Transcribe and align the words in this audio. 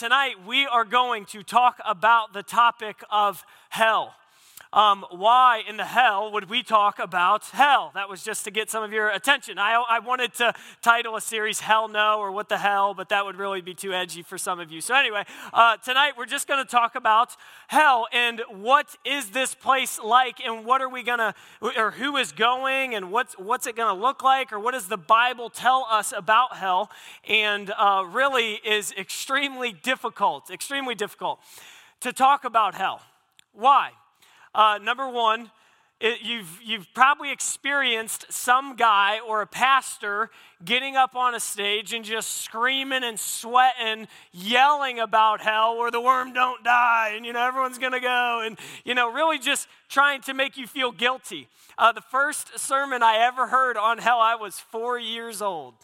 tonight 0.00 0.36
we 0.46 0.66
are 0.66 0.86
going 0.86 1.26
to 1.26 1.42
talk 1.42 1.78
about 1.86 2.32
the 2.32 2.42
topic 2.42 3.04
of 3.10 3.44
hell. 3.68 4.14
Um, 4.72 5.04
why 5.10 5.64
in 5.68 5.76
the 5.78 5.84
hell 5.84 6.30
would 6.30 6.48
we 6.48 6.62
talk 6.62 7.00
about 7.00 7.44
hell? 7.46 7.90
That 7.94 8.08
was 8.08 8.22
just 8.22 8.44
to 8.44 8.52
get 8.52 8.70
some 8.70 8.84
of 8.84 8.92
your 8.92 9.08
attention. 9.08 9.58
I, 9.58 9.72
I 9.88 9.98
wanted 9.98 10.32
to 10.34 10.54
title 10.80 11.16
a 11.16 11.20
series 11.20 11.58
Hell 11.58 11.88
No 11.88 12.20
or 12.20 12.30
What 12.30 12.48
the 12.48 12.58
Hell, 12.58 12.94
but 12.94 13.08
that 13.08 13.24
would 13.24 13.34
really 13.34 13.62
be 13.62 13.74
too 13.74 13.92
edgy 13.92 14.22
for 14.22 14.38
some 14.38 14.60
of 14.60 14.70
you. 14.70 14.80
So, 14.80 14.94
anyway, 14.94 15.24
uh, 15.52 15.76
tonight 15.78 16.12
we're 16.16 16.26
just 16.26 16.46
going 16.46 16.64
to 16.64 16.70
talk 16.70 16.94
about 16.94 17.34
hell 17.66 18.06
and 18.12 18.42
what 18.48 18.94
is 19.04 19.30
this 19.30 19.56
place 19.56 19.98
like 19.98 20.38
and 20.40 20.64
what 20.64 20.80
are 20.80 20.88
we 20.88 21.02
going 21.02 21.18
to, 21.18 21.34
or 21.76 21.90
who 21.90 22.16
is 22.16 22.30
going 22.30 22.94
and 22.94 23.10
what's, 23.10 23.36
what's 23.40 23.66
it 23.66 23.74
going 23.74 23.92
to 23.92 24.00
look 24.00 24.22
like 24.22 24.52
or 24.52 24.60
what 24.60 24.72
does 24.72 24.86
the 24.86 24.96
Bible 24.96 25.50
tell 25.50 25.84
us 25.90 26.12
about 26.16 26.56
hell 26.56 26.92
and 27.28 27.72
uh, 27.76 28.04
really 28.06 28.60
is 28.64 28.92
extremely 28.96 29.72
difficult, 29.72 30.48
extremely 30.48 30.94
difficult 30.94 31.40
to 31.98 32.12
talk 32.12 32.44
about 32.44 32.76
hell. 32.76 33.00
Why? 33.52 33.90
Uh, 34.54 34.78
number 34.82 35.08
one, 35.08 35.50
it, 36.00 36.22
you've, 36.22 36.60
you've 36.64 36.86
probably 36.94 37.30
experienced 37.30 38.32
some 38.32 38.74
guy 38.74 39.20
or 39.20 39.42
a 39.42 39.46
pastor 39.46 40.30
getting 40.64 40.96
up 40.96 41.14
on 41.14 41.34
a 41.34 41.40
stage 41.40 41.92
and 41.92 42.06
just 42.06 42.38
screaming 42.38 43.04
and 43.04 43.20
sweating, 43.20 44.08
yelling 44.32 44.98
about 44.98 45.42
hell 45.42 45.76
where 45.76 45.90
the 45.90 46.00
worm 46.00 46.32
don't 46.32 46.64
die 46.64 47.12
and, 47.14 47.26
you 47.26 47.34
know, 47.34 47.46
everyone's 47.46 47.76
going 47.76 47.92
to 47.92 48.00
go 48.00 48.42
and, 48.44 48.58
you 48.82 48.94
know, 48.94 49.12
really 49.12 49.38
just 49.38 49.68
trying 49.90 50.22
to 50.22 50.32
make 50.32 50.56
you 50.56 50.66
feel 50.66 50.90
guilty. 50.90 51.48
Uh, 51.76 51.92
the 51.92 52.00
first 52.00 52.58
sermon 52.58 53.02
I 53.02 53.18
ever 53.18 53.48
heard 53.48 53.76
on 53.76 53.98
hell, 53.98 54.20
I 54.20 54.36
was 54.36 54.58
four 54.58 54.98
years 54.98 55.42
old. 55.42 55.74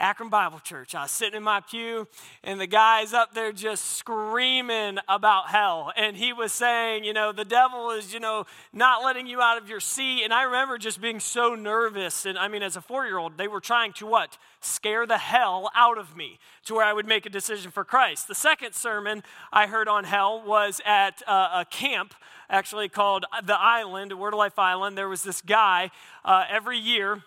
Akron 0.00 0.30
Bible 0.30 0.58
Church. 0.58 0.94
I 0.94 1.02
was 1.02 1.10
sitting 1.10 1.36
in 1.36 1.42
my 1.42 1.60
pew, 1.60 2.08
and 2.42 2.58
the 2.58 2.66
guy's 2.66 3.12
up 3.12 3.34
there 3.34 3.52
just 3.52 3.96
screaming 3.96 4.98
about 5.06 5.48
hell. 5.48 5.92
And 5.94 6.16
he 6.16 6.32
was 6.32 6.52
saying, 6.52 7.04
you 7.04 7.12
know, 7.12 7.32
the 7.32 7.44
devil 7.44 7.90
is, 7.90 8.14
you 8.14 8.18
know, 8.18 8.46
not 8.72 9.04
letting 9.04 9.26
you 9.26 9.42
out 9.42 9.58
of 9.60 9.68
your 9.68 9.78
seat. 9.78 10.24
And 10.24 10.32
I 10.32 10.44
remember 10.44 10.78
just 10.78 11.02
being 11.02 11.20
so 11.20 11.54
nervous. 11.54 12.24
And 12.24 12.38
I 12.38 12.48
mean, 12.48 12.62
as 12.62 12.76
a 12.76 12.80
four 12.80 13.04
year 13.04 13.18
old, 13.18 13.36
they 13.36 13.46
were 13.46 13.60
trying 13.60 13.92
to 13.94 14.06
what? 14.06 14.38
Scare 14.60 15.06
the 15.06 15.18
hell 15.18 15.70
out 15.74 15.98
of 15.98 16.16
me 16.16 16.38
to 16.64 16.74
where 16.74 16.84
I 16.84 16.94
would 16.94 17.06
make 17.06 17.26
a 17.26 17.30
decision 17.30 17.70
for 17.70 17.84
Christ. 17.84 18.26
The 18.26 18.34
second 18.34 18.74
sermon 18.74 19.22
I 19.52 19.66
heard 19.66 19.86
on 19.86 20.04
hell 20.04 20.42
was 20.44 20.80
at 20.86 21.22
uh, 21.26 21.60
a 21.60 21.66
camp 21.66 22.14
actually 22.48 22.88
called 22.88 23.26
The 23.44 23.58
Island, 23.58 24.18
Word 24.18 24.32
of 24.32 24.38
Life 24.38 24.58
Island. 24.58 24.96
There 24.96 25.08
was 25.08 25.22
this 25.22 25.40
guy 25.40 25.90
uh, 26.24 26.44
every 26.48 26.78
year 26.78 27.22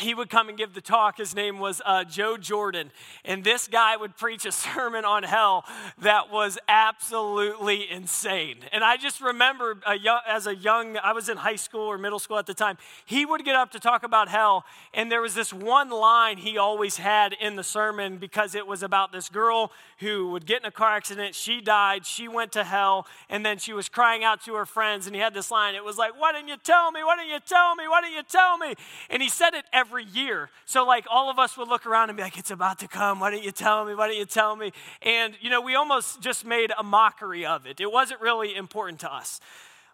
he 0.00 0.14
would 0.14 0.30
come 0.30 0.48
and 0.48 0.56
give 0.56 0.74
the 0.74 0.80
talk. 0.80 1.18
His 1.18 1.34
name 1.34 1.58
was 1.58 1.82
uh, 1.84 2.04
Joe 2.04 2.36
Jordan. 2.36 2.92
And 3.24 3.42
this 3.42 3.66
guy 3.66 3.96
would 3.96 4.16
preach 4.16 4.46
a 4.46 4.52
sermon 4.68 5.04
on 5.04 5.24
hell 5.24 5.64
that 5.98 6.30
was 6.30 6.56
absolutely 6.68 7.90
insane. 7.90 8.58
And 8.72 8.84
I 8.84 8.96
just 8.96 9.20
remember 9.20 9.78
a 9.86 9.98
young, 9.98 10.20
as 10.26 10.46
a 10.46 10.54
young, 10.54 10.96
I 10.98 11.12
was 11.12 11.28
in 11.28 11.36
high 11.36 11.56
school 11.56 11.82
or 11.82 11.98
middle 11.98 12.20
school 12.20 12.38
at 12.38 12.46
the 12.46 12.54
time, 12.54 12.78
he 13.04 13.26
would 13.26 13.44
get 13.44 13.56
up 13.56 13.72
to 13.72 13.80
talk 13.80 14.04
about 14.04 14.28
hell. 14.28 14.64
And 14.94 15.10
there 15.10 15.20
was 15.20 15.34
this 15.34 15.52
one 15.52 15.90
line 15.90 16.36
he 16.38 16.58
always 16.58 16.98
had 16.98 17.32
in 17.32 17.56
the 17.56 17.64
sermon 17.64 18.18
because 18.18 18.54
it 18.54 18.66
was 18.66 18.84
about 18.84 19.10
this 19.10 19.28
girl 19.28 19.72
who 19.98 20.30
would 20.30 20.46
get 20.46 20.62
in 20.62 20.66
a 20.66 20.70
car 20.70 20.94
accident. 20.94 21.34
She 21.34 21.60
died. 21.60 22.06
She 22.06 22.28
went 22.28 22.52
to 22.52 22.62
hell. 22.62 23.06
And 23.28 23.44
then 23.44 23.58
she 23.58 23.72
was 23.72 23.88
crying 23.88 24.22
out 24.22 24.44
to 24.44 24.54
her 24.54 24.66
friends. 24.66 25.06
And 25.06 25.16
he 25.16 25.20
had 25.20 25.34
this 25.34 25.50
line. 25.50 25.74
It 25.74 25.84
was 25.84 25.98
like, 25.98 26.18
Why 26.18 26.32
didn't 26.32 26.48
you 26.48 26.56
tell 26.62 26.92
me? 26.92 27.02
Why 27.02 27.16
didn't 27.16 27.32
you 27.32 27.40
tell 27.44 27.74
me? 27.74 27.88
Why 27.88 28.00
didn't 28.00 28.16
you 28.16 28.22
tell 28.22 28.58
me? 28.58 28.74
And 29.10 29.20
he 29.20 29.28
said 29.28 29.54
it 29.54 29.64
every 29.72 29.87
every 29.88 30.04
year. 30.04 30.50
So, 30.66 30.84
like, 30.84 31.06
all 31.10 31.30
of 31.30 31.38
us 31.38 31.56
would 31.56 31.68
look 31.68 31.86
around 31.86 32.10
and 32.10 32.16
be 32.16 32.22
like, 32.22 32.38
it's 32.38 32.50
about 32.50 32.78
to 32.80 32.88
come. 32.88 33.20
Why 33.20 33.30
don't 33.30 33.42
you 33.42 33.52
tell 33.52 33.86
me? 33.86 33.94
Why 33.94 34.08
don't 34.08 34.18
you 34.18 34.26
tell 34.26 34.54
me? 34.54 34.72
And, 35.00 35.34
you 35.40 35.48
know, 35.48 35.62
we 35.62 35.74
almost 35.76 36.20
just 36.20 36.44
made 36.44 36.72
a 36.78 36.82
mockery 36.82 37.46
of 37.46 37.66
it. 37.66 37.80
It 37.80 37.90
wasn't 37.90 38.20
really 38.20 38.54
important 38.54 39.00
to 39.00 39.12
us. 39.12 39.40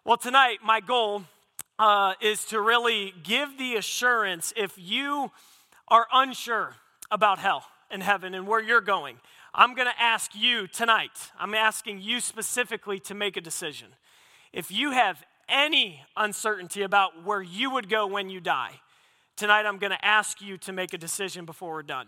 Well, 0.03 0.17
tonight, 0.17 0.57
my 0.63 0.81
goal 0.81 1.23
uh, 1.79 2.13
is 2.21 2.43
to 2.45 2.59
really 2.59 3.13
give 3.23 3.57
the 3.57 3.75
assurance 3.75 4.53
if 4.57 4.73
you 4.77 5.31
are 5.87 6.07
unsure 6.13 6.75
about 7.09 7.39
hell 7.39 7.63
and 7.89 8.03
heaven 8.03 8.33
and 8.33 8.45
where 8.45 8.61
you're 8.61 8.81
going. 8.81 9.17
I'm 9.53 9.75
going 9.75 9.87
to 9.87 10.03
ask 10.03 10.31
you 10.35 10.67
tonight, 10.67 11.31
I'm 11.39 11.53
asking 11.53 12.01
you 12.01 12.19
specifically 12.19 12.99
to 13.01 13.13
make 13.13 13.37
a 13.37 13.41
decision. 13.41 13.87
If 14.51 14.71
you 14.71 14.91
have 14.91 15.23
any 15.47 16.01
uncertainty 16.17 16.81
about 16.81 17.23
where 17.23 17.41
you 17.41 17.69
would 17.69 17.87
go 17.87 18.07
when 18.07 18.29
you 18.29 18.41
die, 18.41 18.81
Tonight, 19.37 19.65
I'm 19.65 19.79
going 19.79 19.91
to 19.91 20.05
ask 20.05 20.41
you 20.41 20.57
to 20.59 20.71
make 20.71 20.93
a 20.93 20.97
decision 20.97 21.43
before 21.43 21.73
we're 21.73 21.83
done. 21.83 22.07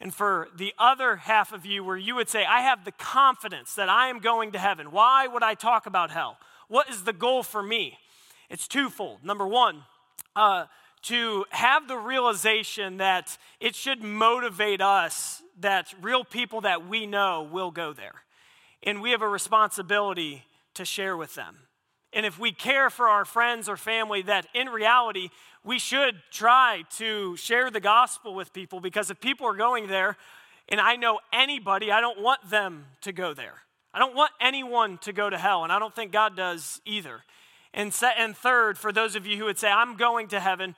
And 0.00 0.14
for 0.14 0.48
the 0.54 0.74
other 0.78 1.16
half 1.16 1.50
of 1.50 1.64
you, 1.64 1.82
where 1.82 1.96
you 1.96 2.14
would 2.16 2.28
say, 2.28 2.44
I 2.44 2.60
have 2.60 2.84
the 2.84 2.92
confidence 2.92 3.74
that 3.76 3.88
I 3.88 4.08
am 4.08 4.18
going 4.18 4.52
to 4.52 4.58
heaven, 4.58 4.90
why 4.90 5.26
would 5.26 5.42
I 5.42 5.54
talk 5.54 5.86
about 5.86 6.10
hell? 6.10 6.36
What 6.68 6.90
is 6.90 7.04
the 7.04 7.14
goal 7.14 7.42
for 7.42 7.62
me? 7.62 7.98
It's 8.50 8.68
twofold. 8.68 9.24
Number 9.24 9.46
one, 9.46 9.84
uh, 10.36 10.66
to 11.04 11.46
have 11.50 11.88
the 11.88 11.96
realization 11.96 12.98
that 12.98 13.38
it 13.60 13.74
should 13.74 14.02
motivate 14.02 14.82
us 14.82 15.42
that 15.60 15.94
real 16.02 16.22
people 16.22 16.60
that 16.60 16.86
we 16.86 17.06
know 17.06 17.48
will 17.50 17.70
go 17.70 17.94
there. 17.94 18.24
And 18.82 19.00
we 19.00 19.12
have 19.12 19.22
a 19.22 19.28
responsibility 19.28 20.44
to 20.74 20.84
share 20.84 21.16
with 21.16 21.34
them. 21.34 21.56
And 22.12 22.24
if 22.24 22.38
we 22.38 22.52
care 22.52 22.90
for 22.90 23.08
our 23.08 23.24
friends 23.24 23.68
or 23.68 23.76
family, 23.76 24.22
that 24.22 24.46
in 24.54 24.68
reality, 24.68 25.28
we 25.62 25.78
should 25.78 26.22
try 26.30 26.84
to 26.96 27.36
share 27.36 27.70
the 27.70 27.80
gospel 27.80 28.34
with 28.34 28.52
people 28.52 28.80
because 28.80 29.10
if 29.10 29.20
people 29.20 29.46
are 29.46 29.56
going 29.56 29.88
there 29.88 30.16
and 30.68 30.80
I 30.80 30.96
know 30.96 31.20
anybody, 31.32 31.92
I 31.92 32.00
don't 32.00 32.20
want 32.20 32.48
them 32.48 32.86
to 33.02 33.12
go 33.12 33.34
there. 33.34 33.54
I 33.92 33.98
don't 33.98 34.14
want 34.14 34.32
anyone 34.40 34.98
to 34.98 35.12
go 35.12 35.30
to 35.30 35.38
hell, 35.38 35.64
and 35.64 35.72
I 35.72 35.78
don't 35.78 35.94
think 35.94 36.12
God 36.12 36.36
does 36.36 36.80
either. 36.84 37.22
And, 37.72 37.92
set, 37.92 38.14
and 38.18 38.36
third, 38.36 38.78
for 38.78 38.92
those 38.92 39.16
of 39.16 39.26
you 39.26 39.36
who 39.38 39.44
would 39.46 39.58
say, 39.58 39.70
I'm 39.70 39.96
going 39.96 40.28
to 40.28 40.40
heaven, 40.40 40.74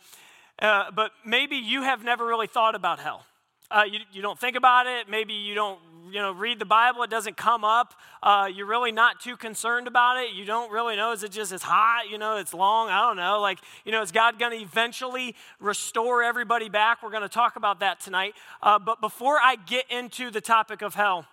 uh, 0.60 0.91
but 0.91 1.10
maybe 1.24 1.56
you 1.56 1.82
have 1.82 2.04
never 2.04 2.24
really 2.24 2.47
thought 2.47 2.74
about 2.74 2.98
hell. 3.00 3.26
Uh, 3.70 3.84
you, 3.91 4.00
you 4.12 4.22
don't 4.22 4.38
think 4.38 4.56
about 4.56 4.86
it. 4.86 5.08
Maybe 5.08 5.32
you 5.32 5.54
don't 5.54 5.80
you 6.10 6.20
know, 6.20 6.32
read 6.32 6.58
the 6.58 6.64
Bible, 6.64 7.02
it 7.02 7.10
doesn't 7.10 7.36
come 7.36 7.64
up. 7.64 7.94
Uh, 8.22 8.48
you're 8.52 8.66
really 8.66 8.92
not 8.92 9.20
too 9.20 9.36
concerned 9.36 9.86
about 9.86 10.16
it. 10.16 10.32
You 10.32 10.44
don't 10.44 10.70
really 10.72 10.96
know. 10.96 11.12
Is 11.12 11.22
it 11.22 11.32
just 11.32 11.52
it's 11.52 11.62
hot? 11.62 12.10
You 12.10 12.18
know, 12.18 12.36
it's 12.36 12.54
long. 12.54 12.88
I 12.88 13.00
don't 13.00 13.16
know. 13.16 13.40
Like, 13.40 13.58
you 13.84 13.92
know, 13.92 14.02
is 14.02 14.12
God 14.12 14.38
going 14.38 14.52
to 14.52 14.62
eventually 14.62 15.34
restore 15.58 16.22
everybody 16.22 16.68
back? 16.68 17.02
We're 17.02 17.10
going 17.10 17.22
to 17.22 17.28
talk 17.28 17.56
about 17.56 17.80
that 17.80 18.00
tonight. 18.00 18.34
Uh, 18.62 18.78
but 18.78 19.00
before 19.00 19.38
I 19.38 19.56
get 19.56 19.84
into 19.90 20.30
the 20.30 20.40
topic 20.40 20.82
of 20.82 20.94
hell, 20.94 21.26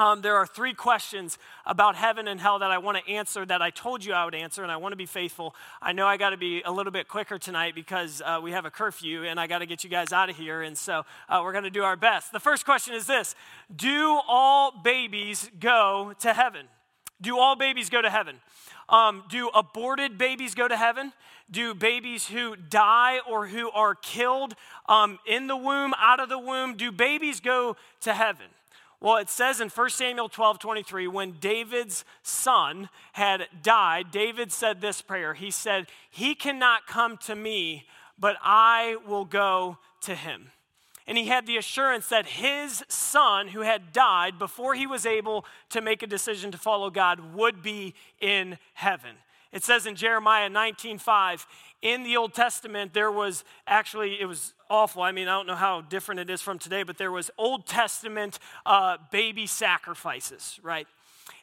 um, 0.00 0.22
there 0.22 0.36
are 0.36 0.46
three 0.46 0.72
questions 0.72 1.38
about 1.66 1.94
heaven 1.94 2.26
and 2.26 2.40
hell 2.40 2.60
that 2.60 2.70
I 2.70 2.78
want 2.78 2.96
to 3.04 3.12
answer 3.12 3.44
that 3.44 3.60
I 3.60 3.68
told 3.68 4.02
you 4.02 4.14
I 4.14 4.24
would 4.24 4.34
answer, 4.34 4.62
and 4.62 4.72
I 4.72 4.78
want 4.78 4.92
to 4.92 4.96
be 4.96 5.04
faithful. 5.04 5.54
I 5.82 5.92
know 5.92 6.06
I 6.06 6.16
got 6.16 6.30
to 6.30 6.38
be 6.38 6.62
a 6.62 6.72
little 6.72 6.90
bit 6.90 7.06
quicker 7.06 7.38
tonight 7.38 7.74
because 7.74 8.22
uh, 8.24 8.40
we 8.42 8.52
have 8.52 8.64
a 8.64 8.70
curfew 8.70 9.24
and 9.24 9.38
I 9.38 9.46
got 9.46 9.58
to 9.58 9.66
get 9.66 9.84
you 9.84 9.90
guys 9.90 10.10
out 10.10 10.30
of 10.30 10.36
here, 10.36 10.62
and 10.62 10.76
so 10.76 11.04
uh, 11.28 11.40
we're 11.44 11.52
going 11.52 11.64
to 11.64 11.70
do 11.70 11.82
our 11.82 11.96
best. 11.96 12.32
The 12.32 12.40
first 12.40 12.64
question 12.64 12.94
is 12.94 13.06
this 13.06 13.34
Do 13.74 14.20
all 14.26 14.72
babies 14.82 15.50
go 15.60 16.14
to 16.20 16.32
heaven? 16.32 16.66
Do 17.20 17.38
all 17.38 17.54
babies 17.54 17.90
go 17.90 18.00
to 18.00 18.08
heaven? 18.08 18.36
Um, 18.88 19.24
do 19.28 19.50
aborted 19.54 20.16
babies 20.16 20.54
go 20.54 20.66
to 20.66 20.78
heaven? 20.78 21.12
Do 21.50 21.74
babies 21.74 22.26
who 22.26 22.56
die 22.56 23.18
or 23.28 23.48
who 23.48 23.70
are 23.72 23.94
killed 23.94 24.54
um, 24.88 25.18
in 25.26 25.46
the 25.46 25.56
womb, 25.56 25.92
out 25.98 26.20
of 26.20 26.30
the 26.30 26.38
womb, 26.38 26.76
do 26.76 26.90
babies 26.90 27.40
go 27.40 27.76
to 28.00 28.14
heaven? 28.14 28.46
Well, 29.00 29.16
it 29.16 29.30
says 29.30 29.62
in 29.62 29.70
1 29.70 29.90
Samuel 29.90 30.28
12 30.28 30.58
23, 30.58 31.08
when 31.08 31.32
David's 31.40 32.04
son 32.22 32.90
had 33.12 33.48
died, 33.62 34.10
David 34.10 34.52
said 34.52 34.80
this 34.80 35.00
prayer. 35.00 35.32
He 35.32 35.50
said, 35.50 35.86
He 36.10 36.34
cannot 36.34 36.86
come 36.86 37.16
to 37.18 37.34
me, 37.34 37.86
but 38.18 38.36
I 38.42 38.96
will 39.06 39.24
go 39.24 39.78
to 40.02 40.14
him. 40.14 40.50
And 41.06 41.16
he 41.16 41.26
had 41.26 41.46
the 41.46 41.56
assurance 41.56 42.08
that 42.10 42.26
his 42.26 42.84
son, 42.88 43.48
who 43.48 43.62
had 43.62 43.92
died 43.92 44.38
before 44.38 44.74
he 44.74 44.86
was 44.86 45.06
able 45.06 45.46
to 45.70 45.80
make 45.80 46.02
a 46.02 46.06
decision 46.06 46.52
to 46.52 46.58
follow 46.58 46.90
God, 46.90 47.34
would 47.34 47.62
be 47.62 47.94
in 48.20 48.58
heaven. 48.74 49.16
It 49.50 49.64
says 49.64 49.86
in 49.86 49.96
Jeremiah 49.96 50.48
19 50.48 50.98
5, 50.98 51.46
in 51.82 52.04
the 52.04 52.16
Old 52.18 52.34
Testament, 52.34 52.92
there 52.92 53.10
was 53.10 53.44
actually, 53.66 54.20
it 54.20 54.26
was 54.26 54.52
awful. 54.70 55.02
I 55.02 55.12
mean, 55.12 55.28
I 55.28 55.32
don't 55.32 55.46
know 55.46 55.56
how 55.56 55.82
different 55.82 56.20
it 56.20 56.30
is 56.30 56.40
from 56.40 56.58
today, 56.58 56.82
but 56.84 56.96
there 56.96 57.10
was 57.10 57.30
Old 57.36 57.66
Testament 57.66 58.38
uh, 58.64 58.96
baby 59.10 59.46
sacrifices, 59.46 60.58
right? 60.62 60.86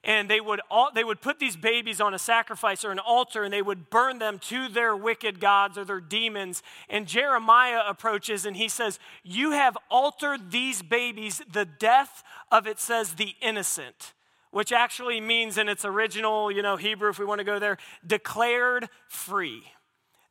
And 0.04 0.30
they 0.30 0.40
would, 0.40 0.62
all, 0.72 0.90
they 0.94 1.04
would 1.04 1.22
put 1.22 1.40
these 1.40 1.56
babies 1.56 2.02
on 2.02 2.14
a 2.14 2.20
sacrifice 2.20 2.84
or 2.84 2.92
an 2.92 3.00
altar 3.00 3.44
and 3.44 3.54
they 3.54 3.62
would 3.62 3.90
burn 3.90 4.20
them 4.20 4.40
to 4.40 4.70
their 4.70 4.96
wicked 4.96 5.40
gods 5.40 5.78
or 5.78 5.86
their 5.86 6.00
demons. 6.00 6.64
And 6.90 7.08
Jeremiah 7.08 7.82
approaches 7.88 8.46
and 8.46 8.56
he 8.56 8.70
says, 8.70 9.00
You 9.24 9.52
have 9.52 9.78
altered 9.90 10.52
these 10.52 10.82
babies, 10.82 11.42
the 11.52 11.66
death 11.66 12.24
of, 12.52 12.68
it 12.68 12.80
says, 12.80 13.14
the 13.14 13.36
innocent 13.42 14.14
which 14.50 14.72
actually 14.72 15.20
means 15.20 15.58
in 15.58 15.68
its 15.68 15.84
original, 15.84 16.50
you 16.50 16.62
know, 16.62 16.78
Hebrew, 16.78 17.10
if 17.10 17.20
we 17.20 17.26
want 17.26 17.40
to 17.40 17.46
go 17.46 17.60
there, 17.60 17.78
declared 18.08 18.90
free 19.08 19.62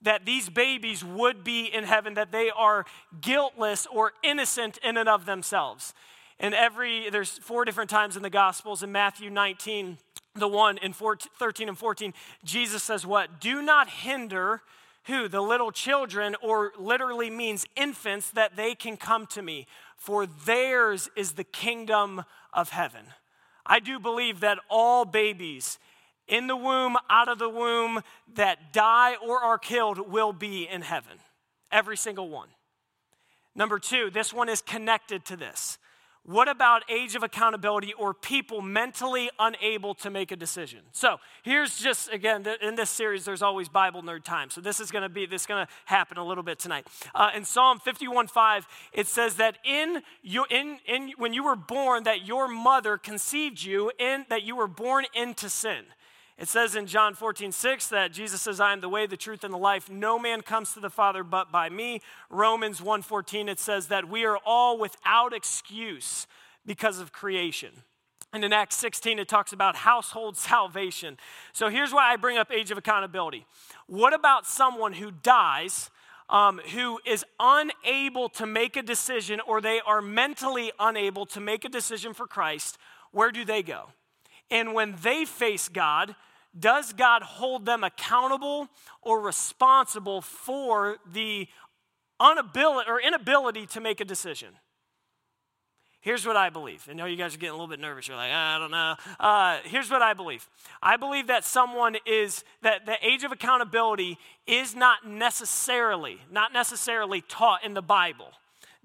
that 0.02 0.24
these 0.24 0.48
babies 0.48 1.04
would 1.04 1.42
be 1.42 1.66
in 1.66 1.84
heaven, 1.84 2.14
that 2.14 2.32
they 2.32 2.50
are 2.50 2.84
guiltless 3.20 3.86
or 3.86 4.12
innocent 4.22 4.78
in 4.84 4.96
and 4.96 5.08
of 5.08 5.26
themselves. 5.26 5.94
And 6.38 6.54
every, 6.54 7.08
there's 7.10 7.38
four 7.38 7.64
different 7.64 7.90
times 7.90 8.16
in 8.16 8.22
the 8.22 8.30
Gospels. 8.30 8.82
In 8.82 8.92
Matthew 8.92 9.30
19, 9.30 9.98
the 10.34 10.48
one 10.48 10.78
in 10.78 10.92
14, 10.92 11.30
13 11.38 11.68
and 11.68 11.78
14, 11.78 12.12
Jesus 12.44 12.82
says, 12.82 13.06
What? 13.06 13.40
Do 13.40 13.62
not 13.62 13.88
hinder 13.88 14.62
who? 15.04 15.28
The 15.28 15.40
little 15.40 15.70
children, 15.70 16.36
or 16.42 16.72
literally 16.78 17.30
means 17.30 17.64
infants, 17.74 18.30
that 18.32 18.56
they 18.56 18.74
can 18.74 18.96
come 18.96 19.26
to 19.28 19.42
me, 19.42 19.66
for 19.96 20.26
theirs 20.26 21.08
is 21.16 21.32
the 21.32 21.44
kingdom 21.44 22.24
of 22.52 22.70
heaven. 22.70 23.06
I 23.64 23.80
do 23.80 23.98
believe 23.98 24.40
that 24.40 24.58
all 24.68 25.04
babies 25.04 25.78
in 26.28 26.46
the 26.46 26.56
womb, 26.56 26.96
out 27.08 27.28
of 27.28 27.38
the 27.38 27.48
womb, 27.48 28.02
that 28.34 28.72
die 28.72 29.14
or 29.16 29.38
are 29.38 29.58
killed 29.58 30.10
will 30.10 30.32
be 30.32 30.68
in 30.68 30.82
heaven. 30.82 31.18
Every 31.70 31.96
single 31.96 32.28
one. 32.28 32.48
Number 33.54 33.78
two, 33.78 34.10
this 34.10 34.32
one 34.32 34.48
is 34.48 34.60
connected 34.60 35.24
to 35.26 35.36
this. 35.36 35.78
What 36.26 36.48
about 36.48 36.82
age 36.90 37.14
of 37.14 37.22
accountability 37.22 37.92
or 37.92 38.12
people 38.12 38.60
mentally 38.60 39.30
unable 39.38 39.94
to 39.94 40.10
make 40.10 40.32
a 40.32 40.36
decision? 40.36 40.80
So 40.90 41.18
here's 41.44 41.78
just 41.78 42.12
again 42.12 42.44
in 42.60 42.74
this 42.74 42.90
series, 42.90 43.24
there's 43.24 43.42
always 43.42 43.68
Bible 43.68 44.02
nerd 44.02 44.24
time. 44.24 44.50
So 44.50 44.60
this 44.60 44.80
is 44.80 44.90
going 44.90 45.02
to 45.02 45.08
be 45.08 45.26
this 45.26 45.42
is 45.42 45.46
going 45.46 45.64
to 45.64 45.72
happen 45.84 46.18
a 46.18 46.26
little 46.26 46.42
bit 46.42 46.58
tonight. 46.58 46.88
Uh, 47.14 47.30
in 47.36 47.44
Psalm 47.44 47.78
51:5, 47.78 48.64
it 48.92 49.06
says 49.06 49.36
that 49.36 49.58
in 49.64 50.02
you 50.20 50.44
in 50.50 50.80
in 50.84 51.12
when 51.16 51.32
you 51.32 51.44
were 51.44 51.54
born, 51.54 52.02
that 52.02 52.26
your 52.26 52.48
mother 52.48 52.98
conceived 52.98 53.62
you 53.62 53.92
in 53.96 54.26
that 54.28 54.42
you 54.42 54.56
were 54.56 54.66
born 54.66 55.04
into 55.14 55.48
sin. 55.48 55.84
It 56.38 56.48
says 56.48 56.76
in 56.76 56.86
John 56.86 57.14
14, 57.14 57.50
6 57.50 57.88
that 57.88 58.12
Jesus 58.12 58.42
says, 58.42 58.60
I 58.60 58.72
am 58.72 58.82
the 58.82 58.90
way, 58.90 59.06
the 59.06 59.16
truth, 59.16 59.42
and 59.42 59.54
the 59.54 59.58
life. 59.58 59.88
No 59.88 60.18
man 60.18 60.42
comes 60.42 60.74
to 60.74 60.80
the 60.80 60.90
Father 60.90 61.24
but 61.24 61.50
by 61.50 61.70
me. 61.70 62.02
Romans 62.28 62.80
1:14, 62.80 63.48
it 63.48 63.58
says 63.58 63.88
that 63.88 64.08
we 64.08 64.24
are 64.26 64.38
all 64.44 64.76
without 64.76 65.32
excuse 65.32 66.26
because 66.66 67.00
of 67.00 67.10
creation. 67.10 67.70
And 68.34 68.44
in 68.44 68.52
Acts 68.52 68.76
16, 68.76 69.18
it 69.18 69.28
talks 69.28 69.54
about 69.54 69.76
household 69.76 70.36
salvation. 70.52 71.16
So 71.54 71.70
here's 71.70 71.92
why 71.92 72.12
I 72.12 72.16
bring 72.16 72.36
up 72.36 72.52
age 72.52 72.70
of 72.70 72.76
accountability. 72.76 73.46
What 73.86 74.12
about 74.12 74.46
someone 74.46 74.92
who 74.92 75.10
dies, 75.10 75.90
um, 76.28 76.60
who 76.74 77.00
is 77.06 77.24
unable 77.40 78.28
to 78.30 78.44
make 78.44 78.76
a 78.76 78.82
decision, 78.82 79.40
or 79.40 79.62
they 79.62 79.80
are 79.86 80.02
mentally 80.02 80.70
unable 80.78 81.24
to 81.26 81.40
make 81.40 81.64
a 81.64 81.70
decision 81.70 82.12
for 82.12 82.26
Christ? 82.26 82.76
Where 83.10 83.30
do 83.30 83.42
they 83.42 83.62
go? 83.62 83.88
And 84.50 84.74
when 84.74 84.96
they 85.02 85.24
face 85.24 85.68
God, 85.68 86.14
does 86.58 86.92
God 86.92 87.22
hold 87.22 87.66
them 87.66 87.84
accountable 87.84 88.68
or 89.02 89.20
responsible 89.20 90.20
for 90.20 90.96
the 91.12 91.46
inability 92.20 92.90
or 92.90 93.00
inability 93.00 93.66
to 93.66 93.80
make 93.80 94.00
a 94.00 94.04
decision? 94.04 94.48
Here's 96.00 96.24
what 96.24 96.36
I 96.36 96.50
believe. 96.50 96.86
I 96.88 96.92
know 96.92 97.06
you 97.06 97.16
guys 97.16 97.34
are 97.34 97.38
getting 97.38 97.50
a 97.50 97.54
little 97.54 97.66
bit 97.66 97.80
nervous. 97.80 98.06
You're 98.06 98.16
like, 98.16 98.30
I 98.30 98.58
don't 98.60 98.70
know. 98.70 98.94
Uh, 99.18 99.58
here's 99.64 99.90
what 99.90 100.02
I 100.02 100.14
believe. 100.14 100.48
I 100.80 100.96
believe 100.96 101.26
that 101.26 101.44
someone 101.44 101.96
is 102.06 102.44
that 102.62 102.86
the 102.86 102.94
age 103.04 103.24
of 103.24 103.32
accountability 103.32 104.16
is 104.46 104.76
not 104.76 105.04
necessarily 105.04 106.20
not 106.30 106.52
necessarily 106.52 107.22
taught 107.22 107.64
in 107.64 107.74
the 107.74 107.82
Bible 107.82 108.28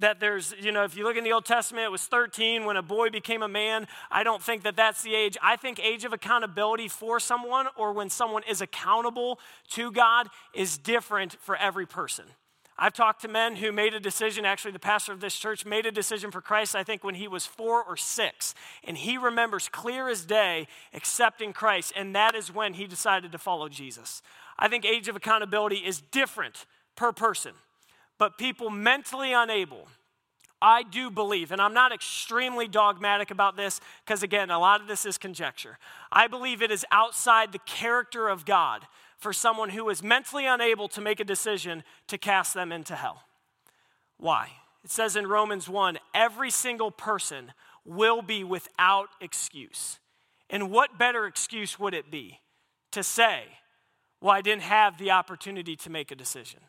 that 0.01 0.19
there's, 0.19 0.53
you 0.59 0.71
know, 0.71 0.83
if 0.83 0.95
you 0.97 1.03
look 1.03 1.15
in 1.15 1.23
the 1.23 1.31
Old 1.31 1.45
Testament, 1.45 1.85
it 1.85 1.91
was 1.91 2.05
13 2.05 2.65
when 2.65 2.75
a 2.75 2.81
boy 2.81 3.09
became 3.09 3.41
a 3.41 3.47
man. 3.47 3.87
I 4.11 4.23
don't 4.23 4.41
think 4.41 4.63
that 4.63 4.75
that's 4.75 5.01
the 5.01 5.15
age. 5.15 5.37
I 5.41 5.55
think 5.55 5.79
age 5.79 6.03
of 6.03 6.13
accountability 6.13 6.87
for 6.87 7.19
someone 7.19 7.67
or 7.77 7.93
when 7.93 8.09
someone 8.09 8.43
is 8.49 8.61
accountable 8.61 9.39
to 9.69 9.91
God 9.91 10.27
is 10.53 10.77
different 10.77 11.37
for 11.39 11.55
every 11.55 11.85
person. 11.85 12.25
I've 12.77 12.93
talked 12.93 13.21
to 13.21 13.27
men 13.27 13.57
who 13.57 13.71
made 13.71 13.93
a 13.93 13.99
decision, 13.99 14.43
actually, 14.43 14.71
the 14.71 14.79
pastor 14.79 15.13
of 15.13 15.19
this 15.19 15.37
church 15.37 15.65
made 15.65 15.85
a 15.85 15.91
decision 15.91 16.31
for 16.31 16.41
Christ, 16.41 16.75
I 16.75 16.83
think, 16.83 17.03
when 17.03 17.13
he 17.13 17.27
was 17.27 17.45
four 17.45 17.83
or 17.83 17.95
six. 17.95 18.55
And 18.83 18.97
he 18.97 19.19
remembers 19.19 19.69
clear 19.69 20.09
as 20.09 20.25
day 20.25 20.67
accepting 20.93 21.53
Christ, 21.53 21.93
and 21.95 22.15
that 22.15 22.33
is 22.33 22.51
when 22.51 22.73
he 22.73 22.87
decided 22.87 23.31
to 23.33 23.37
follow 23.37 23.69
Jesus. 23.69 24.23
I 24.57 24.67
think 24.67 24.83
age 24.83 25.07
of 25.07 25.15
accountability 25.15 25.77
is 25.77 26.01
different 26.01 26.65
per 26.95 27.11
person 27.11 27.53
but 28.21 28.37
people 28.37 28.69
mentally 28.69 29.33
unable. 29.33 29.87
I 30.61 30.83
do 30.83 31.09
believe, 31.09 31.51
and 31.51 31.59
I'm 31.59 31.73
not 31.73 31.91
extremely 31.91 32.67
dogmatic 32.67 33.31
about 33.31 33.57
this 33.57 33.81
because, 34.05 34.21
again, 34.21 34.51
a 34.51 34.59
lot 34.59 34.79
of 34.79 34.85
this 34.85 35.07
is 35.07 35.17
conjecture. 35.17 35.79
I 36.11 36.27
believe 36.27 36.61
it 36.61 36.69
is 36.69 36.85
outside 36.91 37.51
the 37.51 37.57
character 37.65 38.29
of 38.29 38.45
God 38.45 38.85
for 39.17 39.33
someone 39.33 39.69
who 39.69 39.89
is 39.89 40.03
mentally 40.03 40.45
unable 40.45 40.87
to 40.89 41.01
make 41.01 41.19
a 41.19 41.23
decision 41.23 41.81
to 42.09 42.19
cast 42.19 42.53
them 42.53 42.71
into 42.71 42.95
hell. 42.95 43.23
Why? 44.17 44.49
It 44.83 44.91
says 44.91 45.15
in 45.15 45.25
Romans 45.25 45.67
1 45.67 45.97
every 46.13 46.51
single 46.51 46.91
person 46.91 47.53
will 47.85 48.21
be 48.21 48.43
without 48.43 49.09
excuse. 49.19 49.97
And 50.47 50.69
what 50.69 50.99
better 50.99 51.25
excuse 51.25 51.79
would 51.79 51.95
it 51.95 52.11
be 52.11 52.39
to 52.91 53.01
say, 53.01 53.45
well, 54.21 54.35
I 54.35 54.41
didn't 54.41 54.61
have 54.61 54.99
the 54.99 55.09
opportunity 55.09 55.75
to 55.77 55.89
make 55.89 56.11
a 56.11 56.15
decision? 56.15 56.59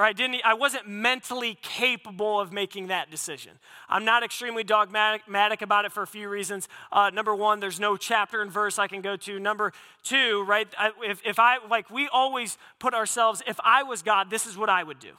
Or 0.00 0.04
I 0.04 0.14
didn't 0.14 0.40
I 0.46 0.54
wasn't 0.54 0.88
mentally 0.88 1.58
capable 1.60 2.40
of 2.40 2.54
making 2.54 2.86
that 2.86 3.10
decision. 3.10 3.52
I'm 3.86 4.06
not 4.06 4.22
extremely 4.22 4.64
dogmatic 4.64 5.60
about 5.60 5.84
it 5.84 5.92
for 5.92 6.02
a 6.02 6.06
few 6.06 6.30
reasons. 6.30 6.70
Uh, 6.90 7.10
number 7.10 7.34
one, 7.34 7.60
there's 7.60 7.78
no 7.78 7.98
chapter 7.98 8.40
and 8.40 8.50
verse 8.50 8.78
I 8.78 8.86
can 8.86 9.02
go 9.02 9.16
to. 9.16 9.38
Number 9.38 9.74
two, 10.02 10.42
right? 10.48 10.66
I, 10.78 10.92
if, 11.04 11.20
if 11.26 11.38
I 11.38 11.58
like, 11.68 11.90
we 11.90 12.08
always 12.08 12.56
put 12.78 12.94
ourselves. 12.94 13.42
If 13.46 13.60
I 13.62 13.82
was 13.82 14.00
God, 14.00 14.30
this 14.30 14.46
is 14.46 14.56
what 14.56 14.70
I 14.70 14.82
would 14.84 15.00
do. 15.00 15.12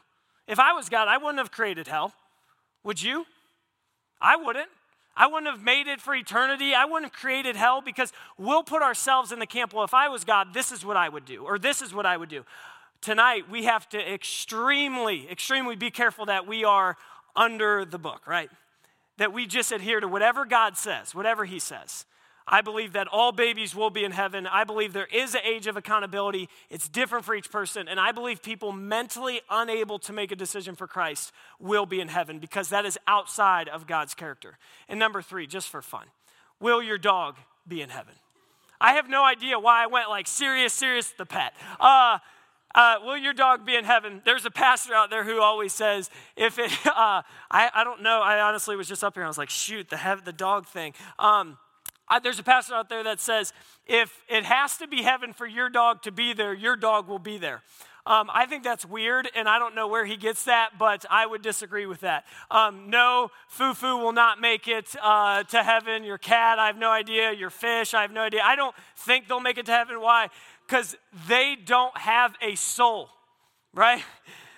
If 0.47 0.57
I 0.57 0.73
was 0.73 0.89
God, 0.89 1.07
I 1.07 1.17
wouldn't 1.17 1.37
have 1.37 1.51
created 1.51 1.87
hell. 1.87 2.13
Would 2.83 3.03
you? 3.03 3.27
I 4.19 4.35
wouldn't. 4.35 4.69
I 5.15 5.27
wouldn't 5.27 5.51
have 5.51 5.61
made 5.61 5.85
it 5.85 6.01
for 6.01 6.15
eternity. 6.15 6.73
I 6.73 6.85
wouldn't 6.85 7.11
have 7.11 7.21
created 7.21 7.55
hell 7.55 7.81
because 7.81 8.11
we'll 8.35 8.63
put 8.63 8.81
ourselves 8.81 9.31
in 9.31 9.37
the 9.37 9.45
camp. 9.45 9.75
Well, 9.75 9.83
if 9.83 9.93
I 9.93 10.09
was 10.09 10.23
God, 10.23 10.55
this 10.55 10.71
is 10.71 10.83
what 10.83 10.97
I 10.97 11.07
would 11.07 11.25
do, 11.25 11.43
or 11.43 11.59
this 11.59 11.83
is 11.83 11.93
what 11.93 12.07
I 12.07 12.17
would 12.17 12.29
do 12.29 12.45
tonight 13.01 13.49
we 13.49 13.65
have 13.65 13.89
to 13.89 14.13
extremely, 14.13 15.29
extremely 15.29 15.75
be 15.75 15.91
careful 15.91 16.25
that 16.27 16.47
we 16.47 16.63
are 16.63 16.97
under 17.35 17.85
the 17.85 17.99
book, 17.99 18.27
right? 18.27 18.49
That 19.17 19.33
we 19.33 19.45
just 19.45 19.71
adhere 19.71 19.99
to 19.99 20.07
whatever 20.07 20.45
God 20.45 20.77
says, 20.77 21.13
whatever 21.13 21.45
He 21.45 21.59
says. 21.59 22.05
I 22.47 22.61
believe 22.61 22.93
that 22.93 23.07
all 23.07 23.31
babies 23.31 23.75
will 23.75 23.91
be 23.91 24.03
in 24.03 24.11
heaven. 24.11 24.47
I 24.47 24.63
believe 24.63 24.93
there 24.93 25.07
is 25.13 25.35
an 25.35 25.41
age 25.45 25.67
of 25.67 25.77
accountability. 25.77 26.49
It's 26.69 26.89
different 26.89 27.23
for 27.23 27.35
each 27.35 27.51
person. 27.51 27.87
And 27.87 27.99
I 27.99 28.11
believe 28.11 28.41
people 28.41 28.71
mentally 28.71 29.41
unable 29.49 29.99
to 29.99 30.13
make 30.13 30.31
a 30.31 30.35
decision 30.35 30.75
for 30.75 30.87
Christ 30.87 31.31
will 31.59 31.85
be 31.85 32.01
in 32.01 32.07
heaven 32.07 32.39
because 32.39 32.69
that 32.69 32.85
is 32.85 32.97
outside 33.07 33.69
of 33.69 33.87
God's 33.87 34.13
character. 34.13 34.57
And 34.89 34.99
number 34.99 35.21
three, 35.21 35.47
just 35.47 35.69
for 35.69 35.81
fun, 35.81 36.07
will 36.59 36.81
your 36.81 36.97
dog 36.97 37.37
be 37.67 37.81
in 37.81 37.89
heaven? 37.89 38.15
I 38.81 38.93
have 38.93 39.07
no 39.07 39.23
idea 39.23 39.59
why 39.59 39.83
I 39.83 39.87
went 39.87 40.09
like 40.09 40.27
serious, 40.27 40.73
serious, 40.73 41.11
the 41.11 41.25
pet. 41.25 41.53
Uh, 41.79 42.17
uh, 42.75 42.95
will 43.03 43.17
your 43.17 43.33
dog 43.33 43.65
be 43.65 43.75
in 43.75 43.83
heaven? 43.83 44.21
There's 44.25 44.45
a 44.45 44.51
pastor 44.51 44.93
out 44.93 45.09
there 45.09 45.23
who 45.23 45.41
always 45.41 45.73
says, 45.73 46.09
if 46.35 46.59
it, 46.59 46.71
uh, 46.85 47.21
I, 47.49 47.69
I 47.73 47.83
don't 47.83 48.01
know, 48.01 48.21
I 48.21 48.41
honestly 48.41 48.75
was 48.75 48.87
just 48.87 49.03
up 49.03 49.15
here, 49.15 49.23
I 49.23 49.27
was 49.27 49.37
like, 49.37 49.49
shoot, 49.49 49.89
the, 49.89 49.97
hev- 49.97 50.25
the 50.25 50.33
dog 50.33 50.67
thing. 50.67 50.93
Um, 51.19 51.57
I, 52.07 52.19
there's 52.19 52.39
a 52.39 52.43
pastor 52.43 52.73
out 52.73 52.89
there 52.89 53.03
that 53.03 53.19
says, 53.19 53.53
if 53.87 54.23
it 54.27 54.43
has 54.43 54.77
to 54.77 54.87
be 54.87 55.01
heaven 55.01 55.33
for 55.33 55.47
your 55.47 55.69
dog 55.69 56.01
to 56.03 56.11
be 56.11 56.33
there, 56.33 56.53
your 56.53 56.75
dog 56.75 57.07
will 57.07 57.19
be 57.19 57.37
there. 57.37 57.61
Um, 58.05 58.31
I 58.33 58.47
think 58.47 58.63
that's 58.63 58.83
weird, 58.83 59.29
and 59.35 59.47
I 59.47 59.59
don't 59.59 59.75
know 59.75 59.87
where 59.87 60.05
he 60.05 60.17
gets 60.17 60.45
that, 60.45 60.71
but 60.79 61.05
I 61.09 61.25
would 61.27 61.43
disagree 61.43 61.85
with 61.85 62.01
that. 62.01 62.25
Um, 62.49 62.89
no, 62.89 63.29
Fufu 63.55 64.01
will 64.01 64.11
not 64.11 64.41
make 64.41 64.67
it 64.67 64.95
uh, 65.01 65.43
to 65.43 65.61
heaven. 65.61 66.03
Your 66.03 66.17
cat, 66.17 66.57
I 66.57 66.65
have 66.65 66.77
no 66.77 66.89
idea. 66.89 67.31
Your 67.31 67.51
fish, 67.51 67.93
I 67.93 68.01
have 68.01 68.11
no 68.11 68.21
idea. 68.21 68.41
I 68.43 68.55
don't 68.55 68.75
think 68.95 69.27
they'll 69.27 69.39
make 69.39 69.59
it 69.59 69.67
to 69.67 69.71
heaven. 69.71 70.01
Why? 70.01 70.29
Because 70.71 70.95
they 71.27 71.57
don't 71.65 71.95
have 71.97 72.33
a 72.41 72.55
soul, 72.55 73.09
right? 73.73 74.01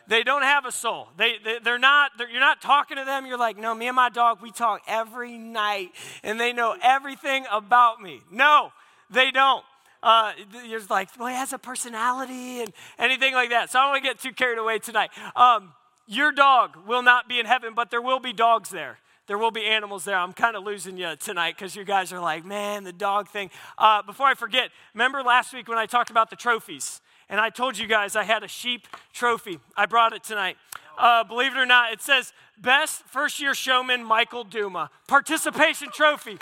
They 0.07 0.21
don't 0.21 0.43
have 0.43 0.65
a 0.65 0.71
soul. 0.71 1.07
They, 1.17 1.37
they, 1.43 1.71
are 1.71 1.79
not, 1.79 2.11
they're, 2.19 2.29
you're 2.29 2.39
not 2.39 2.61
talking 2.61 2.97
to 2.97 3.03
them. 3.03 3.25
You're 3.25 3.37
like, 3.37 3.57
no, 3.57 3.73
me 3.73 3.87
and 3.87 3.95
my 3.95 4.09
dog, 4.09 4.39
we 4.39 4.51
talk 4.51 4.83
every 4.87 5.39
night 5.39 5.89
and 6.21 6.39
they 6.39 6.53
know 6.53 6.77
everything 6.83 7.45
about 7.51 7.99
me. 7.99 8.21
No, 8.29 8.71
they 9.09 9.31
don't. 9.31 9.65
Uh, 10.03 10.33
you're 10.67 10.81
like, 10.87 11.09
well, 11.17 11.29
he 11.29 11.33
has 11.33 11.51
a 11.51 11.57
personality 11.57 12.61
and 12.61 12.71
anything 12.99 13.33
like 13.33 13.49
that. 13.49 13.71
So 13.71 13.79
I 13.79 13.83
don't 13.83 13.91
want 13.93 14.03
to 14.03 14.09
get 14.09 14.19
too 14.19 14.33
carried 14.33 14.59
away 14.59 14.77
tonight. 14.77 15.09
Um, 15.35 15.73
your 16.05 16.31
dog 16.31 16.77
will 16.85 17.01
not 17.01 17.27
be 17.27 17.39
in 17.39 17.47
heaven, 17.47 17.73
but 17.73 17.89
there 17.89 18.01
will 18.01 18.19
be 18.19 18.33
dogs 18.33 18.69
there. 18.69 18.99
There 19.25 19.37
will 19.37 19.51
be 19.51 19.65
animals 19.65 20.03
there. 20.03 20.17
I'm 20.17 20.33
kind 20.33 20.57
of 20.57 20.63
losing 20.63 20.97
you 20.97 21.15
tonight 21.15 21.55
because 21.55 21.75
you 21.75 21.85
guys 21.85 22.11
are 22.11 22.19
like, 22.19 22.43
man, 22.43 22.83
the 22.83 22.91
dog 22.91 23.29
thing. 23.29 23.51
Uh, 23.77 24.01
before 24.01 24.27
I 24.27 24.33
forget, 24.33 24.69
remember 24.93 25.23
last 25.23 25.53
week 25.53 25.69
when 25.69 25.77
I 25.77 25.85
talked 25.85 26.09
about 26.09 26.29
the 26.29 26.35
trophies? 26.35 26.99
And 27.29 27.39
I 27.39 27.49
told 27.49 27.77
you 27.77 27.87
guys 27.87 28.17
I 28.17 28.23
had 28.23 28.43
a 28.43 28.49
sheep 28.49 28.85
trophy. 29.13 29.59
I 29.77 29.85
brought 29.85 30.11
it 30.11 30.25
tonight. 30.25 30.57
Uh, 30.97 31.23
believe 31.23 31.53
it 31.53 31.57
or 31.57 31.65
not, 31.65 31.93
it 31.93 32.01
says 32.01 32.33
Best 32.57 33.03
First 33.03 33.39
Year 33.39 33.53
Showman 33.53 34.03
Michael 34.03 34.43
Duma. 34.43 34.89
Participation 35.07 35.87
trophy. 35.91 36.37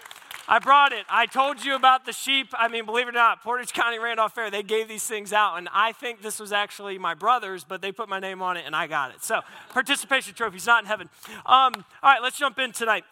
I 0.48 0.60
brought 0.60 0.92
it. 0.92 1.06
I 1.10 1.26
told 1.26 1.64
you 1.64 1.76
about 1.76 2.06
the 2.06 2.14
sheep. 2.14 2.48
I 2.54 2.68
mean, 2.68 2.86
believe 2.86 3.08
it 3.08 3.12
or 3.12 3.14
not, 3.14 3.44
Portage 3.44 3.74
County 3.74 4.00
Randolph 4.00 4.34
Fair, 4.34 4.50
they 4.50 4.64
gave 4.64 4.88
these 4.88 5.06
things 5.06 5.32
out. 5.32 5.58
And 5.58 5.70
I 5.72 5.92
think 5.92 6.22
this 6.22 6.40
was 6.40 6.52
actually 6.52 6.98
my 6.98 7.14
brother's, 7.14 7.64
but 7.64 7.82
they 7.82 7.92
put 7.92 8.10
my 8.10 8.20
name 8.20 8.42
on 8.42 8.58
it 8.58 8.64
and 8.66 8.76
I 8.76 8.88
got 8.88 9.12
it. 9.12 9.24
So, 9.24 9.42
participation 9.70 10.34
trophies, 10.34 10.66
not 10.66 10.84
in 10.84 10.88
heaven. 10.88 11.10
Um, 11.46 11.74
all 11.76 12.12
right, 12.12 12.22
let's 12.22 12.38
jump 12.38 12.60
in 12.60 12.72
tonight. 12.72 13.04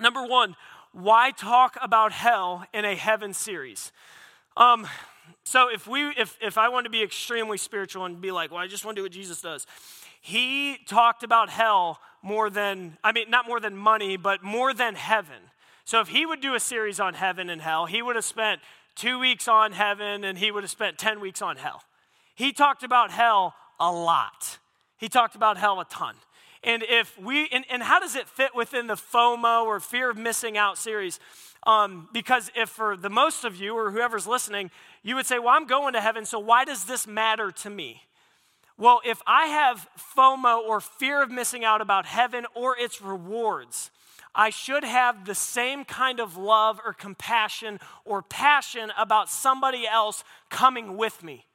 Number 0.00 0.24
one, 0.24 0.56
why 0.92 1.32
talk 1.32 1.76
about 1.80 2.12
hell 2.12 2.64
in 2.72 2.84
a 2.84 2.94
heaven 2.94 3.32
series? 3.32 3.90
Um, 4.56 4.86
so 5.42 5.68
if 5.68 5.86
we 5.86 6.08
if 6.10 6.38
if 6.40 6.56
I 6.58 6.68
want 6.68 6.84
to 6.84 6.90
be 6.90 7.02
extremely 7.02 7.58
spiritual 7.58 8.04
and 8.04 8.20
be 8.20 8.30
like, 8.30 8.50
well, 8.50 8.60
I 8.60 8.66
just 8.66 8.84
want 8.84 8.96
to 8.96 9.00
do 9.00 9.04
what 9.04 9.12
Jesus 9.12 9.40
does, 9.40 9.66
he 10.20 10.78
talked 10.86 11.22
about 11.22 11.50
hell 11.50 11.98
more 12.22 12.50
than 12.50 12.96
I 13.02 13.12
mean, 13.12 13.30
not 13.30 13.46
more 13.46 13.60
than 13.60 13.76
money, 13.76 14.16
but 14.16 14.42
more 14.42 14.72
than 14.72 14.94
heaven. 14.94 15.36
So 15.84 16.00
if 16.00 16.08
he 16.08 16.24
would 16.24 16.40
do 16.40 16.54
a 16.54 16.60
series 16.60 16.98
on 16.98 17.14
heaven 17.14 17.50
and 17.50 17.60
hell, 17.60 17.86
he 17.86 18.00
would 18.00 18.16
have 18.16 18.24
spent 18.24 18.60
two 18.94 19.18
weeks 19.18 19.48
on 19.48 19.72
heaven 19.72 20.24
and 20.24 20.38
he 20.38 20.50
would 20.50 20.62
have 20.62 20.70
spent 20.70 20.98
10 20.98 21.20
weeks 21.20 21.42
on 21.42 21.56
hell. 21.56 21.82
He 22.34 22.52
talked 22.52 22.82
about 22.82 23.10
hell 23.10 23.54
a 23.78 23.92
lot. 23.92 24.58
He 24.96 25.08
talked 25.08 25.34
about 25.34 25.56
hell 25.56 25.80
a 25.80 25.84
ton. 25.84 26.14
And 26.62 26.82
if 26.82 27.18
we, 27.20 27.48
and, 27.52 27.64
and 27.70 27.82
how 27.82 28.00
does 28.00 28.16
it 28.16 28.26
fit 28.26 28.54
within 28.54 28.86
the 28.86 28.94
FOMO 28.94 29.64
or 29.64 29.80
fear 29.80 30.10
of 30.10 30.16
missing 30.16 30.56
out 30.56 30.78
series? 30.78 31.20
Um, 31.66 32.08
because 32.12 32.50
if 32.56 32.70
for 32.70 32.96
the 32.96 33.10
most 33.10 33.44
of 33.44 33.56
you 33.56 33.74
or 33.74 33.90
whoever's 33.90 34.26
listening, 34.26 34.70
you 35.02 35.14
would 35.16 35.26
say, 35.26 35.38
Well, 35.38 35.50
I'm 35.50 35.66
going 35.66 35.92
to 35.92 36.00
heaven, 36.00 36.24
so 36.24 36.38
why 36.38 36.64
does 36.64 36.84
this 36.84 37.06
matter 37.06 37.50
to 37.50 37.70
me? 37.70 38.02
Well, 38.76 39.00
if 39.04 39.20
I 39.26 39.46
have 39.46 39.88
FOMO 40.16 40.60
or 40.60 40.80
fear 40.80 41.22
of 41.22 41.30
missing 41.30 41.64
out 41.64 41.80
about 41.80 42.06
heaven 42.06 42.46
or 42.54 42.76
its 42.76 43.00
rewards, 43.00 43.90
I 44.34 44.50
should 44.50 44.84
have 44.84 45.24
the 45.24 45.34
same 45.34 45.84
kind 45.84 46.20
of 46.20 46.36
love 46.36 46.80
or 46.84 46.92
compassion 46.92 47.78
or 48.04 48.22
passion 48.22 48.90
about 48.98 49.28
somebody 49.28 49.86
else 49.86 50.24
coming 50.50 50.96
with 50.96 51.22
me 51.22 51.46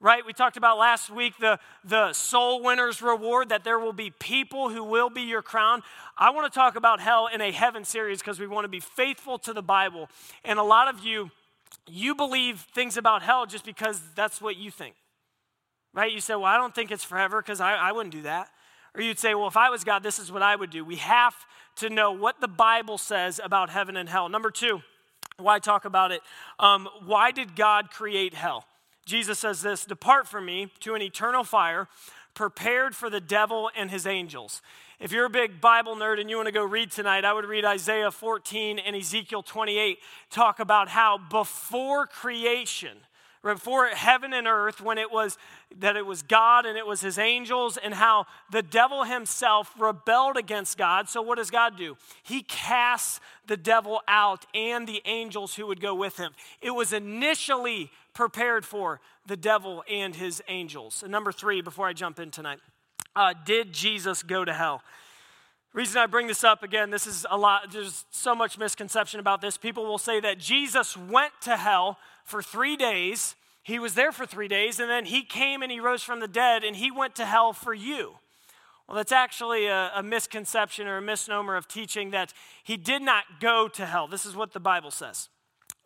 right? 0.00 0.24
We 0.24 0.32
talked 0.32 0.56
about 0.56 0.78
last 0.78 1.10
week 1.10 1.34
the, 1.38 1.58
the 1.84 2.12
soul 2.12 2.62
winner's 2.62 3.02
reward, 3.02 3.50
that 3.50 3.64
there 3.64 3.78
will 3.78 3.92
be 3.92 4.10
people 4.10 4.70
who 4.70 4.82
will 4.82 5.10
be 5.10 5.22
your 5.22 5.42
crown. 5.42 5.82
I 6.16 6.30
want 6.30 6.50
to 6.50 6.58
talk 6.58 6.74
about 6.74 7.00
hell 7.00 7.28
in 7.32 7.40
a 7.40 7.50
heaven 7.50 7.84
series 7.84 8.18
because 8.20 8.40
we 8.40 8.46
want 8.46 8.64
to 8.64 8.68
be 8.68 8.80
faithful 8.80 9.38
to 9.40 9.52
the 9.52 9.62
Bible. 9.62 10.08
And 10.44 10.58
a 10.58 10.62
lot 10.62 10.92
of 10.92 11.04
you, 11.04 11.30
you 11.86 12.14
believe 12.14 12.66
things 12.74 12.96
about 12.96 13.22
hell 13.22 13.46
just 13.46 13.64
because 13.64 14.00
that's 14.14 14.40
what 14.40 14.56
you 14.56 14.70
think, 14.70 14.94
right? 15.92 16.10
You 16.10 16.20
say, 16.20 16.34
well, 16.34 16.44
I 16.44 16.56
don't 16.56 16.74
think 16.74 16.90
it's 16.90 17.04
forever 17.04 17.42
because 17.42 17.60
I, 17.60 17.74
I 17.74 17.92
wouldn't 17.92 18.14
do 18.14 18.22
that. 18.22 18.48
Or 18.94 19.02
you'd 19.02 19.18
say, 19.18 19.34
well, 19.34 19.48
if 19.48 19.56
I 19.56 19.70
was 19.70 19.84
God, 19.84 20.02
this 20.02 20.18
is 20.18 20.32
what 20.32 20.42
I 20.42 20.56
would 20.56 20.70
do. 20.70 20.84
We 20.84 20.96
have 20.96 21.34
to 21.76 21.88
know 21.88 22.12
what 22.12 22.40
the 22.40 22.48
Bible 22.48 22.98
says 22.98 23.40
about 23.42 23.70
heaven 23.70 23.96
and 23.96 24.08
hell. 24.08 24.28
Number 24.28 24.50
two, 24.50 24.82
why 25.38 25.58
talk 25.58 25.84
about 25.84 26.12
it? 26.12 26.22
Um, 26.58 26.88
why 27.04 27.30
did 27.30 27.56
God 27.56 27.90
create 27.90 28.34
hell? 28.34 28.66
Jesus 29.06 29.38
says 29.38 29.62
this 29.62 29.84
Depart 29.84 30.26
from 30.26 30.46
me 30.46 30.68
to 30.80 30.94
an 30.94 31.02
eternal 31.02 31.44
fire 31.44 31.88
prepared 32.34 32.94
for 32.94 33.10
the 33.10 33.20
devil 33.20 33.70
and 33.76 33.90
his 33.90 34.06
angels. 34.06 34.62
If 35.00 35.12
you're 35.12 35.24
a 35.24 35.30
big 35.30 35.60
Bible 35.60 35.96
nerd 35.96 36.20
and 36.20 36.28
you 36.28 36.36
want 36.36 36.46
to 36.46 36.52
go 36.52 36.62
read 36.62 36.90
tonight, 36.90 37.24
I 37.24 37.32
would 37.32 37.46
read 37.46 37.64
Isaiah 37.64 38.10
14 38.10 38.78
and 38.78 38.94
Ezekiel 38.94 39.42
28, 39.42 39.98
talk 40.30 40.60
about 40.60 40.88
how 40.88 41.18
before 41.18 42.06
creation, 42.06 42.98
before 43.42 43.86
heaven 43.86 44.32
and 44.32 44.46
earth, 44.46 44.80
when 44.80 44.98
it 44.98 45.10
was 45.10 45.38
that 45.78 45.96
it 45.96 46.04
was 46.04 46.22
God 46.22 46.66
and 46.66 46.76
it 46.76 46.86
was 46.86 47.00
his 47.00 47.18
angels, 47.18 47.76
and 47.76 47.94
how 47.94 48.26
the 48.50 48.62
devil 48.62 49.04
himself 49.04 49.72
rebelled 49.78 50.36
against 50.36 50.76
God. 50.76 51.08
So, 51.08 51.22
what 51.22 51.38
does 51.38 51.50
God 51.50 51.76
do? 51.76 51.96
He 52.22 52.42
casts 52.42 53.20
the 53.46 53.56
devil 53.56 54.00
out 54.08 54.46
and 54.54 54.86
the 54.86 55.02
angels 55.04 55.54
who 55.54 55.66
would 55.66 55.80
go 55.80 55.94
with 55.94 56.16
him. 56.16 56.32
It 56.60 56.72
was 56.72 56.92
initially 56.92 57.90
prepared 58.14 58.64
for 58.64 59.00
the 59.26 59.36
devil 59.36 59.84
and 59.90 60.14
his 60.14 60.42
angels. 60.48 61.02
And 61.02 61.12
number 61.12 61.32
three, 61.32 61.60
before 61.60 61.86
I 61.86 61.92
jump 61.92 62.18
in 62.18 62.30
tonight, 62.30 62.58
uh, 63.16 63.34
did 63.44 63.72
Jesus 63.72 64.22
go 64.22 64.44
to 64.44 64.52
hell? 64.52 64.82
Reason 65.72 66.00
I 66.00 66.06
bring 66.06 66.26
this 66.26 66.44
up 66.44 66.62
again, 66.62 66.90
this 66.90 67.06
is 67.06 67.26
a 67.30 67.36
lot, 67.36 67.72
there's 67.72 68.04
so 68.10 68.34
much 68.34 68.58
misconception 68.58 69.20
about 69.20 69.40
this. 69.40 69.56
People 69.56 69.86
will 69.86 69.98
say 69.98 70.20
that 70.20 70.38
Jesus 70.38 70.96
went 70.96 71.32
to 71.42 71.56
hell 71.56 71.98
for 72.24 72.42
three 72.42 72.76
days. 72.76 73.36
He 73.62 73.78
was 73.78 73.94
there 73.94 74.12
for 74.12 74.26
three 74.26 74.48
days, 74.48 74.80
and 74.80 74.90
then 74.90 75.04
he 75.04 75.22
came 75.22 75.62
and 75.62 75.70
he 75.70 75.80
rose 75.80 76.02
from 76.02 76.20
the 76.20 76.28
dead, 76.28 76.64
and 76.64 76.76
he 76.76 76.90
went 76.90 77.14
to 77.16 77.24
hell 77.24 77.52
for 77.52 77.74
you. 77.74 78.16
Well, 78.88 78.96
that's 78.96 79.12
actually 79.12 79.66
a, 79.66 79.92
a 79.94 80.02
misconception 80.02 80.88
or 80.88 80.96
a 80.96 81.02
misnomer 81.02 81.54
of 81.54 81.68
teaching 81.68 82.10
that 82.10 82.32
he 82.64 82.76
did 82.76 83.02
not 83.02 83.24
go 83.38 83.68
to 83.68 83.86
hell. 83.86 84.08
This 84.08 84.26
is 84.26 84.34
what 84.34 84.52
the 84.52 84.58
Bible 84.58 84.90
says. 84.90 85.28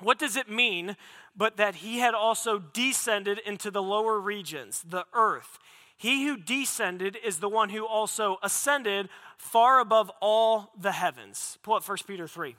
What 0.00 0.18
does 0.18 0.36
it 0.36 0.48
mean 0.48 0.96
but 1.36 1.56
that 1.56 1.76
he 1.76 1.98
had 1.98 2.14
also 2.14 2.58
descended 2.58 3.40
into 3.44 3.70
the 3.70 3.82
lower 3.82 4.18
regions, 4.18 4.82
the 4.88 5.04
earth? 5.12 5.58
He 5.96 6.26
who 6.26 6.36
descended 6.36 7.16
is 7.24 7.38
the 7.38 7.48
one 7.48 7.68
who 7.68 7.86
also 7.86 8.38
ascended 8.42 9.08
far 9.44 9.78
above 9.78 10.10
all 10.20 10.72
the 10.80 10.92
heavens. 10.92 11.58
Pull 11.62 11.74
up 11.74 11.86
1 11.86 11.98
Peter 12.06 12.26
3 12.26 12.56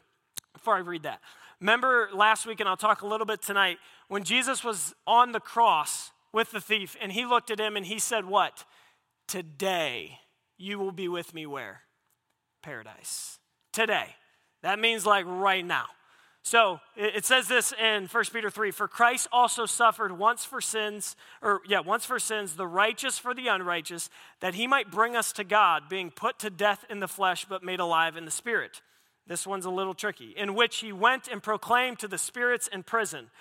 before 0.54 0.75
I 0.75 0.80
read 0.80 1.04
that. 1.04 1.20
Remember 1.60 2.10
last 2.13 2.46
week, 2.46 2.60
and 2.60 2.70
I'll 2.70 2.77
talk 2.77 3.01
a 3.01 3.08
little 3.08 3.25
bit 3.25 3.42
tonight, 3.42 3.80
when 4.08 4.24
Jesus 4.24 4.63
was 4.63 4.94
on 5.08 5.32
the 5.32 5.39
cross 5.39 6.12
with 6.32 6.51
the 6.51 6.62
thief, 6.62 6.96
and 7.01 7.12
he 7.12 7.25
looked 7.25 7.50
at 7.50 7.60
him 7.60 7.75
and 7.75 7.86
he 7.86 7.98
said, 7.98 8.25
What? 8.25 8.65
Today 9.27 10.20
you 10.58 10.77
will 10.77 10.92
be 10.92 11.08
with 11.08 11.34
me 11.34 11.46
where? 11.46 11.82
Paradise. 12.62 13.39
Today. 13.74 14.15
That 14.62 14.80
means 14.80 15.06
like 15.06 15.25
right 15.27 15.65
now. 15.65 15.86
So 16.46 16.80
it 16.96 17.25
says 17.25 17.48
this 17.48 17.74
in 17.74 18.06
1 18.06 18.24
Peter 18.32 18.52
3 18.52 18.70
For 18.70 18.88
Christ 18.88 19.28
also 19.32 19.66
suffered 19.66 20.12
once 20.12 20.46
for 20.46 20.62
sins, 20.62 21.16
or 21.42 21.62
yeah, 21.68 21.80
once 21.80 22.06
for 22.06 22.20
sins, 22.20 22.56
the 22.56 22.68
righteous 22.68 23.18
for 23.18 23.34
the 23.34 23.48
unrighteous, 23.48 24.12
that 24.42 24.54
he 24.54 24.68
might 24.68 24.92
bring 24.92 25.16
us 25.16 25.32
to 25.34 25.44
God, 25.44 25.90
being 25.90 26.12
put 26.12 26.38
to 26.40 26.52
death 26.52 26.86
in 26.88 27.00
the 27.00 27.08
flesh, 27.08 27.46
but 27.50 27.64
made 27.64 27.80
alive 27.80 28.16
in 28.16 28.25
the 28.25 28.32
spirit. 28.32 28.84
This 29.25 29.48
one's 29.48 29.66
a 29.66 29.72
little 29.72 29.96
tricky. 29.96 30.36
In 30.38 30.54
which 30.54 30.78
he 30.78 30.94
went 30.94 31.28
and 31.28 31.42
proclaimed 31.42 31.98
to 32.00 32.08
the 32.08 32.20
spirits 32.20 32.68
in 32.68 32.84
prison. 32.84 33.32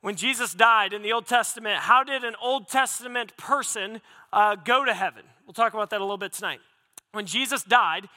When 0.00 0.16
Jesus 0.16 0.52
died 0.52 0.92
in 0.92 1.02
the 1.02 1.12
Old 1.12 1.28
Testament, 1.28 1.76
how 1.78 2.02
did 2.02 2.24
an 2.24 2.34
Old 2.42 2.68
Testament 2.68 3.36
person 3.36 4.00
uh, 4.32 4.56
go 4.56 4.84
to 4.84 4.92
heaven? 4.92 5.22
We'll 5.46 5.54
talk 5.54 5.72
about 5.72 5.90
that 5.90 6.00
a 6.00 6.04
little 6.04 6.18
bit 6.18 6.32
tonight. 6.32 6.58
When 7.12 7.26
Jesus 7.26 7.62
died, 7.62 8.08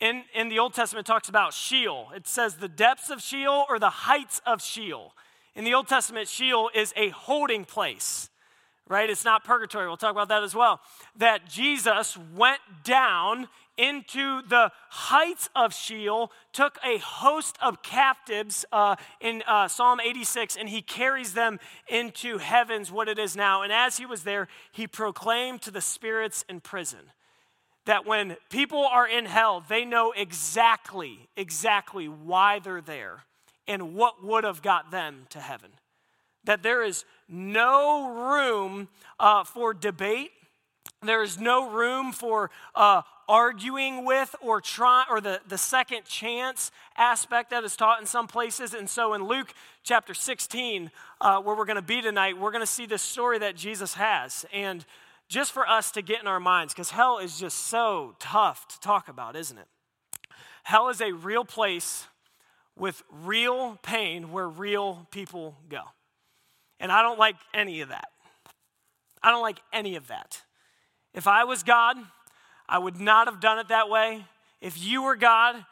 in, 0.00 0.24
in 0.34 0.48
the 0.48 0.58
Old 0.58 0.74
Testament 0.74 1.06
talks 1.06 1.28
about 1.28 1.54
Sheol. 1.54 2.08
It 2.14 2.26
says 2.26 2.56
the 2.56 2.68
depths 2.68 3.10
of 3.10 3.22
Sheol 3.22 3.64
or 3.68 3.78
the 3.78 3.90
heights 3.90 4.40
of 4.46 4.62
Sheol. 4.62 5.14
In 5.54 5.64
the 5.64 5.74
Old 5.74 5.88
Testament, 5.88 6.28
Sheol 6.28 6.70
is 6.74 6.92
a 6.96 7.10
holding 7.10 7.64
place, 7.64 8.28
right? 8.88 9.08
It's 9.08 9.24
not 9.24 9.44
purgatory. 9.44 9.86
We'll 9.86 9.96
talk 9.96 10.10
about 10.10 10.28
that 10.28 10.42
as 10.42 10.54
well. 10.54 10.80
That 11.16 11.48
Jesus 11.48 12.18
went 12.34 12.60
down 12.82 13.48
into 13.76 14.42
the 14.42 14.70
heights 14.90 15.48
of 15.54 15.72
Sheol, 15.72 16.30
took 16.52 16.78
a 16.84 16.98
host 16.98 17.56
of 17.62 17.82
captives 17.82 18.64
uh, 18.72 18.96
in 19.20 19.42
uh, 19.46 19.68
Psalm 19.68 20.00
86, 20.00 20.56
and 20.56 20.68
he 20.68 20.82
carries 20.82 21.34
them 21.34 21.58
into 21.88 22.38
heavens, 22.38 22.90
what 22.90 23.08
it 23.08 23.18
is 23.18 23.36
now. 23.36 23.62
And 23.62 23.72
as 23.72 23.96
he 23.96 24.06
was 24.06 24.22
there, 24.24 24.48
he 24.72 24.86
proclaimed 24.86 25.62
to 25.62 25.70
the 25.70 25.80
spirits 25.80 26.44
in 26.48 26.60
prison 26.60 27.10
that 27.86 28.06
when 28.06 28.36
people 28.50 28.84
are 28.86 29.06
in 29.06 29.26
hell, 29.26 29.64
they 29.68 29.84
know 29.84 30.12
exactly, 30.16 31.28
exactly 31.36 32.08
why 32.08 32.58
they're 32.58 32.80
there 32.80 33.24
and 33.66 33.94
what 33.94 34.24
would 34.24 34.44
have 34.44 34.62
got 34.62 34.90
them 34.90 35.26
to 35.30 35.40
heaven. 35.40 35.70
That 36.44 36.62
there 36.62 36.82
is 36.82 37.04
no 37.28 38.08
room 38.30 38.88
uh, 39.18 39.44
for 39.44 39.74
debate. 39.74 40.30
There 41.02 41.22
is 41.22 41.38
no 41.38 41.70
room 41.70 42.12
for 42.12 42.50
uh, 42.74 43.02
arguing 43.28 44.04
with 44.04 44.34
or 44.40 44.60
try 44.60 45.04
or 45.08 45.20
the, 45.20 45.40
the 45.48 45.58
second 45.58 46.04
chance 46.04 46.70
aspect 46.96 47.50
that 47.50 47.64
is 47.64 47.76
taught 47.76 48.00
in 48.00 48.06
some 48.06 48.26
places. 48.26 48.74
And 48.74 48.88
so 48.88 49.14
in 49.14 49.24
Luke 49.24 49.52
chapter 49.82 50.14
16, 50.14 50.90
uh, 51.20 51.40
where 51.40 51.56
we're 51.56 51.64
going 51.64 51.76
to 51.76 51.82
be 51.82 52.02
tonight, 52.02 52.38
we're 52.38 52.50
going 52.50 52.62
to 52.62 52.66
see 52.66 52.86
this 52.86 53.02
story 53.02 53.38
that 53.38 53.56
Jesus 53.56 53.94
has. 53.94 54.44
And 54.52 54.84
just 55.28 55.52
for 55.52 55.68
us 55.68 55.90
to 55.92 56.02
get 56.02 56.20
in 56.20 56.26
our 56.26 56.40
minds, 56.40 56.72
because 56.72 56.90
hell 56.90 57.18
is 57.18 57.38
just 57.38 57.58
so 57.58 58.14
tough 58.18 58.68
to 58.68 58.80
talk 58.80 59.08
about, 59.08 59.36
isn't 59.36 59.58
it? 59.58 59.66
Hell 60.64 60.88
is 60.88 61.00
a 61.00 61.12
real 61.12 61.44
place 61.44 62.06
with 62.76 63.02
real 63.10 63.78
pain 63.82 64.32
where 64.32 64.48
real 64.48 65.06
people 65.10 65.56
go. 65.68 65.82
And 66.80 66.90
I 66.90 67.02
don't 67.02 67.18
like 67.18 67.36
any 67.52 67.80
of 67.80 67.90
that. 67.90 68.08
I 69.22 69.30
don't 69.30 69.42
like 69.42 69.60
any 69.72 69.96
of 69.96 70.08
that. 70.08 70.42
If 71.14 71.26
I 71.26 71.44
was 71.44 71.62
God, 71.62 71.96
I 72.68 72.78
would 72.78 73.00
not 73.00 73.26
have 73.28 73.40
done 73.40 73.58
it 73.58 73.68
that 73.68 73.88
way. 73.88 74.24
If 74.60 74.82
you 74.82 75.02
were 75.02 75.16
God, 75.16 75.64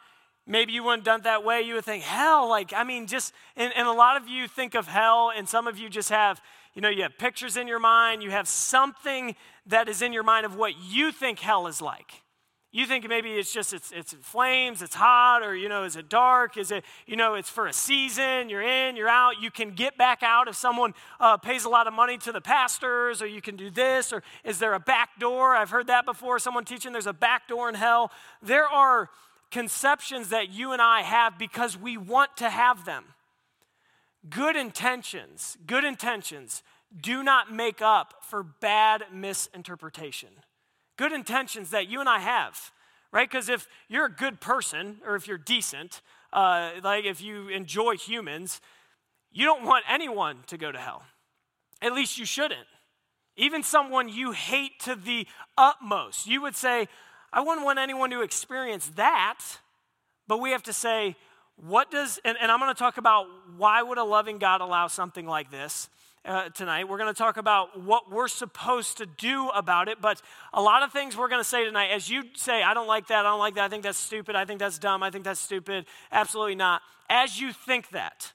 maybe 0.47 0.73
you 0.73 0.83
wouldn't 0.83 1.01
have 1.01 1.05
done 1.05 1.19
it 1.21 1.23
that 1.23 1.43
way. 1.43 1.61
You 1.61 1.75
would 1.75 1.85
think, 1.85 2.03
hell, 2.03 2.47
like, 2.47 2.73
I 2.73 2.83
mean, 2.83 3.07
just, 3.07 3.33
and, 3.55 3.73
and 3.75 3.87
a 3.87 3.91
lot 3.91 4.21
of 4.21 4.27
you 4.27 4.47
think 4.47 4.75
of 4.75 4.87
hell, 4.87 5.31
and 5.35 5.47
some 5.47 5.67
of 5.67 5.77
you 5.77 5.89
just 5.89 6.09
have, 6.09 6.41
you 6.73 6.81
know, 6.81 6.89
you 6.89 7.03
have 7.03 7.17
pictures 7.17 7.57
in 7.57 7.67
your 7.67 7.79
mind, 7.79 8.23
you 8.23 8.31
have 8.31 8.47
something 8.47 9.35
that 9.67 9.87
is 9.87 10.01
in 10.01 10.13
your 10.13 10.23
mind 10.23 10.45
of 10.45 10.55
what 10.55 10.73
you 10.77 11.11
think 11.11 11.39
hell 11.39 11.67
is 11.67 11.81
like. 11.81 12.23
You 12.75 12.87
think 12.87 13.07
maybe 13.07 13.33
it's 13.33 13.53
just 13.53 13.71
it's 13.71 13.91
it's 13.91 14.13
flames, 14.13 14.81
it's 14.81 14.95
hot, 14.95 15.43
or 15.43 15.55
you 15.55 15.69
know, 15.69 15.83
is 15.83 15.95
it 15.95 16.09
dark? 16.09 16.57
Is 16.57 16.71
it 16.71 16.83
you 17.05 17.15
know 17.15 17.35
it's 17.35 17.49
for 17.49 17.67
a 17.67 17.73
season? 17.73 18.49
You're 18.49 18.63
in, 18.63 18.95
you're 18.95 19.07
out. 19.07 19.39
You 19.39 19.51
can 19.51 19.75
get 19.75 19.95
back 19.95 20.23
out 20.23 20.47
if 20.47 20.55
someone 20.55 20.95
uh, 21.19 21.37
pays 21.37 21.65
a 21.65 21.69
lot 21.69 21.85
of 21.85 21.93
money 21.93 22.17
to 22.17 22.31
the 22.31 22.41
pastors, 22.41 23.21
or 23.21 23.27
you 23.27 23.41
can 23.41 23.55
do 23.55 23.69
this, 23.69 24.11
or 24.11 24.23
is 24.43 24.57
there 24.57 24.73
a 24.73 24.79
back 24.79 25.19
door? 25.19 25.55
I've 25.55 25.69
heard 25.69 25.85
that 25.85 26.03
before. 26.03 26.39
Someone 26.39 26.65
teaching 26.65 26.93
there's 26.93 27.05
a 27.05 27.13
back 27.13 27.47
door 27.47 27.69
in 27.69 27.75
hell. 27.75 28.11
There 28.41 28.67
are 28.67 29.11
conceptions 29.51 30.29
that 30.29 30.49
you 30.49 30.71
and 30.71 30.81
I 30.81 31.03
have 31.03 31.37
because 31.37 31.77
we 31.77 31.95
want 31.95 32.35
to 32.37 32.49
have 32.49 32.85
them. 32.85 33.05
Good 34.29 34.55
intentions, 34.55 35.57
good 35.67 35.83
intentions 35.83 36.63
do 36.99 37.23
not 37.23 37.51
make 37.51 37.81
up 37.81 38.15
for 38.21 38.43
bad 38.43 39.05
misinterpretation. 39.11 40.29
Good 40.95 41.11
intentions 41.11 41.71
that 41.71 41.87
you 41.87 41.99
and 41.99 42.07
I 42.07 42.19
have, 42.19 42.71
right? 43.11 43.29
Because 43.29 43.49
if 43.49 43.67
you're 43.89 44.05
a 44.05 44.11
good 44.11 44.39
person 44.39 44.97
or 45.05 45.15
if 45.15 45.27
you're 45.27 45.37
decent, 45.37 46.01
uh, 46.31 46.71
like 46.83 47.05
if 47.05 47.21
you 47.21 47.49
enjoy 47.49 47.97
humans, 47.97 48.61
you 49.31 49.45
don't 49.45 49.63
want 49.65 49.83
anyone 49.89 50.37
to 50.47 50.57
go 50.57 50.71
to 50.71 50.79
hell. 50.79 51.03
At 51.81 51.93
least 51.93 52.17
you 52.17 52.25
shouldn't. 52.25 52.67
Even 53.35 53.63
someone 53.63 54.07
you 54.07 54.31
hate 54.31 54.79
to 54.81 54.95
the 54.95 55.27
utmost. 55.57 56.27
You 56.27 56.41
would 56.43 56.55
say, 56.55 56.87
I 57.33 57.41
wouldn't 57.41 57.65
want 57.65 57.79
anyone 57.79 58.11
to 58.11 58.21
experience 58.21 58.89
that. 58.95 59.39
But 60.27 60.39
we 60.39 60.51
have 60.51 60.63
to 60.63 60.73
say, 60.73 61.15
what 61.55 61.91
does, 61.91 62.19
and, 62.25 62.37
and 62.41 62.51
I'm 62.51 62.59
going 62.59 62.73
to 62.73 62.77
talk 62.77 62.97
about 62.97 63.27
why 63.57 63.81
would 63.81 63.97
a 63.97 64.03
loving 64.03 64.37
God 64.37 64.61
allow 64.61 64.87
something 64.87 65.25
like 65.25 65.51
this 65.51 65.89
uh, 66.25 66.49
tonight. 66.49 66.87
We're 66.87 66.97
going 66.97 67.13
to 67.13 67.17
talk 67.17 67.37
about 67.37 67.81
what 67.81 68.11
we're 68.11 68.27
supposed 68.27 68.97
to 68.97 69.05
do 69.05 69.49
about 69.49 69.87
it. 69.87 70.01
But 70.01 70.21
a 70.53 70.61
lot 70.61 70.83
of 70.83 70.91
things 70.91 71.17
we're 71.17 71.27
going 71.27 71.41
to 71.41 71.47
say 71.47 71.65
tonight, 71.65 71.89
as 71.89 72.09
you 72.09 72.23
say, 72.35 72.63
I 72.63 72.73
don't 72.73 72.87
like 72.87 73.07
that, 73.07 73.25
I 73.25 73.29
don't 73.29 73.39
like 73.39 73.55
that, 73.55 73.65
I 73.65 73.69
think 73.69 73.83
that's 73.83 73.97
stupid, 73.97 74.35
I 74.35 74.45
think 74.45 74.59
that's 74.59 74.79
dumb, 74.79 75.03
I 75.03 75.09
think 75.09 75.25
that's 75.25 75.39
stupid, 75.39 75.85
absolutely 76.11 76.55
not. 76.55 76.81
As 77.09 77.39
you 77.39 77.51
think 77.51 77.89
that, 77.89 78.31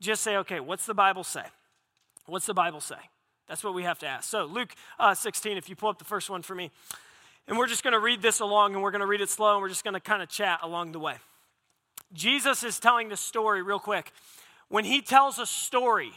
just 0.00 0.22
say, 0.22 0.36
okay, 0.38 0.60
what's 0.60 0.86
the 0.86 0.94
Bible 0.94 1.24
say? 1.24 1.44
What's 2.26 2.46
the 2.46 2.54
Bible 2.54 2.80
say? 2.80 2.96
That's 3.48 3.64
what 3.64 3.72
we 3.72 3.84
have 3.84 3.98
to 4.00 4.06
ask. 4.06 4.28
So, 4.28 4.44
Luke 4.44 4.74
uh, 4.98 5.14
16, 5.14 5.56
if 5.56 5.68
you 5.68 5.76
pull 5.76 5.88
up 5.88 5.98
the 5.98 6.04
first 6.04 6.28
one 6.28 6.42
for 6.42 6.54
me. 6.54 6.70
And 7.46 7.56
we're 7.56 7.66
just 7.66 7.82
going 7.82 7.94
to 7.94 7.98
read 7.98 8.20
this 8.20 8.40
along 8.40 8.74
and 8.74 8.82
we're 8.82 8.90
going 8.90 9.00
to 9.00 9.06
read 9.06 9.22
it 9.22 9.30
slow 9.30 9.54
and 9.54 9.62
we're 9.62 9.70
just 9.70 9.82
going 9.82 9.94
to 9.94 10.00
kind 10.00 10.22
of 10.22 10.28
chat 10.28 10.60
along 10.62 10.92
the 10.92 10.98
way. 10.98 11.14
Jesus 12.12 12.64
is 12.64 12.78
telling 12.78 13.08
the 13.08 13.16
story 13.16 13.62
real 13.62 13.78
quick. 13.78 14.12
When 14.68 14.84
he 14.84 15.00
tells 15.00 15.38
a 15.38 15.46
story, 15.46 16.12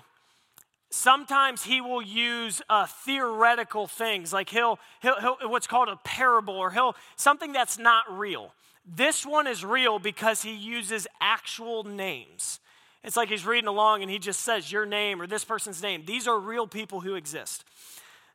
sometimes 0.90 1.64
he 1.64 1.82
will 1.82 2.02
use 2.02 2.62
uh, 2.70 2.86
theoretical 2.86 3.88
things 3.88 4.34
like 4.34 4.50
he'll, 4.50 4.80
he'll, 5.02 5.20
he'll 5.20 5.50
what's 5.50 5.68
called 5.68 5.90
a 5.90 5.98
parable 6.04 6.56
or 6.56 6.72
he'll 6.72 6.96
something 7.16 7.52
that's 7.52 7.78
not 7.78 8.06
real. 8.10 8.54
This 8.86 9.26
one 9.26 9.48
is 9.48 9.64
real 9.64 10.00
because 10.00 10.42
he 10.42 10.54
uses 10.54 11.08
actual 11.22 11.84
names. 11.84 12.60
It's 13.04 13.16
like 13.16 13.30
he's 13.30 13.46
reading 13.46 13.68
along 13.68 14.02
and 14.02 14.12
he 14.12 14.20
just 14.20 14.42
says 14.42 14.72
your 14.72 14.86
name 14.86 15.22
or 15.22 15.28
this 15.28 15.46
person's 15.46 15.82
name. 15.82 16.04
These 16.06 16.28
are 16.28 16.40
real 16.40 16.68
people 16.68 17.02
who 17.02 17.16
exist 17.16 17.64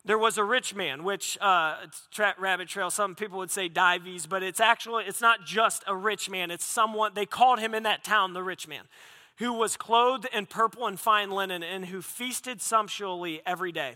there 0.07 0.17
was 0.17 0.37
a 0.37 0.43
rich 0.43 0.73
man 0.73 1.03
which 1.03 1.37
uh, 1.39 1.75
tra- 2.11 2.35
rabbit 2.39 2.67
trail 2.67 2.89
some 2.89 3.13
people 3.13 3.37
would 3.37 3.51
say 3.51 3.67
dives 3.67 4.25
but 4.25 4.41
it's 4.41 4.59
actually 4.59 5.03
it's 5.05 5.21
not 5.21 5.45
just 5.45 5.83
a 5.85 5.95
rich 5.95 6.29
man 6.29 6.49
it's 6.49 6.65
someone 6.65 7.11
they 7.13 7.25
called 7.25 7.59
him 7.59 7.75
in 7.75 7.83
that 7.83 8.03
town 8.03 8.33
the 8.33 8.43
rich 8.43 8.67
man 8.67 8.83
who 9.37 9.53
was 9.53 9.77
clothed 9.77 10.27
in 10.33 10.45
purple 10.45 10.87
and 10.87 10.99
fine 10.99 11.31
linen, 11.31 11.63
and 11.63 11.85
who 11.85 12.01
feasted 12.01 12.61
sumptuously 12.61 13.41
every 13.45 13.71
day. 13.71 13.95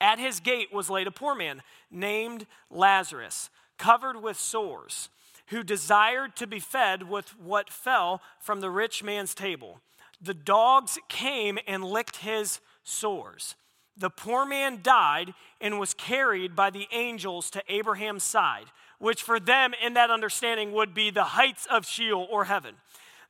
At 0.00 0.18
his 0.18 0.40
gate 0.40 0.72
was 0.72 0.88
laid 0.88 1.06
a 1.06 1.12
poor 1.12 1.34
man 1.34 1.62
named 1.90 2.46
Lazarus, 2.70 3.50
covered 3.78 4.22
with 4.22 4.38
sores, 4.38 5.08
who 5.48 5.62
desired 5.62 6.36
to 6.36 6.46
be 6.46 6.60
fed 6.60 7.08
with 7.08 7.36
what 7.38 7.70
fell 7.70 8.22
from 8.38 8.60
the 8.60 8.70
rich 8.70 9.02
man's 9.02 9.34
table. 9.34 9.80
The 10.20 10.34
dogs 10.34 10.98
came 11.08 11.58
and 11.66 11.84
licked 11.84 12.16
his 12.18 12.60
sores. 12.84 13.56
The 13.96 14.10
poor 14.10 14.46
man 14.46 14.80
died 14.82 15.34
and 15.60 15.78
was 15.78 15.94
carried 15.94 16.56
by 16.56 16.70
the 16.70 16.86
angels 16.92 17.50
to 17.50 17.62
Abraham's 17.68 18.22
side, 18.22 18.66
which 18.98 19.22
for 19.22 19.38
them 19.38 19.72
in 19.84 19.94
that 19.94 20.10
understanding 20.10 20.72
would 20.72 20.94
be 20.94 21.10
the 21.10 21.24
heights 21.24 21.66
of 21.66 21.86
Sheol 21.86 22.26
or 22.30 22.44
heaven. 22.44 22.76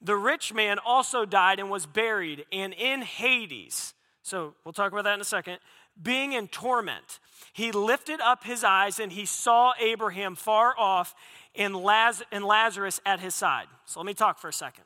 The 0.02 0.16
rich 0.16 0.54
man 0.54 0.78
also 0.78 1.24
died 1.24 1.58
and 1.58 1.70
was 1.70 1.86
buried, 1.86 2.46
and 2.52 2.72
in 2.72 3.02
Hades, 3.02 3.94
so 4.22 4.54
we'll 4.64 4.72
talk 4.72 4.92
about 4.92 5.04
that 5.04 5.14
in 5.14 5.20
a 5.20 5.24
second, 5.24 5.58
being 6.02 6.32
in 6.32 6.48
torment, 6.48 7.18
he 7.52 7.72
lifted 7.72 8.20
up 8.20 8.44
his 8.44 8.64
eyes 8.64 8.98
and 9.00 9.12
he 9.12 9.26
saw 9.26 9.72
Abraham 9.78 10.34
far 10.34 10.74
off 10.78 11.14
and, 11.54 11.74
Laz- 11.76 12.22
and 12.32 12.44
Lazarus 12.44 13.00
at 13.04 13.20
his 13.20 13.34
side. 13.34 13.66
So 13.86 14.00
let 14.00 14.06
me 14.06 14.14
talk 14.14 14.38
for 14.38 14.48
a 14.48 14.52
second. 14.52 14.84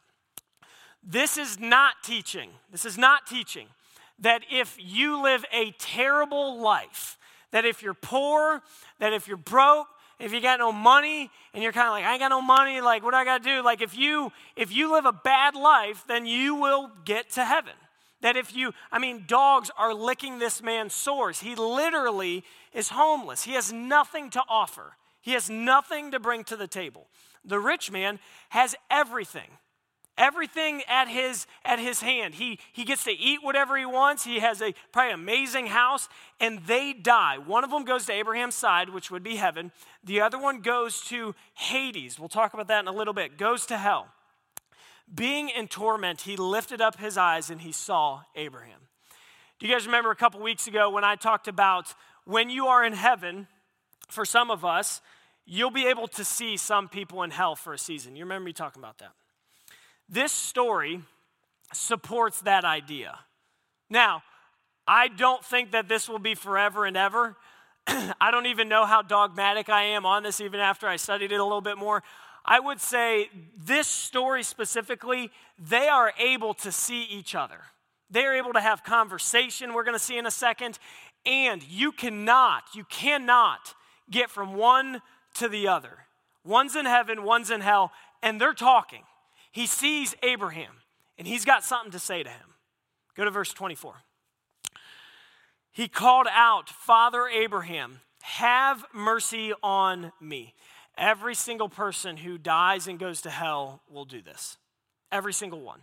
This 1.03 1.37
is 1.37 1.61
not 1.61 1.97
teaching, 2.03 2.51
this 2.73 2.85
is 2.85 2.97
not 2.97 3.27
teaching 3.27 3.67
that 4.21 4.43
if 4.51 4.77
you 4.79 5.23
live 5.23 5.45
a 5.53 5.73
terrible 5.73 6.61
life, 6.61 7.19
that 7.51 7.65
if 7.65 7.83
you're 7.83 7.95
poor, 7.95 8.63
that 8.99 9.13
if 9.13 9.29
you're 9.29 9.37
broke, 9.37 9.89
if 10.19 10.33
you 10.33 10.41
got 10.41 10.59
no 10.59 10.73
money 10.73 11.31
and 11.53 11.63
you're 11.63 11.73
kind 11.73 11.89
of 11.89 11.93
like 11.93 12.05
i 12.05 12.13
ain't 12.13 12.21
got 12.21 12.29
no 12.29 12.41
money 12.41 12.81
like 12.81 13.03
what 13.03 13.11
do 13.11 13.17
i 13.17 13.25
got 13.25 13.43
to 13.43 13.57
do? 13.57 13.63
Like 13.63 13.83
if 13.83 13.97
you 13.97 14.33
if 14.57 14.73
you 14.73 14.93
live 14.93 15.07
a 15.07 15.13
bad 15.13 15.55
life 15.55 16.05
then 16.07 16.27
you 16.27 16.55
will 16.55 16.91
get 17.05 17.31
to 17.31 17.45
heaven. 17.45 17.73
That 18.21 18.37
if 18.37 18.55
you 18.55 18.73
i 18.93 18.99
mean 18.99 19.25
dogs 19.27 19.71
are 19.77 19.93
licking 19.93 20.39
this 20.39 20.63
man's 20.63 20.95
sores. 20.95 21.41
He 21.41 21.55
literally 21.55 22.45
is 22.73 22.91
homeless. 22.91 23.45
He 23.45 23.53
has 23.55 23.73
nothing 23.73 24.31
to 24.31 24.43
offer. 24.49 24.97
He 25.21 25.33
has 25.33 25.51
nothing 25.51 26.11
to 26.13 26.21
bring 26.21 26.45
to 26.45 26.57
the 26.57 26.69
table. 26.69 27.07
The 27.45 27.59
rich 27.59 27.91
man 27.91 28.19
has 28.51 28.75
everything 28.91 29.51
everything 30.17 30.83
at 30.89 31.09
his 31.09 31.47
at 31.65 31.79
his 31.79 32.01
hand. 32.01 32.35
He 32.35 32.59
he 32.73 32.85
gets 32.85 33.05
to 33.05 33.13
eat 33.13 33.41
whatever 33.43 33.77
he 33.77 33.87
wants. 33.87 34.25
He 34.25 34.41
has 34.41 34.63
a 34.63 34.75
probably 34.93 35.13
amazing 35.13 35.67
house 35.67 36.09
and 36.41 36.61
they 36.67 36.93
die. 36.93 37.39
One 37.39 37.65
of 37.65 37.71
them 37.71 37.85
goes 37.85 38.07
to 38.07 38.13
abraham's 38.13 38.55
side 38.55 38.91
which 38.91 39.11
would 39.11 39.23
be 39.23 39.37
heaven. 39.37 39.73
The 40.03 40.21
other 40.21 40.39
one 40.39 40.61
goes 40.61 41.01
to 41.03 41.35
hades. 41.55 42.19
We'll 42.19 42.29
talk 42.29 42.55
about 42.55 42.69
that 42.69 42.81
in 42.81 42.89
a 42.89 42.93
little 42.93 43.15
bit. 43.15 43.39
Goes 43.39 43.67
to 43.67 43.79
hell. 43.79 44.09
Being 45.13 45.49
in 45.49 45.69
torment 45.69 46.23
he 46.23 46.37
lifted 46.37 46.81
up 46.81 46.99
his 46.99 47.17
eyes 47.17 47.51
and 47.51 47.61
he 47.61 47.73
saw 47.73 48.23
abraham. 48.35 48.81
Do 49.59 49.67
you 49.67 49.73
guys 49.73 49.87
remember 49.87 50.11
a 50.11 50.17
couple 50.17 50.41
weeks 50.41 50.67
ago 50.67 50.91
when 50.91 51.05
i 51.05 51.17
talked 51.17 51.49
about 51.49 51.95
when 52.25 52.51
you 52.51 52.67
are 52.67 52.85
in 52.85 52.93
heaven 52.93 53.49
for 54.09 54.25
some 54.25 54.51
of 54.51 54.65
us 54.65 55.01
you'll 55.47 55.71
be 55.71 55.87
able 55.87 56.09
to 56.09 56.25
see 56.25 56.57
some 56.57 56.89
people 56.89 57.23
in 57.23 57.31
hell 57.31 57.55
for 57.55 57.75
a 57.75 57.79
season. 57.79 58.17
You 58.17 58.25
remember 58.25 58.47
me 58.47 58.55
talking 58.55 58.81
about 58.81 58.97
that 58.99 59.13
this 60.09 60.33
story 60.33 61.01
supports 61.73 62.41
that 62.43 62.65
idea. 62.65 63.19
Now, 63.91 64.23
I 64.87 65.09
don't 65.09 65.45
think 65.45 65.73
that 65.73 65.89
this 65.89 66.09
will 66.09 66.19
be 66.19 66.35
forever 66.35 66.85
and 66.85 66.97
ever. 66.97 67.37
I 67.87 68.31
don't 68.31 68.47
even 68.47 68.69
know 68.69 68.85
how 68.85 69.03
dogmatic 69.03 69.69
I 69.69 69.83
am 69.83 70.05
on 70.05 70.23
this, 70.23 70.41
even 70.41 70.61
after 70.61 70.87
I 70.87 70.97
studied 70.97 71.33
it 71.33 71.41
a 71.41 71.45
little 71.45 71.61
bit 71.61 71.79
more. 71.79 72.03
I 72.45 72.61
would 72.61 72.81
say 72.81 73.31
this 73.57 73.89
story 73.89 74.43
specifically, 74.43 75.31
they 75.59 75.89
are 75.89 76.13
able 76.19 76.53
to 76.55 76.71
see 76.71 77.05
each 77.05 77.35
other. 77.35 77.61
They're 78.11 78.37
able 78.37 78.53
to 78.53 78.61
have 78.61 78.85
conversation, 78.85 79.73
we're 79.73 79.85
going 79.85 79.99
to 79.99 80.05
see 80.05 80.19
in 80.19 80.27
a 80.27 80.31
second. 80.31 80.79
And 81.25 81.63
you 81.67 81.91
cannot, 81.91 82.65
you 82.75 82.85
cannot 82.85 83.75
get 84.11 84.29
from 84.29 84.55
one 84.55 85.01
to 85.35 85.49
the 85.49 85.69
other. 85.69 86.07
One's 86.45 86.77
in 86.77 86.85
heaven, 86.85 87.23
one's 87.23 87.51
in 87.51 87.63
hell, 87.63 87.93
and 88.23 88.39
they're 88.39 88.53
talking 88.53 89.05
he 89.55 89.69
sees 89.69 90.17
Abraham 90.25 90.73
and 91.17 91.29
he's 91.29 91.45
got 91.45 91.63
something 91.63 91.93
to 91.93 92.01
say 92.01 92.25
to 92.25 92.29
him. 92.29 92.55
Go 93.17 93.25
to 93.25 93.31
verse 93.31 93.53
24. 93.53 93.95
He 95.71 95.87
called 95.87 96.27
out, 96.29 96.69
Father 96.69 97.29
Abraham, 97.29 98.01
have 98.23 98.85
mercy 98.93 99.53
on 99.63 100.11
me. 100.21 100.55
Every 100.99 101.37
single 101.37 101.69
person 101.69 102.17
who 102.17 102.37
dies 102.37 102.89
and 102.89 102.99
goes 102.99 103.21
to 103.23 103.31
hell 103.31 103.81
will 103.89 104.05
do 104.05 104.21
this. 104.23 104.57
Every 105.13 105.33
single 105.33 105.61
one. 105.61 105.83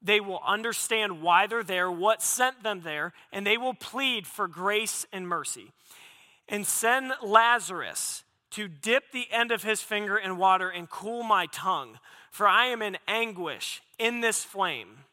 They 0.00 0.20
will 0.20 0.40
understand 0.46 1.22
why 1.22 1.48
they're 1.48 1.64
there, 1.64 1.90
what 1.90 2.22
sent 2.22 2.62
them 2.62 2.82
there, 2.82 3.12
and 3.32 3.44
they 3.44 3.58
will 3.58 3.74
plead 3.74 4.28
for 4.28 4.46
grace 4.46 5.04
and 5.12 5.26
mercy. 5.26 5.72
And 6.48 6.64
send 6.64 7.14
Lazarus 7.20 8.22
to 8.52 8.68
dip 8.68 9.10
the 9.10 9.26
end 9.32 9.50
of 9.50 9.64
his 9.64 9.82
finger 9.82 10.16
in 10.16 10.36
water 10.36 10.68
and 10.68 10.88
cool 10.88 11.24
my 11.24 11.46
tongue 11.46 11.98
for 12.30 12.46
I 12.46 12.66
am 12.66 12.82
in 12.82 12.96
anguish 13.06 13.82
in 13.98 14.20
this 14.20 14.42
flame. 14.44 15.04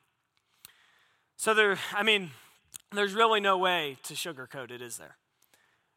So 1.36 1.54
there, 1.54 1.78
I 1.94 2.04
mean, 2.04 2.32
there's 2.92 3.14
really 3.14 3.40
no 3.40 3.58
way 3.58 3.98
to 4.04 4.14
sugarcoat 4.14 4.72
it, 4.72 4.82
is 4.82 4.98
there? 4.98 5.18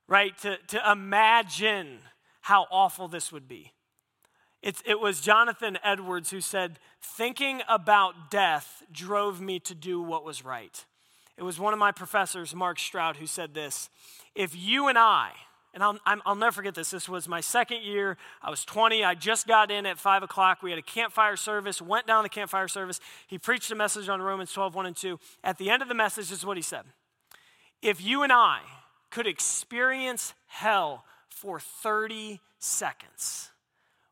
Right? 0.08 0.36
To, 0.38 0.56
to 0.68 0.90
imagine 0.90 2.00
how 2.42 2.66
awful 2.70 3.08
this 3.08 3.30
would 3.30 3.46
be. 3.46 3.72
It's, 4.62 4.82
it 4.84 5.00
was 5.00 5.20
Jonathan 5.20 5.78
Edwards 5.84 6.30
who 6.30 6.40
said, 6.40 6.78
Thinking 7.00 7.62
about 7.68 8.30
death 8.30 8.82
drove 8.92 9.40
me 9.40 9.58
to 9.60 9.74
do 9.74 10.02
what 10.02 10.24
was 10.24 10.44
right. 10.44 10.84
It 11.38 11.42
was 11.42 11.58
one 11.58 11.72
of 11.72 11.78
my 11.78 11.92
professors, 11.92 12.54
Mark 12.54 12.78
Stroud, 12.78 13.16
who 13.16 13.26
said 13.26 13.54
this 13.54 13.88
If 14.34 14.54
you 14.54 14.88
and 14.88 14.98
I, 14.98 15.30
and 15.72 15.82
I'll, 15.82 15.98
i 16.04 16.16
will 16.26 16.34
never 16.34 16.52
forget 16.52 16.74
this. 16.74 16.90
This 16.90 17.08
was 17.08 17.28
my 17.28 17.40
second 17.40 17.82
year. 17.82 18.16
I 18.42 18.50
was 18.50 18.64
20. 18.64 19.04
I 19.04 19.14
just 19.14 19.46
got 19.46 19.70
in 19.70 19.86
at 19.86 19.98
5 19.98 20.24
o'clock. 20.24 20.62
We 20.62 20.70
had 20.70 20.78
a 20.78 20.82
campfire 20.82 21.36
service, 21.36 21.80
went 21.80 22.06
down 22.06 22.24
the 22.24 22.28
campfire 22.28 22.68
service. 22.68 23.00
He 23.26 23.38
preached 23.38 23.70
a 23.70 23.76
message 23.76 24.08
on 24.08 24.20
Romans 24.20 24.52
12, 24.52 24.74
1 24.74 24.86
and 24.86 24.96
2. 24.96 25.18
At 25.44 25.58
the 25.58 25.70
end 25.70 25.82
of 25.82 25.88
the 25.88 25.94
message, 25.94 26.32
is 26.32 26.44
what 26.44 26.56
he 26.56 26.62
said 26.62 26.84
If 27.82 28.02
you 28.02 28.22
and 28.22 28.32
I 28.32 28.60
could 29.10 29.26
experience 29.26 30.34
hell 30.46 31.04
for 31.28 31.60
30 31.60 32.40
seconds, 32.58 33.50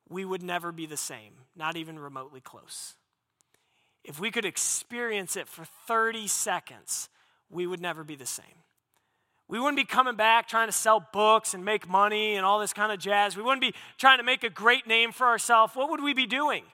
we 0.08 0.24
would 0.24 0.42
never 0.42 0.72
be 0.72 0.86
the 0.86 0.96
same, 0.96 1.32
not 1.56 1.76
even 1.76 1.98
remotely 1.98 2.40
close. 2.40 2.94
If 4.04 4.18
we 4.18 4.30
could 4.30 4.44
experience 4.44 5.36
it 5.36 5.48
for 5.48 5.64
30 5.86 6.28
seconds, 6.28 7.08
we 7.50 7.66
would 7.66 7.80
never 7.80 8.04
be 8.04 8.16
the 8.16 8.26
same. 8.26 8.44
We 9.48 9.58
wouldn't 9.58 9.76
be 9.76 9.84
coming 9.84 10.14
back 10.14 10.46
trying 10.46 10.68
to 10.68 10.72
sell 10.72 11.00
books 11.12 11.54
and 11.54 11.64
make 11.64 11.88
money 11.88 12.36
and 12.36 12.44
all 12.44 12.60
this 12.60 12.74
kind 12.74 12.92
of 12.92 12.98
jazz. 12.98 13.36
We 13.36 13.42
wouldn't 13.42 13.62
be 13.62 13.72
trying 13.96 14.18
to 14.18 14.24
make 14.24 14.44
a 14.44 14.50
great 14.50 14.86
name 14.86 15.10
for 15.10 15.26
ourselves. 15.26 15.74
What 15.74 15.90
would 15.90 16.02
we 16.02 16.12
be 16.12 16.26
doing? 16.26 16.64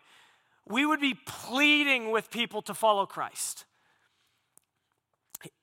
We 0.66 0.84
would 0.84 1.00
be 1.00 1.14
pleading 1.26 2.10
with 2.10 2.30
people 2.30 2.62
to 2.62 2.74
follow 2.74 3.06
Christ. 3.06 3.64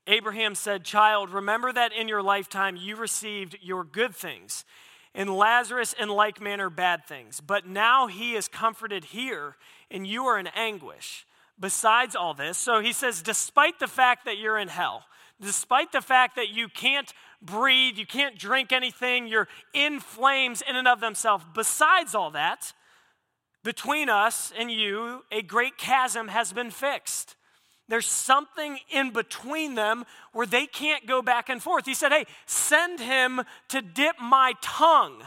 Abraham 0.07 0.55
said, 0.55 0.83
Child, 0.83 1.31
remember 1.31 1.73
that 1.73 1.91
in 1.91 2.07
your 2.07 2.21
lifetime 2.21 2.75
you 2.75 2.95
received 2.95 3.57
your 3.61 3.83
good 3.83 4.15
things, 4.15 4.63
and 5.13 5.29
Lazarus 5.29 5.93
in 5.99 6.07
like 6.07 6.39
manner 6.39 6.69
bad 6.69 7.05
things. 7.05 7.41
But 7.41 7.67
now 7.67 8.07
he 8.07 8.35
is 8.35 8.47
comforted 8.47 9.05
here, 9.05 9.57
and 9.89 10.07
you 10.07 10.25
are 10.25 10.39
in 10.39 10.47
anguish. 10.47 11.25
Besides 11.59 12.15
all 12.15 12.33
this, 12.33 12.57
so 12.57 12.79
he 12.79 12.93
says, 12.93 13.21
despite 13.21 13.79
the 13.79 13.87
fact 13.87 14.25
that 14.25 14.37
you're 14.37 14.57
in 14.57 14.67
hell, 14.67 15.03
despite 15.41 15.91
the 15.91 16.01
fact 16.01 16.35
that 16.35 16.49
you 16.49 16.67
can't 16.69 17.11
breathe, 17.41 17.97
you 17.97 18.05
can't 18.05 18.37
drink 18.37 18.71
anything, 18.71 19.27
you're 19.27 19.47
in 19.73 19.99
flames 19.99 20.61
in 20.67 20.75
and 20.75 20.87
of 20.87 20.99
themselves, 20.99 21.43
besides 21.53 22.13
all 22.13 22.31
that, 22.31 22.73
between 23.63 24.09
us 24.09 24.51
and 24.57 24.71
you, 24.71 25.23
a 25.31 25.41
great 25.41 25.77
chasm 25.77 26.27
has 26.29 26.53
been 26.53 26.71
fixed. 26.71 27.35
There's 27.87 28.07
something 28.07 28.79
in 28.89 29.11
between 29.11 29.75
them 29.75 30.05
where 30.33 30.47
they 30.47 30.65
can't 30.65 31.05
go 31.05 31.21
back 31.21 31.49
and 31.49 31.61
forth. 31.61 31.85
He 31.85 31.93
said, 31.93 32.11
Hey, 32.11 32.25
send 32.45 32.99
him 32.99 33.41
to 33.67 33.81
dip 33.81 34.15
my 34.19 34.53
tongue. 34.61 35.23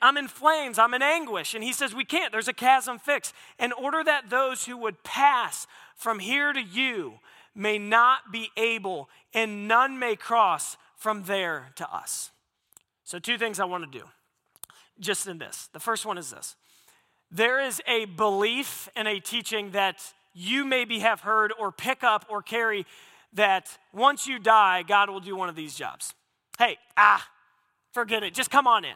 I'm 0.00 0.16
in 0.16 0.28
flames, 0.28 0.78
I'm 0.78 0.94
in 0.94 1.02
anguish. 1.02 1.54
And 1.54 1.64
he 1.64 1.72
says, 1.72 1.92
We 1.92 2.04
can't. 2.04 2.30
There's 2.30 2.46
a 2.46 2.52
chasm 2.52 3.00
fixed. 3.00 3.34
In 3.58 3.72
order 3.72 4.04
that 4.04 4.30
those 4.30 4.64
who 4.64 4.76
would 4.76 5.02
pass 5.02 5.66
from 5.96 6.20
here 6.20 6.52
to 6.52 6.62
you 6.62 7.14
may 7.54 7.78
not 7.78 8.32
be 8.32 8.50
able, 8.56 9.08
and 9.34 9.68
none 9.68 9.98
may 9.98 10.16
cross 10.16 10.76
from 10.96 11.24
there 11.24 11.72
to 11.76 11.94
us. 11.94 12.30
So, 13.04 13.18
two 13.18 13.38
things 13.38 13.60
I 13.60 13.64
want 13.64 13.90
to 13.90 13.98
do 13.98 14.04
just 15.00 15.26
in 15.26 15.38
this. 15.38 15.68
The 15.72 15.80
first 15.80 16.06
one 16.06 16.18
is 16.18 16.30
this 16.30 16.56
there 17.30 17.60
is 17.60 17.80
a 17.86 18.04
belief 18.04 18.88
and 18.94 19.08
a 19.08 19.18
teaching 19.18 19.70
that 19.72 20.02
you 20.34 20.64
maybe 20.64 21.00
have 21.00 21.20
heard 21.20 21.52
or 21.58 21.72
pick 21.72 22.04
up 22.04 22.26
or 22.28 22.42
carry 22.42 22.86
that 23.32 23.78
once 23.92 24.26
you 24.26 24.38
die, 24.38 24.82
God 24.82 25.08
will 25.08 25.20
do 25.20 25.34
one 25.34 25.48
of 25.48 25.56
these 25.56 25.74
jobs. 25.74 26.12
Hey, 26.58 26.76
ah, 26.96 27.26
forget 27.92 28.22
it. 28.22 28.34
Just 28.34 28.50
come 28.50 28.66
on 28.66 28.84
in. 28.84 28.94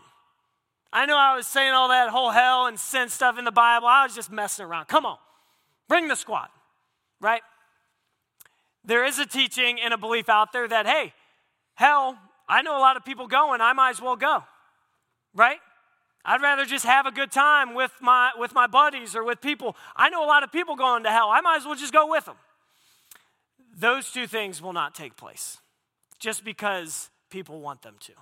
I 0.92 1.06
know 1.06 1.16
I 1.16 1.34
was 1.34 1.46
saying 1.46 1.72
all 1.72 1.88
that 1.88 2.10
whole 2.10 2.30
hell 2.30 2.66
and 2.66 2.78
sin 2.78 3.08
stuff 3.08 3.38
in 3.38 3.44
the 3.44 3.52
Bible. 3.52 3.88
I 3.88 4.04
was 4.04 4.14
just 4.14 4.30
messing 4.30 4.64
around. 4.64 4.86
Come 4.86 5.04
on, 5.04 5.18
bring 5.88 6.08
the 6.08 6.14
squad, 6.14 6.48
right? 7.20 7.42
There 8.86 9.04
is 9.04 9.18
a 9.18 9.26
teaching 9.26 9.78
and 9.80 9.92
a 9.92 9.98
belief 9.98 10.28
out 10.28 10.52
there 10.52 10.66
that, 10.68 10.86
hey, 10.86 11.12
hell, 11.74 12.16
I 12.48 12.62
know 12.62 12.78
a 12.78 12.80
lot 12.80 12.96
of 12.96 13.04
people 13.04 13.26
going, 13.26 13.60
I 13.60 13.72
might 13.72 13.90
as 13.90 14.00
well 14.00 14.16
go, 14.16 14.44
right? 15.34 15.58
I'd 16.24 16.40
rather 16.40 16.64
just 16.64 16.84
have 16.84 17.06
a 17.06 17.10
good 17.12 17.30
time 17.30 17.74
with 17.74 17.92
my, 18.00 18.30
with 18.38 18.54
my 18.54 18.66
buddies 18.66 19.14
or 19.14 19.24
with 19.24 19.40
people. 19.40 19.76
I 19.94 20.08
know 20.08 20.24
a 20.24 20.26
lot 20.26 20.42
of 20.42 20.52
people 20.52 20.76
going 20.76 21.04
to 21.04 21.10
hell. 21.10 21.28
I 21.30 21.40
might 21.40 21.58
as 21.58 21.64
well 21.64 21.74
just 21.74 21.92
go 21.92 22.08
with 22.10 22.24
them. 22.24 22.36
Those 23.76 24.10
two 24.10 24.26
things 24.26 24.62
will 24.62 24.72
not 24.72 24.94
take 24.94 25.16
place 25.16 25.58
just 26.18 26.44
because 26.44 27.10
people 27.30 27.60
want 27.60 27.82
them 27.82 27.96
to. 28.00 28.12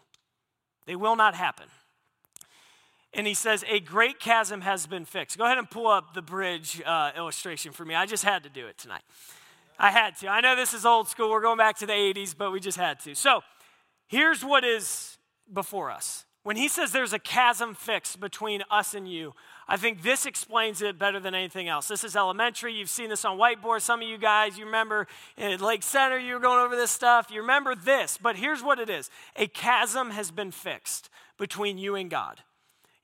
They 0.86 0.96
will 0.96 1.16
not 1.16 1.34
happen. 1.34 1.66
And 3.14 3.26
he 3.26 3.34
says, 3.34 3.64
A 3.70 3.80
great 3.80 4.18
chasm 4.18 4.62
has 4.62 4.86
been 4.86 5.04
fixed. 5.04 5.38
Go 5.38 5.44
ahead 5.44 5.58
and 5.58 5.70
pull 5.70 5.86
up 5.86 6.14
the 6.14 6.22
bridge 6.22 6.82
uh, 6.84 7.12
illustration 7.16 7.72
for 7.72 7.84
me. 7.84 7.94
I 7.94 8.06
just 8.06 8.24
had 8.24 8.42
to 8.42 8.48
do 8.48 8.66
it 8.66 8.76
tonight. 8.76 9.02
I 9.78 9.90
had 9.90 10.16
to. 10.18 10.28
I 10.28 10.40
know 10.40 10.56
this 10.56 10.74
is 10.74 10.86
old 10.86 11.08
school. 11.08 11.30
We're 11.30 11.40
going 11.40 11.58
back 11.58 11.76
to 11.78 11.86
the 11.86 11.92
80s, 11.92 12.34
but 12.36 12.52
we 12.52 12.60
just 12.60 12.78
had 12.78 13.00
to. 13.00 13.14
So 13.14 13.42
here's 14.06 14.44
what 14.44 14.64
is 14.64 15.18
before 15.52 15.90
us 15.90 16.24
when 16.44 16.56
he 16.56 16.68
says 16.68 16.92
there's 16.92 17.14
a 17.14 17.18
chasm 17.18 17.74
fixed 17.74 18.20
between 18.20 18.62
us 18.70 18.94
and 18.94 19.10
you, 19.10 19.34
I 19.66 19.78
think 19.78 20.02
this 20.02 20.26
explains 20.26 20.82
it 20.82 20.98
better 20.98 21.18
than 21.18 21.34
anything 21.34 21.68
else. 21.68 21.88
This 21.88 22.04
is 22.04 22.14
elementary. 22.14 22.74
You've 22.74 22.90
seen 22.90 23.08
this 23.08 23.24
on 23.24 23.38
whiteboard. 23.38 23.80
Some 23.80 24.02
of 24.02 24.08
you 24.08 24.18
guys, 24.18 24.58
you 24.58 24.66
remember 24.66 25.06
at 25.38 25.62
Lake 25.62 25.82
Center, 25.82 26.18
you 26.18 26.34
were 26.34 26.40
going 26.40 26.60
over 26.60 26.76
this 26.76 26.90
stuff. 26.90 27.30
You 27.30 27.40
remember 27.40 27.74
this, 27.74 28.18
but 28.18 28.36
here's 28.36 28.62
what 28.62 28.78
it 28.78 28.90
is 28.90 29.10
a 29.36 29.46
chasm 29.46 30.10
has 30.10 30.30
been 30.30 30.50
fixed 30.50 31.08
between 31.38 31.78
you 31.78 31.96
and 31.96 32.10
God. 32.10 32.42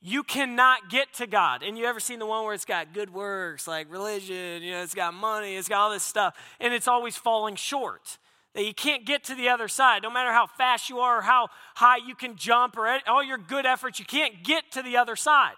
You 0.02 0.22
cannot 0.22 0.88
get 0.88 1.12
to 1.14 1.26
God. 1.26 1.62
And 1.62 1.76
you 1.76 1.84
ever 1.84 2.00
seen 2.00 2.18
the 2.18 2.26
one 2.26 2.44
where 2.44 2.54
it's 2.54 2.64
got 2.64 2.94
good 2.94 3.12
works, 3.12 3.68
like 3.68 3.90
religion, 3.90 4.62
you 4.62 4.72
know, 4.72 4.82
it's 4.82 4.94
got 4.94 5.12
money, 5.12 5.56
it's 5.56 5.68
got 5.68 5.80
all 5.80 5.90
this 5.90 6.02
stuff, 6.02 6.34
and 6.58 6.72
it's 6.72 6.88
always 6.88 7.16
falling 7.16 7.56
short 7.56 8.18
that 8.54 8.64
you 8.64 8.74
can't 8.74 9.04
get 9.04 9.24
to 9.24 9.34
the 9.34 9.48
other 9.48 9.68
side. 9.68 10.02
No 10.02 10.10
matter 10.10 10.32
how 10.32 10.46
fast 10.46 10.88
you 10.88 11.00
are 11.00 11.18
or 11.18 11.22
how 11.22 11.48
high 11.74 11.98
you 11.98 12.14
can 12.14 12.36
jump 12.36 12.76
or 12.76 12.98
all 13.06 13.22
your 13.22 13.38
good 13.38 13.66
efforts, 13.66 13.98
you 13.98 14.04
can't 14.04 14.42
get 14.42 14.72
to 14.72 14.82
the 14.82 14.96
other 14.96 15.16
side 15.16 15.56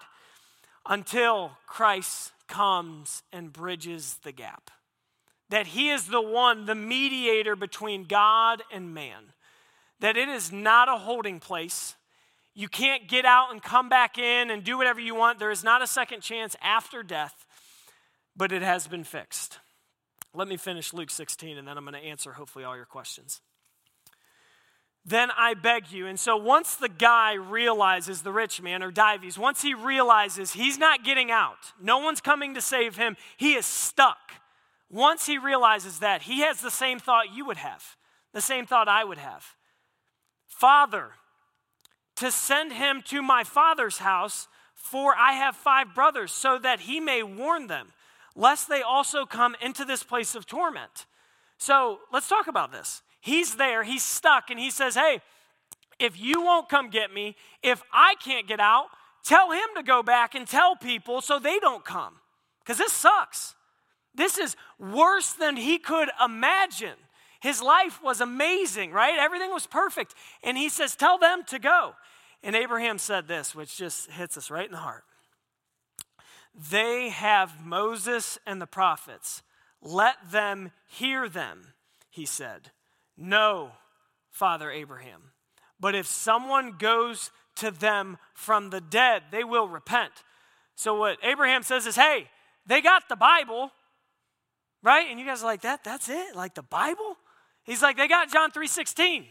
until 0.86 1.52
Christ 1.66 2.32
comes 2.48 3.22
and 3.32 3.52
bridges 3.52 4.18
the 4.24 4.32
gap. 4.32 4.70
That 5.48 5.68
he 5.68 5.90
is 5.90 6.06
the 6.06 6.20
one, 6.20 6.66
the 6.66 6.74
mediator 6.74 7.56
between 7.56 8.04
God 8.04 8.62
and 8.72 8.92
man. 8.92 9.32
That 10.00 10.16
it 10.16 10.28
is 10.28 10.50
not 10.50 10.88
a 10.88 10.96
holding 10.96 11.40
place. 11.40 11.94
You 12.54 12.68
can't 12.68 13.08
get 13.08 13.24
out 13.24 13.50
and 13.50 13.62
come 13.62 13.88
back 13.88 14.18
in 14.18 14.50
and 14.50 14.62
do 14.62 14.76
whatever 14.76 15.00
you 15.00 15.14
want. 15.14 15.38
There 15.38 15.50
is 15.50 15.64
not 15.64 15.82
a 15.82 15.86
second 15.86 16.20
chance 16.20 16.54
after 16.62 17.02
death, 17.02 17.46
but 18.36 18.52
it 18.52 18.62
has 18.62 18.86
been 18.86 19.04
fixed. 19.04 19.58
Let 20.34 20.48
me 20.48 20.56
finish 20.56 20.92
Luke 20.92 21.10
16 21.10 21.58
and 21.58 21.66
then 21.66 21.76
I'm 21.76 21.84
going 21.84 22.00
to 22.00 22.08
answer 22.08 22.32
hopefully 22.32 22.64
all 22.64 22.76
your 22.76 22.86
questions. 22.86 23.40
Then 25.04 25.30
I 25.36 25.54
beg 25.54 25.90
you. 25.90 26.06
And 26.06 26.18
so 26.18 26.36
once 26.36 26.76
the 26.76 26.88
guy 26.88 27.32
realizes, 27.34 28.22
the 28.22 28.32
rich 28.32 28.62
man 28.62 28.82
or 28.82 28.90
Dives, 28.90 29.36
once 29.36 29.62
he 29.62 29.74
realizes 29.74 30.52
he's 30.52 30.78
not 30.78 31.04
getting 31.04 31.30
out, 31.30 31.72
no 31.80 31.98
one's 31.98 32.20
coming 32.20 32.54
to 32.54 32.60
save 32.60 32.96
him, 32.96 33.16
he 33.36 33.54
is 33.54 33.66
stuck. 33.66 34.34
Once 34.88 35.26
he 35.26 35.38
realizes 35.38 35.98
that, 36.00 36.22
he 36.22 36.40
has 36.40 36.60
the 36.60 36.70
same 36.70 36.98
thought 36.98 37.34
you 37.34 37.46
would 37.46 37.56
have, 37.56 37.96
the 38.32 38.40
same 38.40 38.66
thought 38.66 38.88
I 38.88 39.02
would 39.04 39.18
have. 39.18 39.56
Father, 40.46 41.12
to 42.22 42.30
send 42.30 42.72
him 42.72 43.02
to 43.02 43.20
my 43.20 43.42
father's 43.42 43.98
house, 43.98 44.46
for 44.74 45.12
I 45.16 45.32
have 45.32 45.56
five 45.56 45.92
brothers, 45.92 46.30
so 46.30 46.56
that 46.56 46.78
he 46.78 47.00
may 47.00 47.24
warn 47.24 47.66
them 47.66 47.88
lest 48.36 48.68
they 48.68 48.80
also 48.80 49.26
come 49.26 49.56
into 49.60 49.84
this 49.84 50.04
place 50.04 50.36
of 50.36 50.46
torment. 50.46 51.06
So 51.58 51.98
let's 52.12 52.28
talk 52.28 52.46
about 52.46 52.70
this. 52.70 53.02
He's 53.20 53.56
there, 53.56 53.82
he's 53.82 54.04
stuck, 54.04 54.50
and 54.50 54.58
he 54.58 54.70
says, 54.70 54.94
Hey, 54.94 55.20
if 55.98 56.16
you 56.16 56.42
won't 56.42 56.68
come 56.68 56.90
get 56.90 57.12
me, 57.12 57.34
if 57.60 57.82
I 57.92 58.14
can't 58.24 58.46
get 58.46 58.60
out, 58.60 58.86
tell 59.24 59.50
him 59.50 59.68
to 59.74 59.82
go 59.82 60.04
back 60.04 60.36
and 60.36 60.46
tell 60.46 60.76
people 60.76 61.22
so 61.22 61.40
they 61.40 61.58
don't 61.58 61.84
come. 61.84 62.14
Because 62.60 62.78
this 62.78 62.92
sucks. 62.92 63.56
This 64.14 64.38
is 64.38 64.54
worse 64.78 65.32
than 65.32 65.56
he 65.56 65.78
could 65.78 66.08
imagine. 66.24 66.96
His 67.40 67.60
life 67.60 68.00
was 68.00 68.20
amazing, 68.20 68.92
right? 68.92 69.18
Everything 69.18 69.50
was 69.50 69.66
perfect. 69.66 70.14
And 70.44 70.56
he 70.56 70.68
says, 70.68 70.94
Tell 70.94 71.18
them 71.18 71.42
to 71.48 71.58
go. 71.58 71.94
And 72.42 72.56
Abraham 72.56 72.98
said 72.98 73.28
this, 73.28 73.54
which 73.54 73.76
just 73.76 74.10
hits 74.10 74.36
us 74.36 74.50
right 74.50 74.66
in 74.66 74.72
the 74.72 74.78
heart. 74.78 75.04
They 76.70 77.08
have 77.10 77.64
Moses 77.64 78.38
and 78.46 78.60
the 78.60 78.66
prophets. 78.66 79.42
Let 79.80 80.16
them 80.30 80.72
hear 80.88 81.28
them, 81.28 81.68
he 82.10 82.26
said. 82.26 82.70
No, 83.16 83.72
Father 84.30 84.70
Abraham. 84.70 85.32
But 85.80 85.94
if 85.94 86.06
someone 86.06 86.76
goes 86.78 87.30
to 87.56 87.70
them 87.70 88.18
from 88.34 88.70
the 88.70 88.80
dead, 88.80 89.24
they 89.30 89.44
will 89.44 89.68
repent. 89.68 90.12
So 90.74 90.98
what 90.98 91.18
Abraham 91.22 91.62
says 91.62 91.86
is, 91.86 91.96
hey, 91.96 92.28
they 92.66 92.80
got 92.80 93.08
the 93.08 93.16
Bible, 93.16 93.70
right? 94.82 95.06
And 95.10 95.18
you 95.18 95.26
guys 95.26 95.42
are 95.42 95.46
like, 95.46 95.62
that, 95.62 95.84
that's 95.84 96.08
it? 96.08 96.34
Like 96.36 96.54
the 96.54 96.62
Bible? 96.62 97.16
He's 97.64 97.82
like, 97.82 97.96
they 97.96 98.08
got 98.08 98.30
John 98.30 98.50
three 98.50 98.68
3.16. 98.68 99.24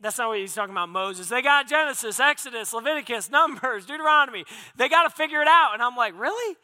That's 0.00 0.18
not 0.18 0.28
what 0.28 0.38
he's 0.38 0.54
talking 0.54 0.72
about 0.72 0.88
Moses. 0.88 1.28
They 1.28 1.42
got 1.42 1.68
Genesis, 1.68 2.20
Exodus, 2.20 2.72
Leviticus, 2.72 3.30
Numbers, 3.30 3.84
Deuteronomy. 3.86 4.44
They 4.76 4.88
got 4.88 5.04
to 5.04 5.10
figure 5.10 5.40
it 5.42 5.48
out. 5.48 5.70
And 5.74 5.82
I'm 5.82 5.96
like, 5.96 6.18
really? 6.18 6.56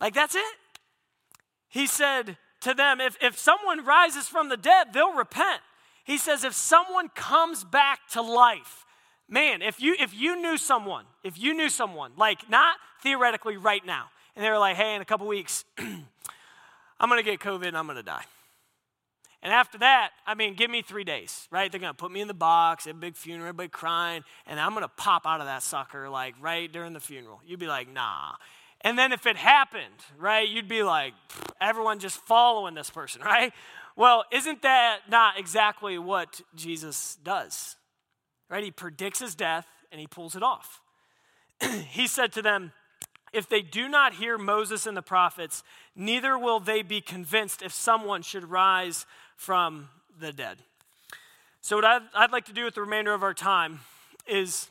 Like, 0.00 0.14
that's 0.14 0.34
it? 0.34 0.54
He 1.68 1.86
said 1.86 2.36
to 2.60 2.74
them, 2.74 3.00
if, 3.00 3.16
if 3.20 3.38
someone 3.38 3.84
rises 3.84 4.28
from 4.28 4.48
the 4.48 4.56
dead, 4.56 4.92
they'll 4.92 5.14
repent. 5.14 5.62
He 6.04 6.18
says, 6.18 6.44
if 6.44 6.54
someone 6.54 7.08
comes 7.10 7.64
back 7.64 8.00
to 8.12 8.22
life, 8.22 8.84
man, 9.28 9.62
if 9.62 9.80
you 9.80 9.94
if 9.98 10.12
you 10.12 10.40
knew 10.40 10.56
someone, 10.56 11.04
if 11.22 11.38
you 11.38 11.54
knew 11.54 11.68
someone, 11.68 12.12
like 12.16 12.50
not 12.50 12.76
theoretically 13.02 13.56
right 13.56 13.84
now, 13.84 14.06
and 14.34 14.44
they 14.44 14.50
were 14.50 14.58
like, 14.58 14.76
hey, 14.76 14.96
in 14.96 15.02
a 15.02 15.04
couple 15.04 15.26
weeks, 15.26 15.64
I'm 15.78 17.08
gonna 17.08 17.22
get 17.22 17.38
COVID 17.38 17.68
and 17.68 17.78
I'm 17.78 17.86
gonna 17.86 18.02
die. 18.02 18.24
And 19.42 19.52
after 19.52 19.78
that, 19.78 20.10
I 20.26 20.34
mean, 20.34 20.54
give 20.54 20.70
me 20.70 20.82
three 20.82 21.04
days, 21.04 21.48
right? 21.50 21.72
They're 21.72 21.80
gonna 21.80 21.94
put 21.94 22.12
me 22.12 22.20
in 22.20 22.28
the 22.28 22.34
box, 22.34 22.86
a 22.86 22.92
big 22.92 23.16
funeral, 23.16 23.48
everybody 23.48 23.70
crying, 23.70 24.22
and 24.46 24.60
I'm 24.60 24.74
gonna 24.74 24.88
pop 24.88 25.26
out 25.26 25.40
of 25.40 25.46
that 25.46 25.62
sucker 25.62 26.08
like 26.10 26.34
right 26.40 26.70
during 26.70 26.92
the 26.92 27.00
funeral. 27.00 27.40
You'd 27.46 27.60
be 27.60 27.66
like, 27.66 27.90
nah. 27.90 28.34
And 28.82 28.98
then 28.98 29.12
if 29.12 29.26
it 29.26 29.36
happened, 29.36 29.84
right, 30.18 30.48
you'd 30.48 30.68
be 30.68 30.82
like, 30.82 31.14
everyone 31.60 31.98
just 31.98 32.18
following 32.18 32.74
this 32.74 32.90
person, 32.90 33.22
right? 33.24 33.52
Well, 33.96 34.24
isn't 34.30 34.62
that 34.62 35.00
not 35.08 35.38
exactly 35.38 35.98
what 35.98 36.40
Jesus 36.54 37.18
does? 37.22 37.76
Right? 38.48 38.64
He 38.64 38.70
predicts 38.70 39.20
his 39.20 39.34
death 39.34 39.66
and 39.92 40.00
he 40.00 40.06
pulls 40.06 40.36
it 40.36 40.42
off. 40.42 40.80
he 41.90 42.06
said 42.06 42.32
to 42.32 42.42
them, 42.42 42.72
If 43.32 43.48
they 43.48 43.62
do 43.62 43.88
not 43.88 44.14
hear 44.14 44.38
Moses 44.38 44.86
and 44.86 44.96
the 44.96 45.02
prophets, 45.02 45.62
neither 45.94 46.38
will 46.38 46.60
they 46.60 46.82
be 46.82 47.00
convinced 47.00 47.62
if 47.62 47.72
someone 47.72 48.22
should 48.22 48.50
rise 48.50 49.06
from 49.40 49.88
the 50.20 50.34
dead. 50.34 50.58
So, 51.62 51.76
what 51.76 51.84
I'd, 51.86 52.02
I'd 52.14 52.30
like 52.30 52.44
to 52.44 52.52
do 52.52 52.64
with 52.64 52.74
the 52.74 52.82
remainder 52.82 53.14
of 53.14 53.22
our 53.22 53.32
time 53.32 53.80
is 54.26 54.68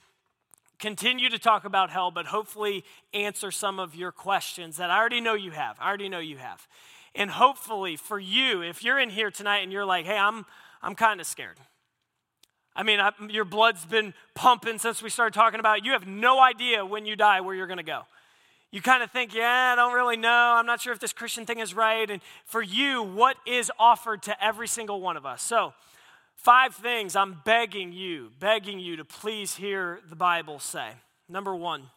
continue 0.77 1.27
to 1.27 1.39
talk 1.39 1.65
about 1.65 1.89
hell, 1.89 2.11
but 2.11 2.27
hopefully 2.27 2.83
answer 3.11 3.49
some 3.49 3.79
of 3.79 3.95
your 3.95 4.11
questions 4.11 4.77
that 4.77 4.91
I 4.91 4.99
already 4.99 5.21
know 5.21 5.33
you 5.33 5.49
have. 5.49 5.75
I 5.79 5.87
already 5.87 6.07
know 6.07 6.19
you 6.19 6.37
have. 6.37 6.67
And 7.15 7.31
hopefully 7.31 7.95
for 7.95 8.19
you, 8.19 8.61
if 8.61 8.83
you're 8.83 8.99
in 8.99 9.09
here 9.09 9.31
tonight 9.31 9.61
and 9.63 9.71
you're 9.71 9.85
like, 9.85 10.05
hey, 10.05 10.19
I'm, 10.19 10.45
I'm 10.83 10.93
kind 10.93 11.19
of 11.19 11.25
scared. 11.25 11.57
I 12.75 12.83
mean, 12.83 12.99
I, 12.99 13.11
your 13.27 13.45
blood's 13.45 13.85
been 13.85 14.13
pumping 14.35 14.77
since 14.77 15.01
we 15.01 15.09
started 15.09 15.33
talking 15.33 15.59
about 15.59 15.79
it. 15.79 15.85
You 15.85 15.93
have 15.93 16.05
no 16.05 16.39
idea 16.39 16.85
when 16.85 17.07
you 17.07 17.15
die 17.15 17.41
where 17.41 17.55
you're 17.55 17.65
going 17.65 17.77
to 17.77 17.83
go. 17.83 18.03
You 18.71 18.81
kind 18.81 19.01
of 19.01 19.09
think, 19.09 19.33
yeah, 19.33 19.71
I 19.73 19.75
don't 19.75 19.93
really 19.93 20.17
know. 20.17 20.53
I'm 20.57 20.67
not 20.67 20.81
sure 20.81 20.93
if 20.93 20.99
this 20.99 21.13
Christian 21.13 21.45
thing 21.45 21.59
is 21.59 21.73
right. 21.73 22.09
And 22.09 22.21
for 22.45 22.61
you, 22.61 23.01
what 23.01 23.37
is 23.47 23.71
offered 23.79 24.21
to 24.23 24.43
every 24.43 24.67
single 24.67 25.01
one 25.01 25.17
of 25.17 25.25
us? 25.25 25.41
So, 25.41 25.73
five 26.35 26.75
things 26.75 27.15
I'm 27.15 27.41
begging 27.45 27.91
you, 27.91 28.31
begging 28.39 28.79
you 28.79 28.95
to 28.97 29.05
please 29.05 29.55
hear 29.55 29.99
the 30.07 30.15
Bible 30.15 30.59
say. 30.59 30.91
Number 31.27 31.55
one 31.55 31.89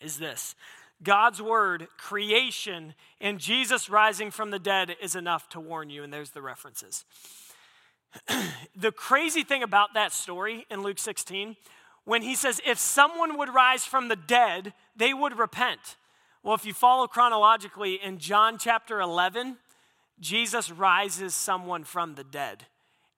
is 0.00 0.18
this 0.18 0.54
God's 1.02 1.40
word, 1.40 1.88
creation, 1.96 2.94
and 3.20 3.38
Jesus 3.38 3.88
rising 3.88 4.30
from 4.30 4.50
the 4.50 4.58
dead 4.58 4.96
is 5.02 5.16
enough 5.16 5.48
to 5.50 5.60
warn 5.60 5.88
you. 5.88 6.02
And 6.02 6.12
there's 6.12 6.30
the 6.30 6.42
references. 6.42 7.04
the 8.76 8.92
crazy 8.92 9.42
thing 9.42 9.62
about 9.62 9.94
that 9.94 10.12
story 10.12 10.66
in 10.70 10.82
Luke 10.82 10.98
16, 10.98 11.56
when 12.04 12.22
he 12.22 12.34
says, 12.34 12.60
if 12.66 12.78
someone 12.78 13.38
would 13.38 13.54
rise 13.54 13.84
from 13.84 14.08
the 14.08 14.16
dead, 14.16 14.74
they 14.96 15.14
would 15.14 15.38
repent. 15.38 15.96
Well, 16.42 16.54
if 16.54 16.64
you 16.64 16.72
follow 16.72 17.06
chronologically 17.06 17.94
in 18.02 18.18
John 18.18 18.56
chapter 18.58 19.00
11, 19.00 19.58
Jesus 20.18 20.70
rises 20.70 21.34
someone 21.34 21.84
from 21.84 22.14
the 22.14 22.24
dead, 22.24 22.66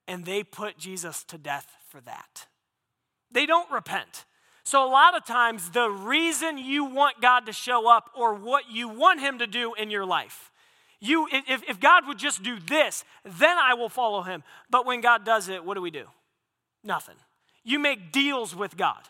and 0.09 0.25
they 0.25 0.43
put 0.43 0.77
Jesus 0.77 1.23
to 1.25 1.39
death 1.39 1.77
for 1.89 2.01
that. 2.01 2.47
They 3.31 3.47
don't 3.47 3.71
repent. 3.71 4.25
So, 4.65 4.85
a 4.85 4.91
lot 4.91 5.17
of 5.17 5.25
times, 5.25 5.71
the 5.71 5.89
reason 5.89 6.59
you 6.59 6.85
want 6.85 7.21
God 7.21 7.47
to 7.47 7.53
show 7.53 7.89
up 7.89 8.11
or 8.17 8.35
what 8.35 8.71
you 8.71 8.89
want 8.89 9.21
Him 9.21 9.39
to 9.39 9.47
do 9.47 9.75
in 9.75 9.91
your 9.91 10.05
life, 10.05 10.51
you, 11.01 11.27
if, 11.33 11.69
if 11.69 11.81
God 11.81 12.07
would 12.07 12.19
just 12.19 12.45
do 12.45 12.59
this, 12.61 13.05
then 13.25 13.57
I 13.59 13.75
will 13.75 13.89
follow 13.89 14.23
Him. 14.23 14.45
But 14.71 14.87
when 14.87 15.01
God 15.01 15.25
does 15.25 15.49
it, 15.49 15.65
what 15.65 15.75
do 15.75 15.83
we 15.83 15.91
do? 15.91 16.05
Nothing. 16.85 17.17
You 17.65 17.79
make 17.81 18.13
deals 18.13 18.55
with 18.55 18.77
God. 18.77 19.01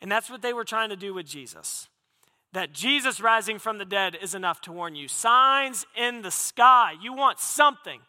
And 0.00 0.10
that's 0.10 0.30
what 0.30 0.42
they 0.42 0.52
were 0.52 0.64
trying 0.64 0.88
to 0.90 0.96
do 0.96 1.12
with 1.12 1.26
Jesus. 1.26 1.88
That 2.54 2.72
Jesus 2.72 3.20
rising 3.20 3.58
from 3.58 3.78
the 3.78 3.84
dead 3.84 4.16
is 4.20 4.34
enough 4.34 4.60
to 4.62 4.72
warn 4.72 4.94
you. 4.94 5.08
Signs 5.08 5.86
in 5.96 6.22
the 6.22 6.30
sky. 6.30 6.94
You 7.02 7.12
want 7.12 7.40
something. 7.40 8.00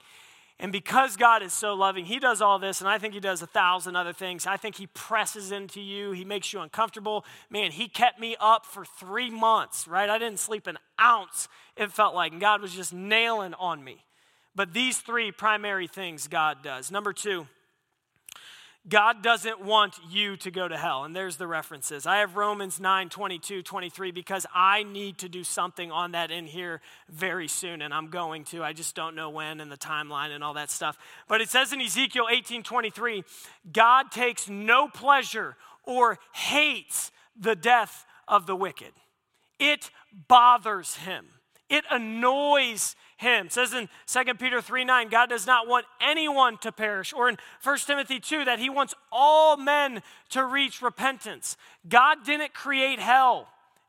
And 0.60 0.71
because 0.71 1.17
God 1.17 1.41
is 1.43 1.51
so 1.51 1.73
loving, 1.73 2.05
He 2.05 2.19
does 2.19 2.41
all 2.41 2.60
this, 2.60 2.79
and 2.79 2.89
I 2.89 2.97
think 2.99 3.15
He 3.15 3.19
does 3.19 3.41
a 3.41 3.47
thousand 3.47 3.95
other 3.95 4.13
things. 4.13 4.47
I 4.47 4.55
think 4.55 4.75
He 4.75 4.88
presses 4.88 5.51
into 5.51 5.81
you, 5.81 6.12
He 6.12 6.23
makes 6.23 6.53
you 6.53 6.62
uncomfortable. 6.62 7.25
Man, 7.49 7.71
He 7.71 7.89
kept 7.89 8.19
me 8.19 8.38
up 8.39 8.65
for 8.65 8.86
three 8.86 9.29
months, 9.29 9.88
right? 9.88 10.10
I 10.10 10.17
didn't 10.17 10.39
sleep 10.39 10.67
an 10.67 10.77
ounce, 11.01 11.49
it 11.75 11.91
felt 11.91 12.15
like, 12.15 12.31
and 12.31 12.39
God 12.39 12.62
was 12.62 12.73
just 12.73 12.93
nailing 12.93 13.53
on 13.55 13.84
me. 13.84 14.05
But 14.55 14.73
these 14.73 14.99
three 14.99 15.31
primary 15.34 15.88
things 15.88 16.27
God 16.27 16.60
does. 16.63 16.89
Number 16.89 17.12
two, 17.12 17.47
God 18.88 19.24
doesn't 19.24 19.62
want 19.62 20.00
you 20.10 20.38
to 20.38 20.52
go 20.52 20.67
to 20.67 20.78
hell. 20.78 21.06
And 21.06 21.15
there's 21.15 21.38
the 21.38 21.48
references. 21.48 22.06
I 22.06 22.17
have 22.17 22.36
Romans 22.36 22.80
9 22.80 23.10
22, 23.10 23.63
23, 23.63 24.12
because 24.12 24.45
I 24.54 24.84
need 24.84 25.17
to 25.19 25.30
do 25.30 25.43
something 25.43 25.91
on 25.91 26.12
that 26.12 26.30
in 26.30 26.45
here 26.45 26.82
very 27.10 27.48
soon. 27.48 27.82
And 27.82 27.93
I'm 27.93 28.10
going 28.10 28.43
to. 28.45 28.63
I 28.63 28.74
just 28.74 28.95
don't 28.95 29.15
know 29.15 29.32
when 29.32 29.60
and 29.60 29.71
the 29.71 29.78
timeline 29.78 30.30
and 30.30 30.43
all 30.43 30.54
that 30.54 30.69
stuff. 30.69 30.98
But 31.28 31.41
it 31.41 31.50
says 31.50 31.74
in 31.74 31.82
Ezekiel 31.82 32.28
18 32.32 32.62
23, 32.62 33.24
God 33.74 34.12
takes 34.12 34.48
no 34.48 34.88
pleasure 34.88 35.58
or 35.84 36.19
hates 36.34 37.12
the 37.39 37.56
death 37.56 38.06
of 38.28 38.45
the 38.45 38.56
wicked. 38.56 38.91
It 39.60 39.89
bothers 40.28 40.95
him, 40.98 41.26
it 41.69 41.84
annoys 41.89 42.95
him. 43.17 43.47
It 43.47 43.54
says 43.54 43.73
in 43.73 43.89
2 44.08 44.34
Peter 44.36 44.62
3 44.62 44.86
9, 44.86 45.10
God 45.10 45.30
does 45.30 45.47
not 45.47 45.67
want 45.67 45.86
anyone 46.01 46.58
to 46.60 46.71
perish. 46.71 47.13
Or 47.13 47.30
in 47.30 47.38
1 47.63 47.78
Timothy 47.80 48.19
2, 48.19 48.45
that 48.45 48.60
he 48.60 48.69
wants 48.69 48.93
all 49.12 49.58
men 49.58 50.01
to 50.30 50.45
reach 50.45 50.82
repentance. 50.82 51.58
God 51.88 52.23
didn't 52.25 52.54
create 52.54 52.99
hell, 52.99 53.47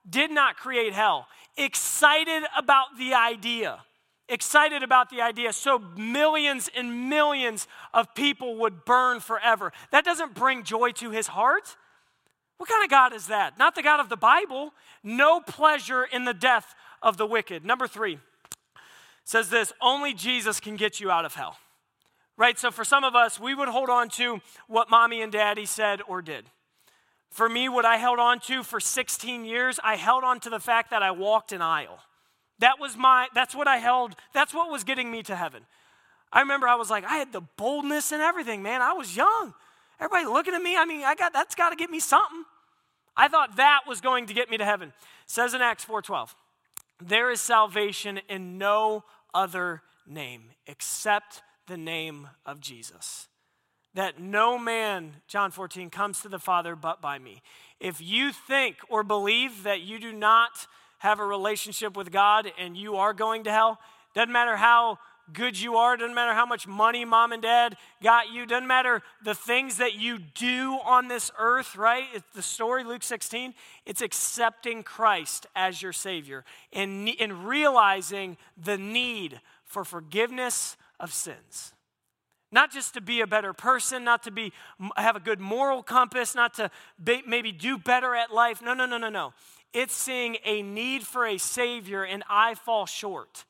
did 0.08 0.30
not 0.30 0.56
create 0.56 0.92
hell. 0.92 1.26
Excited 1.56 2.44
about 2.56 2.98
the 2.98 3.14
idea. 3.14 3.80
Excited 4.28 4.82
about 4.82 5.08
the 5.08 5.20
idea, 5.20 5.52
so 5.52 5.78
millions 5.96 6.68
and 6.74 7.08
millions 7.08 7.68
of 7.94 8.12
people 8.16 8.56
would 8.56 8.84
burn 8.84 9.20
forever. 9.20 9.72
That 9.92 10.04
doesn't 10.04 10.34
bring 10.34 10.64
joy 10.64 10.90
to 10.92 11.10
his 11.10 11.28
heart. 11.28 11.76
What 12.56 12.68
kind 12.68 12.82
of 12.82 12.90
God 12.90 13.12
is 13.12 13.28
that? 13.28 13.56
Not 13.56 13.76
the 13.76 13.82
God 13.82 14.00
of 14.00 14.08
the 14.08 14.16
Bible. 14.16 14.72
No 15.04 15.40
pleasure 15.40 16.02
in 16.04 16.24
the 16.24 16.34
death 16.34 16.74
of 17.02 17.16
the 17.16 17.26
wicked. 17.26 17.64
Number 17.64 17.86
three, 17.86 18.18
says 19.24 19.50
this 19.50 19.72
only 19.80 20.14
Jesus 20.14 20.60
can 20.60 20.76
get 20.76 21.00
you 21.00 21.10
out 21.10 21.24
of 21.24 21.34
hell. 21.34 21.58
Right? 22.38 22.58
So 22.58 22.70
for 22.70 22.84
some 22.84 23.02
of 23.02 23.14
us, 23.14 23.40
we 23.40 23.54
would 23.54 23.68
hold 23.68 23.88
on 23.88 24.08
to 24.10 24.40
what 24.68 24.90
mommy 24.90 25.22
and 25.22 25.32
daddy 25.32 25.66
said 25.66 26.00
or 26.06 26.20
did. 26.20 26.44
For 27.30 27.48
me, 27.48 27.68
what 27.68 27.84
I 27.84 27.96
held 27.96 28.18
on 28.18 28.40
to 28.40 28.62
for 28.62 28.78
16 28.78 29.44
years, 29.44 29.80
I 29.82 29.96
held 29.96 30.22
on 30.22 30.40
to 30.40 30.50
the 30.50 30.60
fact 30.60 30.90
that 30.90 31.02
I 31.02 31.10
walked 31.10 31.52
an 31.52 31.62
aisle. 31.62 31.98
That 32.58 32.78
was 32.78 32.96
my, 32.96 33.28
that's 33.34 33.54
what 33.54 33.68
I 33.68 33.78
held, 33.78 34.16
that's 34.32 34.54
what 34.54 34.70
was 34.70 34.84
getting 34.84 35.10
me 35.10 35.22
to 35.24 35.36
heaven. 35.36 35.62
I 36.32 36.40
remember 36.40 36.68
I 36.68 36.74
was 36.76 36.90
like, 36.90 37.04
I 37.04 37.16
had 37.16 37.32
the 37.32 37.42
boldness 37.56 38.12
and 38.12 38.22
everything, 38.22 38.62
man. 38.62 38.82
I 38.82 38.92
was 38.92 39.16
young. 39.16 39.54
Everybody 40.00 40.26
looking 40.26 40.54
at 40.54 40.62
me, 40.62 40.76
I 40.76 40.84
mean, 40.84 41.02
I 41.04 41.14
got, 41.14 41.32
that's 41.32 41.54
got 41.54 41.70
to 41.70 41.76
get 41.76 41.90
me 41.90 42.00
something. 42.00 42.44
I 43.16 43.28
thought 43.28 43.56
that 43.56 43.80
was 43.86 44.00
going 44.00 44.26
to 44.26 44.34
get 44.34 44.50
me 44.50 44.58
to 44.58 44.64
heaven. 44.64 44.88
It 44.88 44.94
says 45.26 45.54
in 45.54 45.62
Acts 45.62 45.84
4.12, 45.84 46.34
there 47.02 47.30
is 47.30 47.40
salvation 47.40 48.20
in 48.28 48.58
no 48.58 49.04
other 49.34 49.82
name 50.06 50.50
except 50.66 51.42
the 51.66 51.76
name 51.76 52.28
of 52.44 52.60
Jesus. 52.60 53.28
That 53.94 54.20
no 54.20 54.58
man, 54.58 55.16
John 55.26 55.50
14, 55.50 55.90
comes 55.90 56.20
to 56.20 56.28
the 56.28 56.38
Father 56.38 56.76
but 56.76 57.00
by 57.00 57.18
me. 57.18 57.42
If 57.80 58.00
you 58.00 58.32
think 58.32 58.76
or 58.88 59.02
believe 59.02 59.62
that 59.64 59.80
you 59.80 59.98
do 59.98 60.12
not 60.12 60.66
have 60.98 61.18
a 61.18 61.26
relationship 61.26 61.96
with 61.96 62.12
God 62.12 62.50
and 62.58 62.76
you 62.76 62.96
are 62.96 63.12
going 63.12 63.44
to 63.44 63.50
hell, 63.50 63.78
doesn't 64.14 64.32
matter 64.32 64.56
how 64.56 64.98
good 65.32 65.60
you 65.60 65.76
are, 65.76 65.96
doesn't 65.96 66.14
matter 66.14 66.34
how 66.34 66.46
much 66.46 66.66
money 66.66 67.04
mom 67.04 67.32
and 67.32 67.42
dad 67.42 67.76
got 68.02 68.32
you, 68.32 68.46
doesn't 68.46 68.66
matter 68.66 69.02
the 69.24 69.34
things 69.34 69.78
that 69.78 69.94
you 69.94 70.18
do 70.18 70.78
on 70.84 71.08
this 71.08 71.30
earth, 71.38 71.76
right? 71.76 72.04
It's 72.14 72.26
the 72.34 72.42
story, 72.42 72.84
Luke 72.84 73.02
16, 73.02 73.54
it's 73.84 74.02
accepting 74.02 74.82
Christ 74.82 75.46
as 75.54 75.82
your 75.82 75.92
Savior 75.92 76.44
and, 76.72 77.10
and 77.20 77.46
realizing 77.46 78.36
the 78.56 78.78
need 78.78 79.40
for 79.64 79.84
forgiveness 79.84 80.76
of 81.00 81.12
sins. 81.12 81.72
Not 82.52 82.70
just 82.70 82.94
to 82.94 83.00
be 83.00 83.20
a 83.20 83.26
better 83.26 83.52
person, 83.52 84.04
not 84.04 84.22
to 84.22 84.30
be 84.30 84.52
have 84.96 85.16
a 85.16 85.20
good 85.20 85.40
moral 85.40 85.82
compass, 85.82 86.34
not 86.34 86.54
to 86.54 86.70
be, 87.02 87.22
maybe 87.26 87.50
do 87.50 87.76
better 87.76 88.14
at 88.14 88.32
life. 88.32 88.62
No, 88.62 88.72
no, 88.72 88.86
no, 88.86 88.98
no, 88.98 89.08
no. 89.08 89.34
It's 89.72 89.94
seeing 89.94 90.36
a 90.44 90.62
need 90.62 91.02
for 91.02 91.26
a 91.26 91.38
Savior 91.38 92.04
and 92.04 92.22
I 92.30 92.54
fall 92.54 92.86
short 92.86 93.44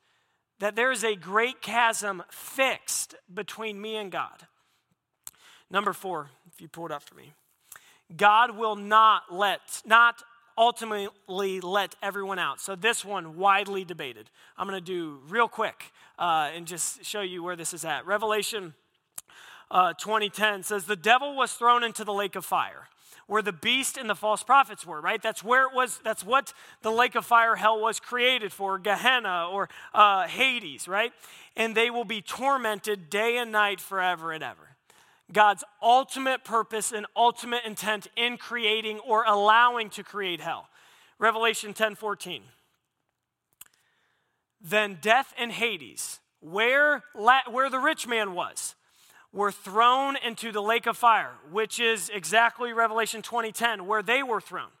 that 0.59 0.75
there 0.75 0.91
is 0.91 1.03
a 1.03 1.15
great 1.15 1.61
chasm 1.61 2.23
fixed 2.29 3.15
between 3.31 3.79
me 3.79 3.95
and 3.95 4.11
God. 4.11 4.47
Number 5.69 5.93
four, 5.93 6.29
if 6.51 6.61
you 6.61 6.67
pull 6.67 6.85
it 6.85 6.91
up 6.91 7.03
for 7.03 7.15
me, 7.15 7.33
God 8.15 8.57
will 8.57 8.75
not 8.75 9.23
let, 9.31 9.81
not 9.85 10.23
ultimately 10.57 11.59
let 11.59 11.95
everyone 12.01 12.39
out. 12.39 12.59
So 12.59 12.75
this 12.75 13.05
one 13.05 13.37
widely 13.37 13.83
debated. 13.83 14.29
I'm 14.57 14.67
going 14.67 14.79
to 14.79 14.85
do 14.85 15.19
real 15.27 15.47
quick 15.47 15.91
uh, 16.17 16.49
and 16.55 16.65
just 16.65 17.03
show 17.03 17.21
you 17.21 17.43
where 17.43 17.55
this 17.55 17.73
is 17.73 17.85
at. 17.85 18.05
Revelation 18.05 18.73
uh, 19.69 19.93
2010 19.93 20.63
says 20.63 20.85
the 20.85 20.95
devil 20.95 21.35
was 21.35 21.53
thrown 21.53 21.83
into 21.83 22.03
the 22.03 22.13
lake 22.13 22.35
of 22.35 22.45
fire 22.45 22.87
where 23.27 23.41
the 23.41 23.53
beast 23.53 23.97
and 23.97 24.09
the 24.09 24.15
false 24.15 24.41
prophets 24.41 24.85
were, 24.85 24.99
right? 25.01 25.21
That's 25.21 25.43
where 25.43 25.63
it 25.63 25.73
was, 25.73 25.99
that's 26.03 26.25
what 26.25 26.53
the 26.81 26.91
lake 26.91 27.15
of 27.15 27.25
fire 27.25 27.57
hell 27.57 27.79
was 27.79 27.99
created 27.99 28.51
for, 28.53 28.79
Gehenna 28.79 29.49
or 29.51 29.69
uh, 29.93 30.27
Hades, 30.27 30.87
right? 30.87 31.11
And 31.55 31.75
they 31.75 31.89
will 31.89 32.05
be 32.05 32.21
tormented 32.21 33.09
day 33.09 33.37
and 33.37 33.51
night 33.51 33.81
forever 33.81 34.31
and 34.31 34.43
ever. 34.43 34.77
God's 35.31 35.65
ultimate 35.83 36.45
purpose 36.45 36.93
and 36.93 37.05
ultimate 37.15 37.65
intent 37.65 38.07
in 38.15 38.37
creating 38.37 38.99
or 38.99 39.25
allowing 39.25 39.89
to 39.91 40.03
create 40.03 40.39
hell. 40.39 40.69
Revelation 41.19 41.73
10 41.73 41.95
14. 41.95 42.43
Then 44.61 44.97
death 45.01 45.33
and 45.37 45.51
Hades, 45.51 46.19
where, 46.39 47.03
where 47.13 47.69
the 47.69 47.79
rich 47.79 48.07
man 48.07 48.33
was, 48.33 48.75
were 49.37 49.51
thrown 49.51 50.17
into 50.17 50.51
the 50.51 50.61
lake 50.63 50.87
of 50.87 50.97
fire, 50.97 51.33
which 51.51 51.79
is 51.79 52.09
exactly 52.09 52.73
Revelation 52.73 53.21
20:10, 53.21 53.85
where 53.85 54.01
they 54.01 54.23
were 54.23 54.41
thrown. 54.41 54.71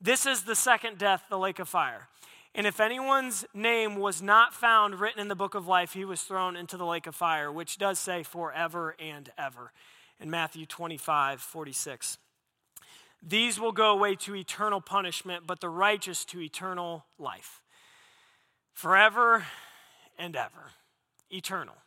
This 0.00 0.26
is 0.26 0.42
the 0.42 0.56
second 0.56 0.98
death, 0.98 1.22
the 1.28 1.38
lake 1.38 1.60
of 1.60 1.68
fire. 1.68 2.08
And 2.56 2.66
if 2.66 2.80
anyone's 2.80 3.44
name 3.54 3.94
was 3.94 4.20
not 4.20 4.52
found 4.52 4.98
written 4.98 5.20
in 5.20 5.28
the 5.28 5.36
book 5.36 5.54
of 5.54 5.68
life, 5.68 5.92
he 5.92 6.04
was 6.04 6.24
thrown 6.24 6.56
into 6.56 6.76
the 6.76 6.84
lake 6.84 7.06
of 7.06 7.14
fire, 7.14 7.52
which 7.52 7.78
does 7.78 8.00
say 8.00 8.24
forever 8.24 8.96
and 8.98 9.30
ever 9.38 9.72
in 10.18 10.28
Matthew 10.28 10.66
25, 10.66 11.40
46. 11.40 12.18
These 13.22 13.60
will 13.60 13.72
go 13.72 13.92
away 13.92 14.16
to 14.16 14.34
eternal 14.34 14.80
punishment, 14.80 15.46
but 15.46 15.60
the 15.60 15.68
righteous 15.68 16.24
to 16.26 16.40
eternal 16.40 17.06
life. 17.16 17.62
Forever 18.72 19.46
and 20.18 20.34
ever. 20.34 20.72
Eternal 21.30 21.83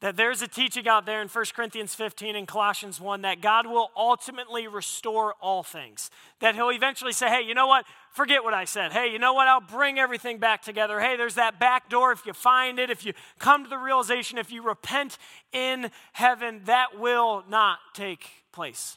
that 0.00 0.16
there's 0.16 0.40
a 0.40 0.48
teaching 0.48 0.88
out 0.88 1.04
there 1.04 1.20
in 1.20 1.28
1 1.28 1.44
Corinthians 1.54 1.94
15 1.94 2.34
and 2.34 2.48
Colossians 2.48 3.00
1 3.00 3.22
that 3.22 3.40
God 3.40 3.66
will 3.66 3.90
ultimately 3.96 4.66
restore 4.66 5.34
all 5.40 5.62
things. 5.62 6.10
That 6.40 6.54
He'll 6.54 6.70
eventually 6.70 7.12
say, 7.12 7.28
hey, 7.28 7.42
you 7.42 7.54
know 7.54 7.66
what? 7.66 7.84
Forget 8.12 8.42
what 8.42 8.54
I 8.54 8.64
said. 8.64 8.92
Hey, 8.92 9.12
you 9.12 9.18
know 9.18 9.34
what? 9.34 9.46
I'll 9.46 9.60
bring 9.60 9.98
everything 9.98 10.38
back 10.38 10.62
together. 10.62 11.00
Hey, 11.00 11.16
there's 11.16 11.34
that 11.34 11.60
back 11.60 11.90
door. 11.90 12.12
If 12.12 12.24
you 12.24 12.32
find 12.32 12.78
it, 12.78 12.90
if 12.90 13.04
you 13.04 13.12
come 13.38 13.64
to 13.64 13.70
the 13.70 13.78
realization, 13.78 14.38
if 14.38 14.50
you 14.50 14.62
repent 14.62 15.18
in 15.52 15.90
heaven, 16.12 16.62
that 16.64 16.98
will 16.98 17.44
not 17.48 17.78
take 17.94 18.26
place. 18.52 18.96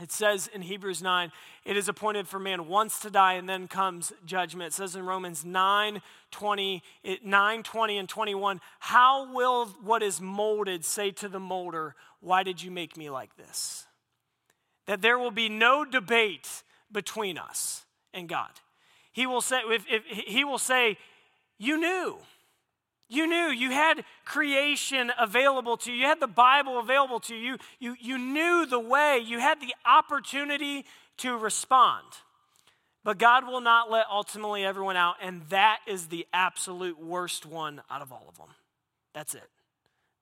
It 0.00 0.10
says 0.12 0.48
in 0.48 0.62
Hebrews 0.62 1.02
9, 1.02 1.30
it 1.64 1.76
is 1.76 1.88
appointed 1.88 2.26
for 2.26 2.38
man 2.38 2.68
once 2.68 3.00
to 3.00 3.10
die 3.10 3.34
and 3.34 3.48
then 3.48 3.68
comes 3.68 4.12
judgment. 4.24 4.68
It 4.68 4.72
says 4.74 4.96
in 4.96 5.04
Romans 5.04 5.44
9 5.44 6.00
20, 6.30 6.82
eh, 7.04 7.16
9 7.22 7.62
20 7.62 7.98
and 7.98 8.08
21, 8.08 8.60
how 8.78 9.32
will 9.32 9.66
what 9.82 10.02
is 10.02 10.20
molded 10.20 10.84
say 10.84 11.10
to 11.10 11.28
the 11.28 11.40
molder, 11.40 11.94
Why 12.20 12.42
did 12.42 12.62
you 12.62 12.70
make 12.70 12.96
me 12.96 13.10
like 13.10 13.36
this? 13.36 13.86
That 14.86 15.02
there 15.02 15.18
will 15.18 15.30
be 15.30 15.48
no 15.48 15.84
debate 15.84 16.62
between 16.90 17.36
us 17.36 17.84
and 18.14 18.28
God. 18.28 18.50
He 19.12 19.26
will 19.26 19.40
say, 19.40 19.60
if, 19.66 19.84
if, 19.90 20.04
he 20.06 20.44
will 20.44 20.58
say, 20.58 20.96
You 21.58 21.78
knew. 21.78 22.18
You 23.10 23.26
knew 23.26 23.48
you 23.48 23.72
had 23.72 24.04
creation 24.24 25.10
available 25.18 25.76
to 25.78 25.90
you. 25.90 25.98
You 25.98 26.06
had 26.06 26.20
the 26.20 26.28
Bible 26.28 26.78
available 26.78 27.18
to 27.20 27.34
you. 27.34 27.56
You, 27.80 27.96
you 28.00 28.16
knew 28.16 28.66
the 28.66 28.78
way. 28.78 29.18
You 29.18 29.40
had 29.40 29.60
the 29.60 29.74
opportunity 29.84 30.84
to 31.18 31.36
respond. 31.36 32.04
But 33.02 33.18
God 33.18 33.48
will 33.48 33.60
not 33.60 33.90
let 33.90 34.06
ultimately 34.08 34.64
everyone 34.64 34.96
out, 34.96 35.16
and 35.20 35.42
that 35.48 35.80
is 35.88 36.06
the 36.06 36.24
absolute 36.32 37.02
worst 37.02 37.46
one 37.46 37.82
out 37.90 38.00
of 38.00 38.12
all 38.12 38.26
of 38.28 38.36
them. 38.36 38.54
That's 39.12 39.34
it. 39.34 39.48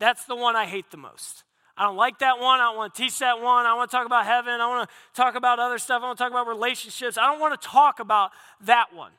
That's 0.01 0.25
the 0.25 0.37
one 0.37 0.57
I 0.57 0.65
hate 0.65 0.91
the 0.91 0.97
most. 0.97 1.45
I 1.77 1.85
don't 1.85 1.97
like 1.97 2.21
that 2.21 2.39
one. 2.39 2.59
I 2.59 2.65
don't 2.69 2.77
want 2.77 2.95
to 2.95 3.03
teach 3.03 3.19
that 3.19 3.43
one. 3.43 3.67
I 3.67 3.75
want 3.75 3.91
to 3.91 3.97
talk 3.97 4.07
about 4.07 4.25
heaven. 4.25 4.63
I 4.63 4.67
want 4.67 4.89
to 4.89 4.95
talk 5.15 5.35
about 5.35 5.59
other 5.59 5.77
stuff. 5.77 6.03
I 6.03 6.07
want 6.07 6.17
to 6.17 6.25
talk 6.25 6.33
about 6.33 6.47
relationships. 6.47 7.19
I 7.19 7.27
don't 7.27 7.39
want 7.39 7.61
to 7.61 7.69
talk 7.69 8.01
about 8.01 8.31
that 8.63 8.95
one. 8.95 9.13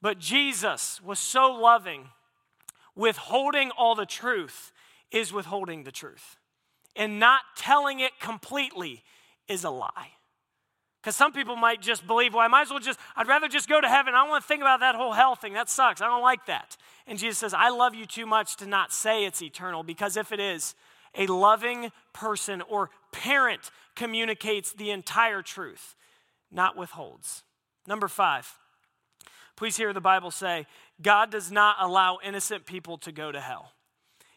But 0.00 0.18
Jesus 0.18 1.02
was 1.02 1.18
so 1.18 1.52
loving 1.52 2.08
withholding 2.96 3.70
all 3.72 3.94
the 3.94 4.06
truth 4.06 4.72
is 5.10 5.32
withholding 5.32 5.84
the 5.84 5.92
truth. 5.92 6.36
And 6.96 7.18
not 7.18 7.42
telling 7.56 8.00
it 8.00 8.12
completely 8.20 9.02
is 9.48 9.64
a 9.64 9.70
lie. 9.70 10.12
Because 11.02 11.16
some 11.16 11.32
people 11.32 11.56
might 11.56 11.82
just 11.82 12.06
believe, 12.06 12.32
well, 12.32 12.42
I 12.42 12.48
might 12.48 12.62
as 12.62 12.70
well 12.70 12.78
just, 12.78 12.98
I'd 13.14 13.28
rather 13.28 13.46
just 13.46 13.68
go 13.68 13.78
to 13.78 13.88
heaven. 13.88 14.14
I 14.14 14.22
don't 14.22 14.30
want 14.30 14.42
to 14.42 14.48
think 14.48 14.62
about 14.62 14.80
that 14.80 14.94
whole 14.94 15.12
hell 15.12 15.34
thing. 15.34 15.52
That 15.52 15.68
sucks. 15.68 16.00
I 16.00 16.06
don't 16.06 16.22
like 16.22 16.46
that. 16.46 16.78
And 17.06 17.18
Jesus 17.18 17.36
says, 17.38 17.52
I 17.52 17.68
love 17.68 17.94
you 17.94 18.06
too 18.06 18.24
much 18.24 18.56
to 18.56 18.66
not 18.66 18.90
say 18.90 19.26
it's 19.26 19.42
eternal, 19.42 19.82
because 19.82 20.16
if 20.16 20.32
it 20.32 20.40
is, 20.40 20.74
a 21.14 21.26
loving 21.26 21.92
person 22.12 22.62
or 22.62 22.90
parent 23.12 23.70
communicates 23.94 24.72
the 24.72 24.90
entire 24.90 25.42
truth, 25.42 25.94
not 26.50 26.76
withholds. 26.76 27.42
Number 27.86 28.08
five, 28.08 28.58
please 29.56 29.76
hear 29.76 29.92
the 29.92 30.00
Bible 30.00 30.30
say, 30.30 30.66
God 31.02 31.30
does 31.30 31.50
not 31.50 31.76
allow 31.80 32.18
innocent 32.24 32.66
people 32.66 32.98
to 32.98 33.12
go 33.12 33.32
to 33.32 33.40
hell. 33.40 33.72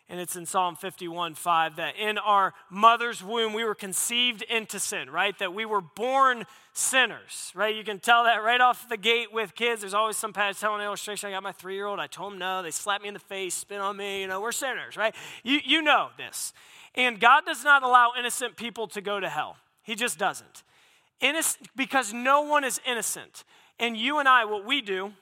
And 0.09 0.21
it's 0.21 0.37
in 0.37 0.45
Psalm 0.45 0.77
51 0.77 1.35
5 1.35 1.75
that 1.75 1.97
in 1.97 2.17
our 2.17 2.53
mother's 2.69 3.21
womb 3.21 3.53
we 3.53 3.65
were 3.65 3.75
conceived 3.75 4.41
into 4.43 4.79
sin, 4.79 5.09
right? 5.09 5.37
That 5.39 5.53
we 5.53 5.65
were 5.65 5.81
born 5.81 6.45
sinners, 6.71 7.51
right? 7.53 7.75
You 7.75 7.83
can 7.83 7.99
tell 7.99 8.23
that 8.23 8.37
right 8.37 8.61
off 8.61 8.87
the 8.87 8.95
gate 8.95 9.33
with 9.33 9.53
kids. 9.53 9.81
There's 9.81 9.93
always 9.93 10.15
some 10.15 10.31
parents 10.31 10.61
telling 10.61 10.79
an 10.79 10.85
illustration. 10.85 11.27
I 11.27 11.33
got 11.33 11.43
my 11.43 11.51
three 11.51 11.75
year 11.75 11.87
old, 11.87 11.99
I 11.99 12.07
told 12.07 12.33
him 12.33 12.39
no. 12.39 12.63
They 12.63 12.71
slapped 12.71 13.01
me 13.01 13.09
in 13.09 13.15
the 13.15 13.19
face, 13.19 13.53
spit 13.53 13.81
on 13.81 13.97
me. 13.97 14.21
You 14.21 14.27
know, 14.27 14.39
we're 14.39 14.53
sinners, 14.53 14.95
right? 14.95 15.13
You, 15.43 15.59
you 15.65 15.81
know 15.81 16.09
this. 16.17 16.53
And 16.95 17.19
God 17.19 17.45
does 17.45 17.65
not 17.65 17.83
allow 17.83 18.13
innocent 18.17 18.55
people 18.55 18.87
to 18.87 19.01
go 19.01 19.19
to 19.19 19.27
hell, 19.27 19.57
He 19.83 19.95
just 19.95 20.17
doesn't. 20.17 20.63
Innocent, 21.19 21.67
because 21.75 22.13
no 22.13 22.41
one 22.41 22.63
is 22.63 22.79
innocent. 22.87 23.43
And 23.79 23.95
you 23.95 24.19
and 24.19 24.27
I, 24.27 24.45
what 24.45 24.65
we 24.65 24.81
do, 24.81 25.13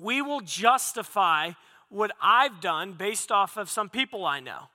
we 0.00 0.22
will 0.22 0.40
justify 0.40 1.52
what 1.88 2.10
I've 2.20 2.60
done 2.60 2.94
based 2.94 3.30
off 3.30 3.56
of 3.56 3.70
some 3.70 3.88
people 3.88 4.24
I 4.24 4.40
know. 4.40 4.68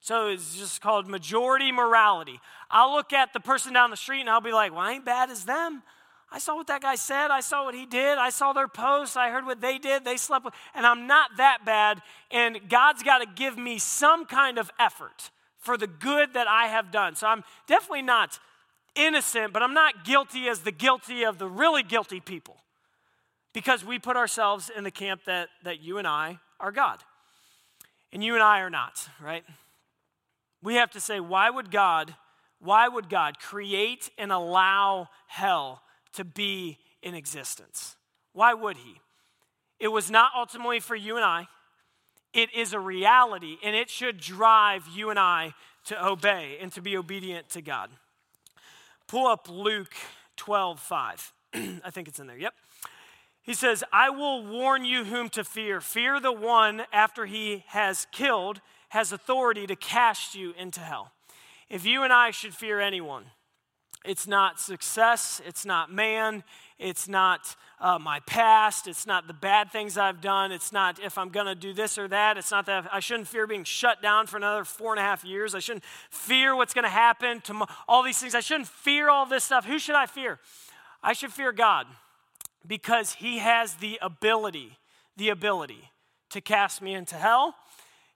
So 0.00 0.28
it's 0.28 0.56
just 0.56 0.80
called 0.80 1.08
majority 1.08 1.72
morality. 1.72 2.40
I'll 2.70 2.94
look 2.94 3.12
at 3.12 3.32
the 3.32 3.40
person 3.40 3.72
down 3.72 3.90
the 3.90 3.96
street 3.96 4.20
and 4.20 4.30
I'll 4.30 4.40
be 4.40 4.52
like, 4.52 4.72
well, 4.72 4.80
I 4.80 4.92
ain't 4.92 5.04
bad 5.04 5.30
as 5.30 5.44
them. 5.44 5.82
I 6.30 6.38
saw 6.38 6.56
what 6.56 6.66
that 6.66 6.82
guy 6.82 6.96
said. 6.96 7.30
I 7.30 7.40
saw 7.40 7.64
what 7.64 7.74
he 7.74 7.86
did. 7.86 8.18
I 8.18 8.30
saw 8.30 8.52
their 8.52 8.66
posts. 8.66 9.16
I 9.16 9.30
heard 9.30 9.46
what 9.46 9.60
they 9.60 9.78
did. 9.78 10.04
They 10.04 10.16
slept 10.16 10.44
with, 10.44 10.54
and 10.74 10.84
I'm 10.84 11.06
not 11.06 11.30
that 11.36 11.64
bad. 11.64 12.02
And 12.30 12.68
God's 12.68 13.02
got 13.02 13.18
to 13.18 13.26
give 13.26 13.56
me 13.56 13.78
some 13.78 14.26
kind 14.26 14.58
of 14.58 14.70
effort 14.80 15.30
for 15.58 15.78
the 15.78 15.86
good 15.86 16.34
that 16.34 16.48
I 16.48 16.66
have 16.66 16.90
done. 16.90 17.14
So 17.14 17.28
I'm 17.28 17.44
definitely 17.66 18.02
not 18.02 18.40
innocent, 18.96 19.52
but 19.52 19.62
I'm 19.62 19.74
not 19.74 20.04
guilty 20.04 20.48
as 20.48 20.60
the 20.60 20.72
guilty 20.72 21.22
of 21.24 21.38
the 21.38 21.46
really 21.48 21.82
guilty 21.82 22.20
people 22.20 22.56
because 23.54 23.84
we 23.84 23.98
put 23.98 24.16
ourselves 24.16 24.70
in 24.76 24.84
the 24.84 24.90
camp 24.90 25.22
that, 25.24 25.48
that 25.62 25.80
you 25.80 25.96
and 25.96 26.06
I 26.06 26.40
are 26.60 26.72
God. 26.72 26.98
And 28.12 28.22
you 28.22 28.34
and 28.34 28.42
I 28.42 28.60
are 28.60 28.68
not, 28.68 29.08
right? 29.22 29.44
We 30.62 30.74
have 30.74 30.90
to 30.90 31.00
say, 31.00 31.20
why 31.20 31.48
would 31.48 31.70
God, 31.70 32.14
why 32.60 32.88
would 32.88 33.08
God 33.08 33.38
create 33.38 34.10
and 34.18 34.30
allow 34.30 35.08
hell 35.28 35.80
to 36.14 36.24
be 36.24 36.78
in 37.02 37.14
existence? 37.14 37.96
Why 38.32 38.52
would 38.54 38.76
He? 38.76 39.00
It 39.78 39.88
was 39.88 40.10
not 40.10 40.32
ultimately 40.36 40.80
for 40.80 40.96
you 40.96 41.16
and 41.16 41.24
I. 41.24 41.46
It 42.32 42.52
is 42.54 42.72
a 42.72 42.80
reality, 42.80 43.58
and 43.62 43.76
it 43.76 43.88
should 43.88 44.18
drive 44.18 44.84
you 44.92 45.10
and 45.10 45.18
I 45.18 45.54
to 45.86 46.06
obey 46.06 46.58
and 46.60 46.72
to 46.72 46.82
be 46.82 46.96
obedient 46.96 47.48
to 47.50 47.62
God. 47.62 47.90
Pull 49.06 49.26
up 49.26 49.48
Luke 49.48 49.94
12 50.36 50.80
5. 50.80 51.32
I 51.54 51.90
think 51.90 52.08
it's 52.08 52.18
in 52.18 52.26
there. 52.26 52.38
Yep. 52.38 52.54
He 53.44 53.52
says, 53.52 53.84
I 53.92 54.08
will 54.08 54.42
warn 54.42 54.86
you 54.86 55.04
whom 55.04 55.28
to 55.30 55.44
fear. 55.44 55.82
Fear 55.82 56.18
the 56.18 56.32
one 56.32 56.84
after 56.92 57.26
he 57.26 57.64
has 57.68 58.06
killed, 58.10 58.62
has 58.88 59.12
authority 59.12 59.66
to 59.66 59.76
cast 59.76 60.34
you 60.34 60.54
into 60.58 60.80
hell. 60.80 61.12
If 61.68 61.84
you 61.84 62.02
and 62.04 62.12
I 62.12 62.30
should 62.30 62.54
fear 62.54 62.80
anyone, 62.80 63.26
it's 64.02 64.26
not 64.26 64.58
success, 64.58 65.42
it's 65.46 65.66
not 65.66 65.92
man, 65.92 66.42
it's 66.78 67.06
not 67.06 67.54
uh, 67.80 67.98
my 67.98 68.20
past, 68.20 68.86
it's 68.86 69.06
not 69.06 69.26
the 69.26 69.34
bad 69.34 69.70
things 69.70 69.98
I've 69.98 70.22
done, 70.22 70.50
it's 70.50 70.72
not 70.72 70.98
if 70.98 71.18
I'm 71.18 71.28
going 71.28 71.46
to 71.46 71.54
do 71.54 71.74
this 71.74 71.98
or 71.98 72.08
that, 72.08 72.38
it's 72.38 72.50
not 72.50 72.64
that 72.66 72.88
I 72.90 73.00
shouldn't 73.00 73.28
fear 73.28 73.46
being 73.46 73.64
shut 73.64 74.00
down 74.00 74.26
for 74.26 74.38
another 74.38 74.64
four 74.64 74.92
and 74.92 75.00
a 75.00 75.02
half 75.02 75.22
years, 75.22 75.54
I 75.54 75.58
shouldn't 75.58 75.84
fear 76.08 76.56
what's 76.56 76.72
going 76.72 76.84
to 76.84 76.88
happen 76.88 77.42
to 77.42 77.66
all 77.88 78.02
these 78.02 78.18
things, 78.18 78.34
I 78.34 78.40
shouldn't 78.40 78.68
fear 78.68 79.10
all 79.10 79.26
this 79.26 79.44
stuff. 79.44 79.66
Who 79.66 79.78
should 79.78 79.96
I 79.96 80.06
fear? 80.06 80.38
I 81.02 81.12
should 81.12 81.32
fear 81.32 81.52
God 81.52 81.86
because 82.66 83.14
he 83.14 83.38
has 83.38 83.74
the 83.74 83.98
ability, 84.00 84.78
the 85.16 85.28
ability 85.28 85.90
to 86.30 86.40
cast 86.40 86.82
me 86.82 86.94
into 86.94 87.16
hell 87.16 87.54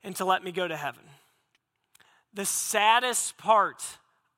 and 0.03 0.17
to 0.17 0.25
let 0.25 0.43
me 0.43 0.53
go 0.53 0.67
to 0.67 0.77
heaven. 0.77 1.03
The 2.33 2.45
saddest 2.45 3.37
part 3.37 3.83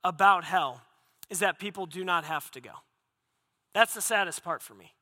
about 0.03 0.45
hell 0.45 0.83
is 1.29 1.41
that 1.41 1.59
people 1.59 1.87
do 1.87 2.05
not 2.05 2.25
have 2.25 2.51
to 2.53 2.61
go. 2.61 2.73
That's 3.73 3.95
the 3.95 4.01
saddest 4.01 4.43
part 4.43 4.63
for 4.63 4.75
me. 4.75 4.93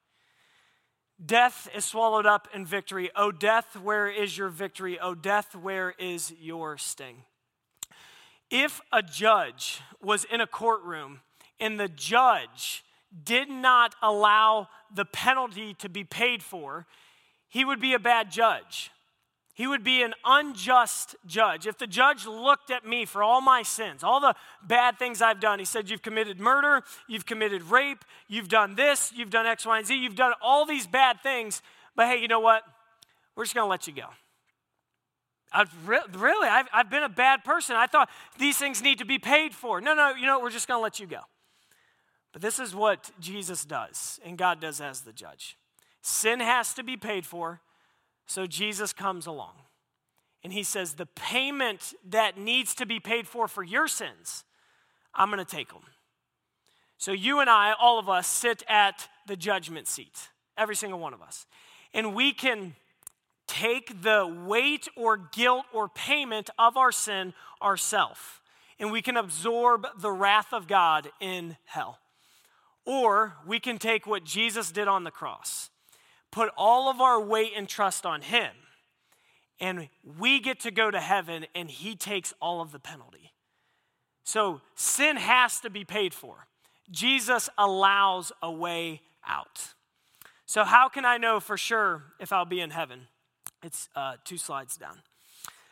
Death 1.24 1.68
is 1.74 1.84
swallowed 1.84 2.26
up 2.26 2.46
in 2.54 2.64
victory. 2.64 3.10
Oh, 3.16 3.32
death, 3.32 3.76
where 3.76 4.08
is 4.08 4.38
your 4.38 4.50
victory? 4.50 4.98
Oh, 5.00 5.14
death, 5.14 5.54
where 5.54 5.94
is 5.98 6.32
your 6.40 6.78
sting? 6.78 7.24
If 8.50 8.80
a 8.92 9.02
judge 9.02 9.80
was 10.00 10.24
in 10.24 10.40
a 10.40 10.46
courtroom 10.46 11.20
and 11.58 11.78
the 11.78 11.88
judge 11.88 12.84
did 13.24 13.48
not 13.48 13.94
allow 14.02 14.68
the 14.94 15.04
penalty 15.04 15.74
to 15.74 15.88
be 15.88 16.04
paid 16.04 16.42
for, 16.42 16.86
he 17.48 17.64
would 17.64 17.80
be 17.80 17.94
a 17.94 17.98
bad 17.98 18.30
judge. 18.30 18.90
He 19.54 19.66
would 19.66 19.82
be 19.82 20.02
an 20.02 20.14
unjust 20.24 21.16
judge. 21.26 21.66
If 21.66 21.78
the 21.78 21.86
judge 21.88 22.26
looked 22.26 22.70
at 22.70 22.86
me 22.86 23.04
for 23.04 23.24
all 23.24 23.40
my 23.40 23.62
sins, 23.62 24.04
all 24.04 24.20
the 24.20 24.34
bad 24.62 24.98
things 24.98 25.20
I've 25.20 25.40
done, 25.40 25.58
he 25.58 25.64
said, 25.64 25.90
You've 25.90 26.02
committed 26.02 26.38
murder, 26.38 26.84
you've 27.08 27.26
committed 27.26 27.62
rape, 27.64 28.04
you've 28.28 28.48
done 28.48 28.76
this, 28.76 29.12
you've 29.16 29.30
done 29.30 29.46
X, 29.46 29.66
Y, 29.66 29.78
and 29.78 29.86
Z, 29.86 29.96
you've 29.96 30.14
done 30.14 30.32
all 30.40 30.64
these 30.64 30.86
bad 30.86 31.20
things, 31.22 31.60
but 31.96 32.06
hey, 32.06 32.20
you 32.20 32.28
know 32.28 32.38
what? 32.38 32.62
we're 33.38 33.44
just 33.44 33.54
going 33.54 33.64
to 33.64 33.70
let 33.70 33.86
you 33.86 33.92
go. 33.92 34.08
I've 35.52 35.70
re- 35.88 36.00
really, 36.12 36.48
I've, 36.48 36.66
I've 36.72 36.90
been 36.90 37.04
a 37.04 37.08
bad 37.08 37.44
person. 37.44 37.76
I 37.76 37.86
thought 37.86 38.10
these 38.36 38.58
things 38.58 38.82
need 38.82 38.98
to 38.98 39.04
be 39.04 39.20
paid 39.20 39.54
for. 39.54 39.80
No, 39.80 39.94
no, 39.94 40.12
you 40.14 40.26
know, 40.26 40.40
we're 40.40 40.50
just 40.50 40.66
going 40.66 40.78
to 40.78 40.82
let 40.82 40.98
you 40.98 41.06
go. 41.06 41.20
But 42.38 42.42
this 42.44 42.60
is 42.60 42.72
what 42.72 43.10
Jesus 43.18 43.64
does, 43.64 44.20
and 44.24 44.38
God 44.38 44.60
does 44.60 44.80
as 44.80 45.00
the 45.00 45.12
judge. 45.12 45.56
Sin 46.02 46.38
has 46.38 46.72
to 46.74 46.84
be 46.84 46.96
paid 46.96 47.26
for, 47.26 47.62
so 48.26 48.46
Jesus 48.46 48.92
comes 48.92 49.26
along. 49.26 49.54
And 50.44 50.52
he 50.52 50.62
says, 50.62 50.94
The 50.94 51.06
payment 51.06 51.94
that 52.08 52.38
needs 52.38 52.76
to 52.76 52.86
be 52.86 53.00
paid 53.00 53.26
for 53.26 53.48
for 53.48 53.64
your 53.64 53.88
sins, 53.88 54.44
I'm 55.12 55.32
going 55.32 55.44
to 55.44 55.56
take 55.56 55.70
them. 55.70 55.82
So 56.96 57.10
you 57.10 57.40
and 57.40 57.50
I, 57.50 57.72
all 57.72 57.98
of 57.98 58.08
us, 58.08 58.28
sit 58.28 58.62
at 58.68 59.08
the 59.26 59.34
judgment 59.34 59.88
seat, 59.88 60.28
every 60.56 60.76
single 60.76 61.00
one 61.00 61.14
of 61.14 61.20
us. 61.20 61.44
And 61.92 62.14
we 62.14 62.32
can 62.32 62.76
take 63.48 64.00
the 64.02 64.32
weight 64.46 64.86
or 64.94 65.16
guilt 65.16 65.64
or 65.72 65.88
payment 65.88 66.50
of 66.56 66.76
our 66.76 66.92
sin 66.92 67.34
ourselves, 67.60 68.20
and 68.78 68.92
we 68.92 69.02
can 69.02 69.16
absorb 69.16 69.88
the 69.98 70.12
wrath 70.12 70.52
of 70.52 70.68
God 70.68 71.10
in 71.18 71.56
hell. 71.64 71.98
Or 72.88 73.36
we 73.46 73.60
can 73.60 73.76
take 73.76 74.06
what 74.06 74.24
Jesus 74.24 74.72
did 74.72 74.88
on 74.88 75.04
the 75.04 75.10
cross, 75.10 75.68
put 76.30 76.48
all 76.56 76.88
of 76.88 77.02
our 77.02 77.20
weight 77.20 77.52
and 77.54 77.68
trust 77.68 78.06
on 78.06 78.22
Him, 78.22 78.48
and 79.60 79.90
we 80.18 80.40
get 80.40 80.60
to 80.60 80.70
go 80.70 80.90
to 80.90 80.98
heaven, 80.98 81.44
and 81.54 81.68
He 81.68 81.94
takes 81.94 82.32
all 82.40 82.62
of 82.62 82.72
the 82.72 82.78
penalty. 82.78 83.34
So 84.24 84.62
sin 84.74 85.18
has 85.18 85.60
to 85.60 85.68
be 85.68 85.84
paid 85.84 86.14
for. 86.14 86.46
Jesus 86.90 87.50
allows 87.58 88.32
a 88.42 88.50
way 88.50 89.02
out. 89.26 89.74
So, 90.46 90.64
how 90.64 90.88
can 90.88 91.04
I 91.04 91.18
know 91.18 91.40
for 91.40 91.58
sure 91.58 92.04
if 92.18 92.32
I'll 92.32 92.46
be 92.46 92.60
in 92.62 92.70
heaven? 92.70 93.00
It's 93.62 93.90
uh, 93.94 94.14
two 94.24 94.38
slides 94.38 94.78
down. 94.78 95.02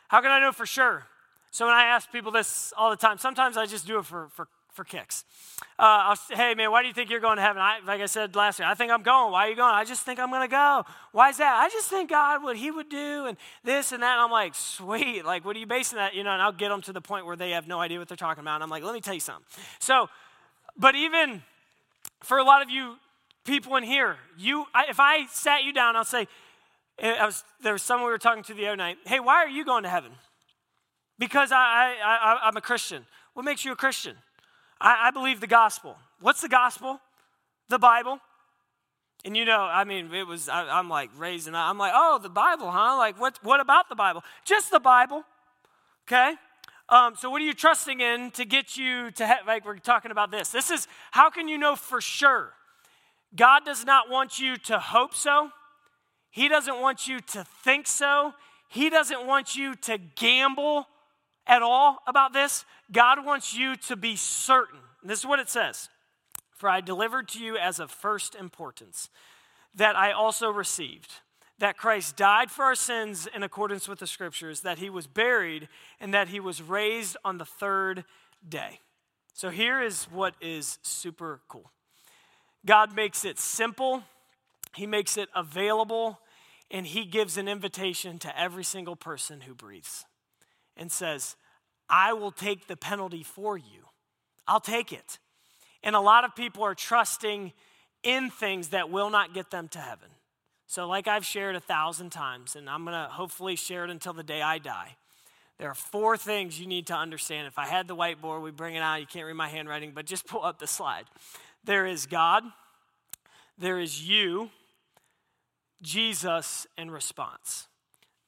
How 0.07 0.21
can 0.21 0.29
I 0.29 0.39
know 0.39 0.51
for 0.51 0.67
sure? 0.67 1.07
So 1.49 1.65
when 1.65 1.73
I 1.73 1.85
ask 1.85 2.11
people 2.11 2.31
this 2.31 2.71
all 2.77 2.91
the 2.91 2.95
time, 2.95 3.17
sometimes 3.17 3.57
I 3.57 3.65
just 3.65 3.87
do 3.87 3.97
it 3.97 4.05
for, 4.05 4.27
for, 4.33 4.47
for 4.77 4.85
kicks. 4.85 5.25
Uh, 5.77 6.15
say, 6.15 6.35
hey 6.35 6.53
man, 6.55 6.71
why 6.71 6.81
do 6.81 6.87
you 6.87 6.93
think 6.93 7.09
you're 7.09 7.19
going 7.19 7.35
to 7.35 7.41
heaven? 7.41 7.61
I, 7.61 7.79
like 7.85 7.99
I 7.99 8.05
said 8.05 8.35
last 8.35 8.59
year, 8.59 8.67
I 8.67 8.75
think 8.75 8.91
I'm 8.91 9.03
going. 9.03 9.33
Why 9.33 9.47
are 9.47 9.49
you 9.49 9.55
going? 9.55 9.73
I 9.73 9.83
just 9.83 10.03
think 10.03 10.19
I'm 10.19 10.29
going 10.29 10.47
to 10.47 10.47
go. 10.47 10.85
Why 11.11 11.29
is 11.29 11.37
that? 11.37 11.55
I 11.55 11.67
just 11.67 11.89
think 11.89 12.09
God, 12.09 12.41
what 12.41 12.55
he 12.55 12.71
would 12.71 12.87
do 12.87 13.25
and 13.25 13.37
this 13.63 13.91
and 13.91 14.01
that. 14.01 14.13
And 14.13 14.21
I'm 14.21 14.31
like, 14.31 14.55
sweet. 14.55 15.25
Like, 15.25 15.43
what 15.43 15.55
are 15.55 15.59
you 15.59 15.65
basing 15.65 15.97
that? 15.97 16.15
You 16.15 16.23
know, 16.23 16.31
and 16.31 16.41
I'll 16.41 16.53
get 16.53 16.69
them 16.69 16.81
to 16.83 16.93
the 16.93 17.01
point 17.01 17.25
where 17.25 17.35
they 17.35 17.51
have 17.51 17.67
no 17.67 17.81
idea 17.81 17.99
what 17.99 18.07
they're 18.07 18.15
talking 18.15 18.41
about. 18.41 18.55
And 18.55 18.63
I'm 18.63 18.69
like, 18.69 18.83
let 18.83 18.93
me 18.93 19.01
tell 19.01 19.15
you 19.15 19.19
something. 19.19 19.43
So, 19.79 20.09
but 20.77 20.95
even 20.95 21.41
for 22.23 22.37
a 22.37 22.43
lot 22.43 22.61
of 22.61 22.69
you 22.69 22.95
people 23.43 23.75
in 23.75 23.83
here, 23.83 24.17
you, 24.37 24.65
I, 24.73 24.85
if 24.89 24.99
I 24.99 25.25
sat 25.27 25.63
you 25.63 25.73
down, 25.73 25.95
I'll 25.95 26.05
say, 26.05 26.27
I 27.01 27.25
was, 27.25 27.43
there 27.61 27.73
was 27.73 27.81
someone 27.81 28.07
we 28.07 28.11
were 28.11 28.17
talking 28.17 28.43
to 28.43 28.53
the 28.53 28.67
other 28.67 28.75
night. 28.75 28.97
Hey, 29.05 29.19
why 29.19 29.35
are 29.35 29.49
you 29.49 29.65
going 29.65 29.83
to 29.83 29.89
heaven? 29.89 30.11
Because 31.19 31.51
I, 31.51 31.95
I, 32.03 32.39
I, 32.43 32.47
am 32.47 32.57
a 32.57 32.61
Christian. 32.61 33.05
What 33.33 33.43
makes 33.43 33.65
you 33.65 33.71
a 33.71 33.75
Christian? 33.75 34.15
I, 34.79 35.07
I 35.07 35.11
believe 35.11 35.39
the 35.39 35.47
gospel. 35.47 35.97
What's 36.19 36.41
the 36.41 36.49
gospel? 36.49 36.99
The 37.69 37.79
Bible. 37.79 38.19
And 39.25 39.35
you 39.35 39.45
know, 39.45 39.61
I 39.61 39.83
mean, 39.83 40.13
it 40.13 40.27
was, 40.27 40.47
I, 40.47 40.79
am 40.79 40.89
like 40.89 41.09
raising, 41.17 41.55
I'm 41.55 41.77
like, 41.77 41.93
oh, 41.95 42.19
the 42.21 42.29
Bible, 42.29 42.71
huh? 42.71 42.97
Like, 42.97 43.19
what, 43.19 43.39
what 43.43 43.59
about 43.59 43.89
the 43.89 43.95
Bible? 43.95 44.23
Just 44.45 44.71
the 44.71 44.79
Bible, 44.79 45.23
okay? 46.07 46.35
Um, 46.89 47.15
so, 47.17 47.29
what 47.29 47.41
are 47.41 47.45
you 47.45 47.53
trusting 47.53 47.99
in 47.99 48.31
to 48.31 48.45
get 48.45 48.77
you 48.77 49.11
to, 49.11 49.27
he- 49.27 49.45
like, 49.45 49.65
we're 49.65 49.77
talking 49.79 50.11
about 50.11 50.31
this. 50.31 50.49
This 50.49 50.71
is, 50.71 50.87
how 51.11 51.29
can 51.29 51.47
you 51.47 51.57
know 51.57 51.75
for 51.75 51.99
sure? 51.99 52.53
God 53.35 53.65
does 53.65 53.83
not 53.83 54.09
want 54.09 54.39
you 54.39 54.55
to 54.57 54.79
hope 54.79 55.13
so. 55.13 55.49
He 56.31 56.47
doesn't 56.47 56.79
want 56.79 57.07
you 57.07 57.19
to 57.19 57.43
think 57.63 57.87
so. 57.87 58.33
He 58.69 58.89
doesn't 58.89 59.25
want 59.25 59.55
you 59.55 59.75
to 59.75 59.97
gamble 59.97 60.87
at 61.47 61.61
all 61.61 61.99
about 62.05 62.33
this. 62.33 62.65
God 62.91 63.25
wants 63.25 63.55
you 63.55 63.75
to 63.75 63.95
be 63.95 64.15
certain. 64.15 64.79
This 65.03 65.19
is 65.19 65.25
what 65.25 65.39
it 65.39 65.49
says 65.49 65.89
For 66.51 66.69
I 66.69 66.81
delivered 66.81 67.27
to 67.29 67.39
you 67.39 67.57
as 67.57 67.79
of 67.79 67.91
first 67.91 68.35
importance 68.35 69.09
that 69.73 69.95
I 69.95 70.11
also 70.11 70.49
received 70.49 71.11
that 71.59 71.77
Christ 71.77 72.15
died 72.15 72.51
for 72.51 72.65
our 72.65 72.75
sins 72.75 73.27
in 73.33 73.41
accordance 73.41 73.87
with 73.87 73.99
the 73.99 74.07
scriptures, 74.07 74.61
that 74.61 74.77
he 74.77 74.89
was 74.89 75.07
buried, 75.07 75.67
and 75.99 76.13
that 76.13 76.27
he 76.27 76.39
was 76.39 76.61
raised 76.61 77.17
on 77.25 77.37
the 77.37 77.45
third 77.45 78.03
day. 78.47 78.79
So 79.33 79.49
here 79.49 79.81
is 79.81 80.05
what 80.05 80.35
is 80.41 80.79
super 80.81 81.41
cool 81.47 81.71
God 82.65 82.95
makes 82.95 83.25
it 83.25 83.39
simple, 83.39 84.03
He 84.75 84.85
makes 84.85 85.17
it 85.17 85.29
available, 85.35 86.19
and 86.69 86.85
he 86.85 87.05
gives 87.05 87.37
an 87.37 87.47
invitation 87.47 88.19
to 88.19 88.39
every 88.39 88.63
single 88.63 88.95
person 88.95 89.41
who 89.41 89.53
breathes 89.53 90.05
and 90.77 90.91
says, 90.91 91.35
I 91.89 92.13
will 92.13 92.31
take 92.31 92.67
the 92.67 92.77
penalty 92.77 93.23
for 93.23 93.57
you. 93.57 93.85
I'll 94.47 94.59
take 94.59 94.93
it. 94.93 95.19
And 95.83 95.95
a 95.95 95.99
lot 95.99 96.23
of 96.23 96.35
people 96.35 96.63
are 96.63 96.75
trusting 96.75 97.53
in 98.03 98.29
things 98.29 98.69
that 98.69 98.89
will 98.89 99.09
not 99.09 99.33
get 99.33 99.51
them 99.51 99.67
to 99.69 99.79
heaven. 99.79 100.09
So, 100.67 100.87
like 100.87 101.07
I've 101.07 101.25
shared 101.25 101.55
a 101.55 101.61
thousand 101.61 102.11
times, 102.11 102.55
and 102.55 102.69
I'm 102.69 102.83
going 102.83 102.93
to 102.93 103.09
hopefully 103.09 103.55
share 103.55 103.85
it 103.85 103.89
until 103.89 104.13
the 104.13 104.23
day 104.23 104.41
I 104.41 104.57
die. 104.57 104.95
There 105.57 105.69
are 105.69 105.75
four 105.75 106.17
things 106.17 106.59
you 106.59 106.67
need 106.67 106.87
to 106.87 106.93
understand. 106.93 107.47
If 107.47 107.57
I 107.57 107.65
had 107.65 107.87
the 107.87 107.95
whiteboard, 107.95 108.43
we 108.43 108.51
bring 108.51 108.75
it 108.75 108.79
out. 108.79 108.99
You 108.99 109.07
can't 109.07 109.25
read 109.25 109.33
my 109.33 109.47
handwriting, 109.47 109.91
but 109.95 110.05
just 110.05 110.27
pull 110.27 110.43
up 110.43 110.59
the 110.59 110.67
slide. 110.67 111.05
There 111.63 111.85
is 111.85 112.05
God, 112.05 112.43
there 113.57 113.79
is 113.79 114.07
you, 114.07 114.49
Jesus 115.81 116.67
in 116.77 116.91
response. 116.91 117.67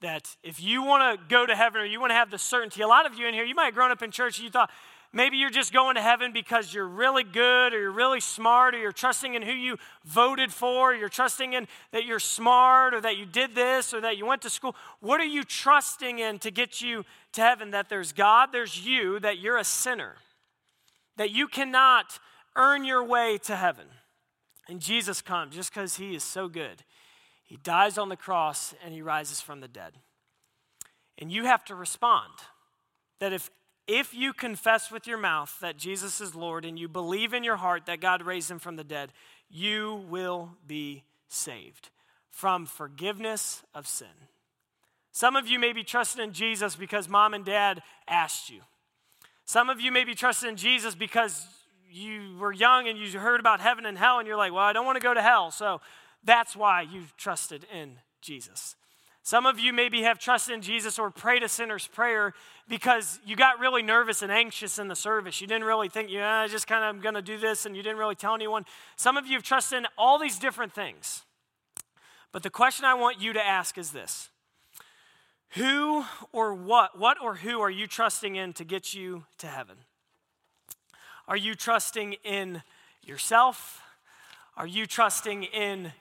That 0.01 0.35
if 0.43 0.61
you 0.61 0.83
want 0.83 1.19
to 1.19 1.25
go 1.27 1.45
to 1.45 1.55
heaven 1.55 1.81
or 1.81 1.85
you 1.85 1.99
want 1.99 2.11
to 2.11 2.15
have 2.15 2.31
the 2.31 2.37
certainty, 2.37 2.81
a 2.81 2.87
lot 2.87 3.05
of 3.05 3.15
you 3.15 3.27
in 3.27 3.33
here, 3.33 3.43
you 3.43 3.55
might 3.55 3.65
have 3.65 3.73
grown 3.73 3.91
up 3.91 4.01
in 4.01 4.11
church 4.11 4.37
and 4.37 4.45
you 4.45 4.49
thought 4.49 4.69
maybe 5.11 5.37
you're 5.37 5.49
just 5.49 5.73
going 5.73 5.95
to 5.95 6.01
heaven 6.01 6.31
because 6.31 6.73
you're 6.73 6.87
really 6.87 7.23
good 7.23 7.73
or 7.73 7.81
you're 7.81 7.91
really 7.91 8.21
smart 8.21 8.75
or 8.75 8.79
you're 8.79 8.91
trusting 8.91 9.33
in 9.33 9.41
who 9.41 9.51
you 9.51 9.77
voted 10.05 10.53
for, 10.53 10.91
or 10.91 10.95
you're 10.95 11.09
trusting 11.09 11.53
in 11.53 11.67
that 11.91 12.05
you're 12.05 12.19
smart 12.19 12.93
or 12.93 13.01
that 13.01 13.17
you 13.17 13.25
did 13.25 13.55
this 13.55 13.93
or 13.93 14.01
that 14.01 14.17
you 14.17 14.25
went 14.25 14.41
to 14.43 14.49
school. 14.49 14.75
What 15.01 15.19
are 15.19 15.25
you 15.25 15.43
trusting 15.43 16.19
in 16.19 16.39
to 16.39 16.51
get 16.51 16.81
you 16.81 17.03
to 17.33 17.41
heaven? 17.41 17.71
That 17.71 17.89
there's 17.89 18.13
God, 18.13 18.49
there's 18.51 18.85
you, 18.85 19.19
that 19.19 19.39
you're 19.39 19.57
a 19.57 19.63
sinner, 19.63 20.15
that 21.17 21.31
you 21.31 21.47
cannot 21.47 22.19
earn 22.55 22.85
your 22.85 23.03
way 23.03 23.37
to 23.43 23.55
heaven. 23.55 23.85
And 24.67 24.79
Jesus 24.79 25.21
comes 25.21 25.55
just 25.55 25.73
because 25.73 25.97
he 25.97 26.15
is 26.15 26.23
so 26.23 26.47
good. 26.47 26.83
He 27.49 27.57
dies 27.57 27.97
on 27.97 28.09
the 28.09 28.15
cross 28.15 28.75
and 28.85 28.93
he 28.93 29.01
rises 29.01 29.41
from 29.41 29.59
the 29.59 29.67
dead. 29.67 29.93
And 31.17 31.31
you 31.31 31.45
have 31.45 31.65
to 31.65 31.75
respond 31.75 32.31
that 33.19 33.33
if 33.33 33.49
if 33.87 34.13
you 34.13 34.33
confess 34.33 34.91
with 34.91 35.07
your 35.07 35.17
mouth 35.17 35.57
that 35.61 35.75
Jesus 35.75 36.21
is 36.21 36.35
Lord 36.35 36.63
and 36.63 36.77
you 36.77 36.87
believe 36.87 37.33
in 37.33 37.43
your 37.43 37.55
heart 37.55 37.87
that 37.87 37.99
God 37.99 38.21
raised 38.21 38.51
him 38.51 38.59
from 38.59 38.75
the 38.75 38.83
dead, 38.83 39.11
you 39.49 40.05
will 40.07 40.51
be 40.67 41.05
saved 41.27 41.89
from 42.29 42.67
forgiveness 42.67 43.63
of 43.73 43.87
sin. 43.87 44.07
Some 45.11 45.35
of 45.35 45.47
you 45.47 45.57
may 45.57 45.73
be 45.73 45.83
trusting 45.83 46.23
in 46.23 46.33
Jesus 46.33 46.75
because 46.75 47.09
mom 47.09 47.33
and 47.33 47.43
dad 47.43 47.81
asked 48.07 48.51
you. 48.51 48.61
Some 49.45 49.71
of 49.71 49.81
you 49.81 49.91
may 49.91 50.03
be 50.03 50.13
trusting 50.13 50.49
in 50.49 50.55
Jesus 50.55 50.93
because 50.93 51.47
you 51.89 52.37
were 52.37 52.53
young 52.53 52.87
and 52.87 52.99
you 52.99 53.17
heard 53.17 53.39
about 53.39 53.59
heaven 53.59 53.87
and 53.87 53.97
hell 53.97 54.19
and 54.19 54.27
you're 54.27 54.37
like, 54.37 54.53
well, 54.53 54.65
I 54.65 54.71
don't 54.71 54.85
want 54.85 54.97
to 54.97 55.03
go 55.03 55.15
to 55.15 55.21
hell. 55.23 55.49
So 55.49 55.81
that's 56.23 56.55
why 56.55 56.81
you 56.81 57.03
trusted 57.17 57.65
in 57.73 57.97
Jesus. 58.21 58.75
Some 59.23 59.45
of 59.45 59.59
you 59.59 59.73
maybe 59.73 60.01
have 60.03 60.17
trusted 60.17 60.55
in 60.55 60.61
Jesus 60.61 60.97
or 60.97 61.11
prayed 61.11 61.43
a 61.43 61.49
sinner's 61.49 61.85
prayer 61.85 62.33
because 62.67 63.19
you 63.25 63.35
got 63.35 63.59
really 63.59 63.83
nervous 63.83 64.21
and 64.21 64.31
anxious 64.31 64.79
in 64.79 64.87
the 64.87 64.95
service. 64.95 65.39
You 65.39 65.47
didn't 65.47 65.65
really 65.65 65.89
think, 65.89 66.09
yeah, 66.09 66.39
I 66.39 66.47
just 66.47 66.67
kind 66.67 66.83
of 66.83 66.95
am 66.95 67.01
going 67.01 67.15
to 67.15 67.21
do 67.21 67.37
this, 67.37 67.65
and 67.65 67.75
you 67.75 67.83
didn't 67.83 67.99
really 67.99 68.15
tell 68.15 68.33
anyone. 68.33 68.65
Some 68.95 69.17
of 69.17 69.27
you 69.27 69.33
have 69.33 69.43
trusted 69.43 69.77
in 69.77 69.87
all 69.97 70.17
these 70.17 70.39
different 70.39 70.73
things. 70.73 71.23
But 72.31 72.43
the 72.43 72.49
question 72.49 72.85
I 72.85 72.93
want 72.93 73.21
you 73.21 73.33
to 73.33 73.45
ask 73.45 73.77
is 73.77 73.91
this 73.91 74.29
Who 75.51 76.05
or 76.31 76.53
what, 76.53 76.97
what 76.97 77.21
or 77.21 77.35
who 77.35 77.59
are 77.61 77.69
you 77.69 77.87
trusting 77.87 78.35
in 78.35 78.53
to 78.53 78.63
get 78.63 78.93
you 78.93 79.25
to 79.39 79.47
heaven? 79.47 79.77
Are 81.27 81.37
you 81.37 81.53
trusting 81.53 82.13
in 82.23 82.63
yourself? 83.03 83.81
Are 84.57 84.67
you 84.67 84.87
trusting 84.87 85.43
in 85.43 85.91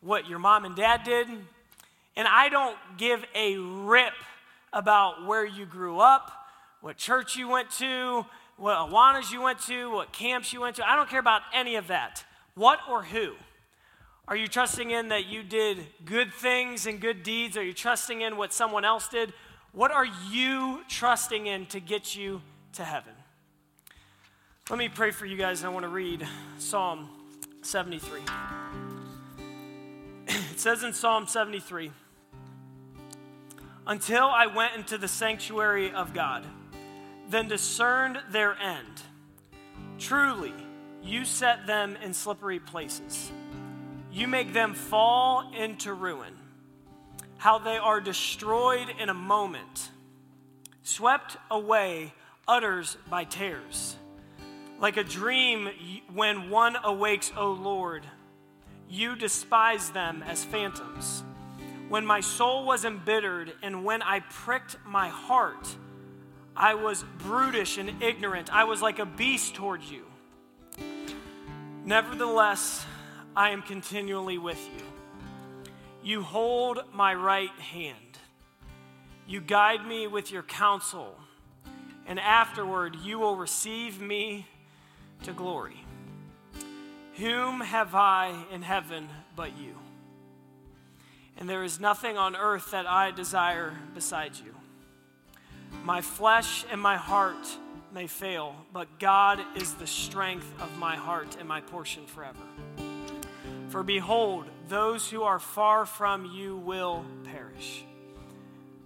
what 0.00 0.28
your 0.28 0.38
mom 0.38 0.64
and 0.64 0.74
dad 0.74 1.02
did. 1.04 1.28
And 2.16 2.28
I 2.28 2.48
don't 2.48 2.76
give 2.96 3.24
a 3.34 3.56
rip 3.56 4.12
about 4.72 5.26
where 5.26 5.44
you 5.44 5.66
grew 5.66 6.00
up, 6.00 6.30
what 6.80 6.96
church 6.96 7.36
you 7.36 7.48
went 7.48 7.70
to, 7.78 8.24
what 8.56 8.76
Awanas 8.76 9.32
you 9.32 9.40
went 9.40 9.60
to, 9.62 9.90
what 9.90 10.12
camps 10.12 10.52
you 10.52 10.60
went 10.60 10.76
to. 10.76 10.88
I 10.88 10.96
don't 10.96 11.08
care 11.08 11.20
about 11.20 11.42
any 11.54 11.76
of 11.76 11.88
that. 11.88 12.24
What 12.54 12.78
or 12.88 13.02
who? 13.02 13.34
Are 14.28 14.36
you 14.36 14.46
trusting 14.46 14.90
in 14.90 15.08
that 15.08 15.26
you 15.26 15.42
did 15.42 15.78
good 16.04 16.32
things 16.32 16.86
and 16.86 17.00
good 17.00 17.22
deeds? 17.22 17.56
Are 17.56 17.64
you 17.64 17.72
trusting 17.72 18.20
in 18.20 18.36
what 18.36 18.52
someone 18.52 18.84
else 18.84 19.08
did? 19.08 19.32
What 19.72 19.90
are 19.90 20.06
you 20.30 20.82
trusting 20.88 21.46
in 21.46 21.66
to 21.66 21.80
get 21.80 22.14
you 22.14 22.42
to 22.74 22.84
heaven? 22.84 23.12
Let 24.68 24.78
me 24.78 24.88
pray 24.88 25.10
for 25.10 25.26
you 25.26 25.36
guys. 25.36 25.64
I 25.64 25.68
want 25.68 25.84
to 25.84 25.88
read 25.88 26.26
Psalm 26.58 27.08
73. 27.62 28.20
It 30.52 30.60
says 30.60 30.84
in 30.84 30.92
Psalm 30.92 31.26
73 31.26 31.90
until 33.86 34.24
I 34.24 34.46
went 34.46 34.76
into 34.76 34.98
the 34.98 35.08
sanctuary 35.08 35.90
of 35.90 36.14
God, 36.14 36.46
then 37.28 37.48
discerned 37.48 38.18
their 38.30 38.56
end. 38.56 39.02
Truly, 39.98 40.52
you 41.02 41.24
set 41.24 41.66
them 41.66 41.96
in 42.02 42.14
slippery 42.14 42.60
places. 42.60 43.32
You 44.12 44.28
make 44.28 44.52
them 44.52 44.74
fall 44.74 45.50
into 45.56 45.94
ruin. 45.94 46.34
How 47.38 47.58
they 47.58 47.78
are 47.78 48.00
destroyed 48.00 48.88
in 49.00 49.08
a 49.08 49.14
moment, 49.14 49.90
swept 50.82 51.38
away, 51.50 52.12
utters 52.46 52.96
by 53.08 53.24
tears. 53.24 53.96
Like 54.78 54.96
a 54.96 55.04
dream 55.04 55.70
when 56.12 56.50
one 56.50 56.76
awakes, 56.84 57.32
O 57.36 57.52
Lord, 57.52 58.04
you 58.90 59.14
despise 59.14 59.90
them 59.90 60.22
as 60.26 60.44
phantoms. 60.44 61.22
When 61.88 62.04
my 62.04 62.20
soul 62.20 62.66
was 62.66 62.84
embittered 62.84 63.52
and 63.62 63.84
when 63.84 64.02
I 64.02 64.20
pricked 64.20 64.76
my 64.84 65.08
heart, 65.08 65.68
I 66.56 66.74
was 66.74 67.04
brutish 67.18 67.78
and 67.78 68.02
ignorant. 68.02 68.52
I 68.52 68.64
was 68.64 68.82
like 68.82 68.98
a 68.98 69.06
beast 69.06 69.54
towards 69.54 69.90
you. 69.90 70.04
Nevertheless, 71.84 72.84
I 73.36 73.50
am 73.50 73.62
continually 73.62 74.38
with 74.38 74.60
you. 74.76 74.84
You 76.02 76.22
hold 76.22 76.82
my 76.92 77.14
right 77.14 77.50
hand. 77.50 78.18
You 79.26 79.40
guide 79.40 79.86
me 79.86 80.06
with 80.08 80.32
your 80.32 80.42
counsel, 80.42 81.16
and 82.06 82.18
afterward 82.18 82.96
you 82.96 83.18
will 83.18 83.36
receive 83.36 84.00
me 84.00 84.46
to 85.22 85.32
glory. 85.32 85.84
Whom 87.16 87.60
have 87.60 87.94
I 87.94 88.44
in 88.52 88.62
heaven 88.62 89.08
but 89.36 89.58
you? 89.58 89.76
And 91.36 91.48
there 91.48 91.64
is 91.64 91.80
nothing 91.80 92.16
on 92.16 92.36
earth 92.36 92.70
that 92.70 92.86
I 92.86 93.10
desire 93.10 93.72
beside 93.94 94.32
you. 94.36 94.54
My 95.84 96.00
flesh 96.00 96.64
and 96.70 96.80
my 96.80 96.96
heart 96.96 97.58
may 97.92 98.06
fail, 98.06 98.54
but 98.72 98.98
God 98.98 99.40
is 99.56 99.74
the 99.74 99.86
strength 99.86 100.52
of 100.60 100.76
my 100.78 100.96
heart 100.96 101.36
and 101.38 101.48
my 101.48 101.60
portion 101.60 102.06
forever. 102.06 102.38
For 103.68 103.82
behold, 103.82 104.46
those 104.68 105.08
who 105.08 105.22
are 105.22 105.38
far 105.38 105.86
from 105.86 106.26
you 106.26 106.56
will 106.56 107.04
perish. 107.24 107.84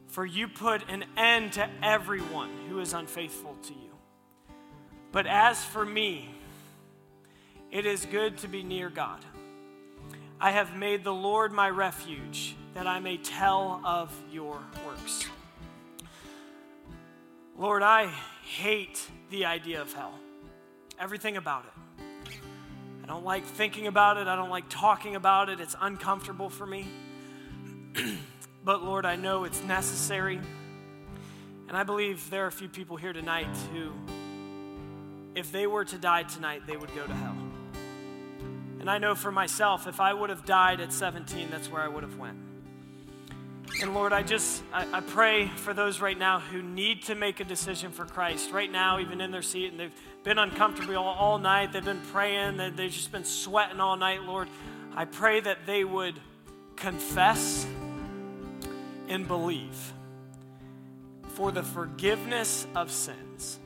For 0.09 0.25
you 0.25 0.47
put 0.47 0.89
an 0.89 1.05
end 1.16 1.55
to 1.55 1.68
everyone 1.83 2.51
who 2.68 2.79
is 2.81 2.93
unfaithful 2.93 3.57
to 3.64 3.72
you. 3.72 3.91
But 5.11 5.27
as 5.27 5.64
for 5.64 5.85
me, 5.85 6.35
it 7.75 7.87
is 7.87 8.07
good 8.07 8.39
to 8.39 8.49
be 8.49 8.62
near 8.62 8.89
God. 8.89 9.18
I 10.41 10.53
have 10.53 10.77
made 10.77 11.03
the 11.03 11.12
Lord 11.12 11.53
my 11.53 11.68
refuge, 11.68 12.55
that 12.75 12.87
I 12.87 13.01
may 13.01 13.16
tell 13.16 13.81
of 13.85 14.14
your 14.31 14.61
works. 14.87 15.27
Lord, 17.59 17.83
I 17.83 18.07
hate 18.45 19.05
the 19.31 19.47
idea 19.47 19.83
of 19.83 19.93
hell, 19.93 20.14
everything 21.01 21.37
about 21.37 21.64
it. 21.64 22.05
I 23.03 23.07
don't 23.07 23.25
like 23.25 23.45
thinking 23.45 23.89
about 23.89 24.18
it, 24.18 24.29
I 24.29 24.37
don't 24.37 24.51
like 24.51 24.68
talking 24.68 25.16
about 25.16 25.49
it, 25.49 25.59
it's 25.59 25.75
uncomfortable 25.81 26.51
for 26.51 26.66
me. 26.66 26.87
but 28.64 28.85
Lord, 28.85 29.05
I 29.05 29.16
know 29.16 29.43
it's 29.43 29.62
necessary. 29.64 30.41
And 31.66 31.77
I 31.77 31.83
believe 31.83 32.31
there 32.31 32.45
are 32.45 32.49
a 32.49 32.53
few 32.53 32.68
people 32.68 32.97
here 32.97 33.12
tonight 33.12 33.49
who, 33.72 33.91
if 35.35 35.51
they 35.51 35.66
were 35.66 35.85
to 35.87 35.99
die 35.99 36.22
tonight, 36.22 36.62
they 36.68 36.77
would 36.77 36.95
go 36.95 37.05
to 37.05 37.14
hell. 37.14 37.43
And 38.85 38.91
I 38.91 38.99
know 38.99 39.14
for 39.14 39.32
myself, 39.32 39.87
if 39.87 39.99
I 39.99 40.12
would 40.12 40.28
have 40.28 40.45
died 40.45 40.78
at 40.78 40.93
17, 40.93 41.49
that's 41.51 41.70
where 41.70 41.80
I 41.80 41.89
would 41.89 42.03
have 42.03 42.18
went. 42.18 42.37
And 43.80 43.95
Lord, 43.95 44.12
I 44.12 44.22
just, 44.22 44.62
I, 44.74 44.99
I, 44.99 45.01
pray 45.01 45.47
for 45.47 45.72
those 45.72 46.03
right 46.03 46.18
now 46.18 46.41
who 46.41 46.61
need 46.61 47.05
to 47.05 47.14
make 47.14 47.41
a 47.41 47.45
decision 47.45 47.93
for 47.93 48.05
Christ, 48.05 48.51
right 48.53 48.70
now, 48.70 48.99
even 48.99 49.22
in 49.22 49.30
their 49.30 49.41
seat, 49.41 49.70
and 49.70 49.80
they've 49.80 49.95
been 50.22 50.37
uncomfortable 50.37 50.99
all, 50.99 51.14
all 51.14 51.39
night, 51.39 51.72
they've 51.72 51.82
been 51.82 52.03
praying, 52.12 52.59
they, 52.59 52.68
they've 52.68 52.91
just 52.91 53.11
been 53.11 53.24
sweating 53.24 53.80
all 53.80 53.97
night, 53.97 54.22
Lord. 54.24 54.49
I 54.95 55.07
pray 55.07 55.41
that 55.41 55.64
they 55.64 55.82
would 55.82 56.20
confess 56.76 57.66
and 59.09 59.26
believe 59.26 59.95
for 61.28 61.53
the 61.53 61.62
forgiveness 61.62 62.66
of 62.74 62.91
sins. 62.91 63.59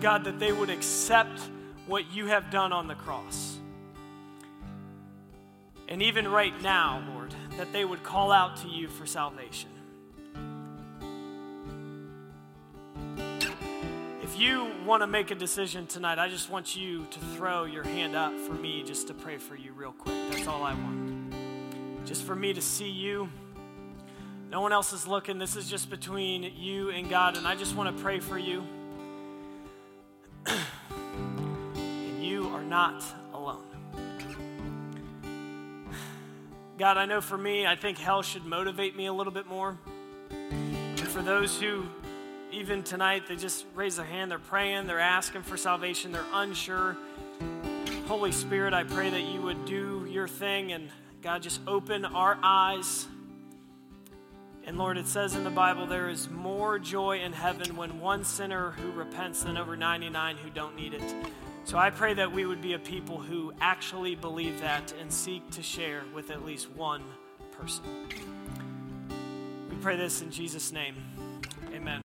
God, 0.00 0.24
that 0.24 0.40
they 0.40 0.50
would 0.50 0.70
accept 0.70 1.40
what 1.86 2.12
you 2.12 2.26
have 2.26 2.50
done 2.50 2.72
on 2.72 2.88
the 2.88 2.94
cross. 2.94 3.49
And 5.90 6.00
even 6.02 6.28
right 6.28 6.54
now, 6.62 7.02
Lord, 7.12 7.34
that 7.56 7.72
they 7.72 7.84
would 7.84 8.04
call 8.04 8.30
out 8.30 8.58
to 8.58 8.68
you 8.68 8.86
for 8.86 9.06
salvation. 9.06 9.70
If 14.22 14.38
you 14.38 14.70
want 14.86 15.02
to 15.02 15.08
make 15.08 15.32
a 15.32 15.34
decision 15.34 15.88
tonight, 15.88 16.20
I 16.20 16.28
just 16.28 16.48
want 16.48 16.76
you 16.76 17.06
to 17.10 17.18
throw 17.36 17.64
your 17.64 17.82
hand 17.82 18.14
up 18.14 18.32
for 18.38 18.52
me 18.52 18.84
just 18.84 19.08
to 19.08 19.14
pray 19.14 19.36
for 19.36 19.56
you 19.56 19.72
real 19.72 19.90
quick. 19.90 20.14
That's 20.30 20.46
all 20.46 20.62
I 20.62 20.74
want. 20.74 21.34
Just 22.06 22.22
for 22.22 22.36
me 22.36 22.52
to 22.52 22.62
see 22.62 22.88
you. 22.88 23.28
No 24.48 24.60
one 24.60 24.72
else 24.72 24.92
is 24.92 25.08
looking. 25.08 25.38
This 25.38 25.56
is 25.56 25.68
just 25.68 25.90
between 25.90 26.52
you 26.56 26.90
and 26.90 27.10
God, 27.10 27.36
and 27.36 27.48
I 27.48 27.56
just 27.56 27.74
want 27.74 27.96
to 27.96 28.02
pray 28.02 28.20
for 28.20 28.38
you. 28.38 28.62
and 30.46 32.24
you 32.24 32.46
are 32.48 32.62
not 32.62 33.04
God, 36.80 36.96
I 36.96 37.04
know 37.04 37.20
for 37.20 37.36
me, 37.36 37.66
I 37.66 37.76
think 37.76 37.98
hell 37.98 38.22
should 38.22 38.46
motivate 38.46 38.96
me 38.96 39.04
a 39.04 39.12
little 39.12 39.34
bit 39.34 39.46
more. 39.46 39.76
And 40.30 40.98
for 40.98 41.20
those 41.20 41.60
who, 41.60 41.84
even 42.52 42.82
tonight, 42.82 43.24
they 43.28 43.36
just 43.36 43.66
raise 43.74 43.96
their 43.96 44.06
hand, 44.06 44.30
they're 44.30 44.38
praying, 44.38 44.86
they're 44.86 44.98
asking 44.98 45.42
for 45.42 45.58
salvation, 45.58 46.10
they're 46.10 46.24
unsure. 46.32 46.96
Holy 48.06 48.32
Spirit, 48.32 48.72
I 48.72 48.84
pray 48.84 49.10
that 49.10 49.24
you 49.24 49.42
would 49.42 49.66
do 49.66 50.08
your 50.10 50.26
thing 50.26 50.72
and 50.72 50.88
God, 51.20 51.42
just 51.42 51.60
open 51.66 52.06
our 52.06 52.38
eyes. 52.42 53.06
And 54.64 54.78
Lord, 54.78 54.96
it 54.96 55.06
says 55.06 55.34
in 55.34 55.44
the 55.44 55.50
Bible, 55.50 55.86
there 55.86 56.08
is 56.08 56.30
more 56.30 56.78
joy 56.78 57.18
in 57.18 57.34
heaven 57.34 57.76
when 57.76 58.00
one 58.00 58.24
sinner 58.24 58.70
who 58.70 58.90
repents 58.92 59.42
than 59.42 59.58
over 59.58 59.76
99 59.76 60.38
who 60.38 60.48
don't 60.48 60.76
need 60.76 60.94
it. 60.94 61.14
So 61.70 61.78
I 61.78 61.90
pray 61.90 62.14
that 62.14 62.32
we 62.32 62.46
would 62.46 62.60
be 62.60 62.72
a 62.72 62.80
people 62.80 63.20
who 63.20 63.52
actually 63.60 64.16
believe 64.16 64.60
that 64.60 64.92
and 65.00 65.12
seek 65.12 65.48
to 65.52 65.62
share 65.62 66.02
with 66.12 66.32
at 66.32 66.44
least 66.44 66.68
one 66.72 67.04
person. 67.52 67.84
We 69.70 69.76
pray 69.76 69.96
this 69.96 70.20
in 70.20 70.32
Jesus' 70.32 70.72
name. 70.72 70.96
Amen. 71.72 72.02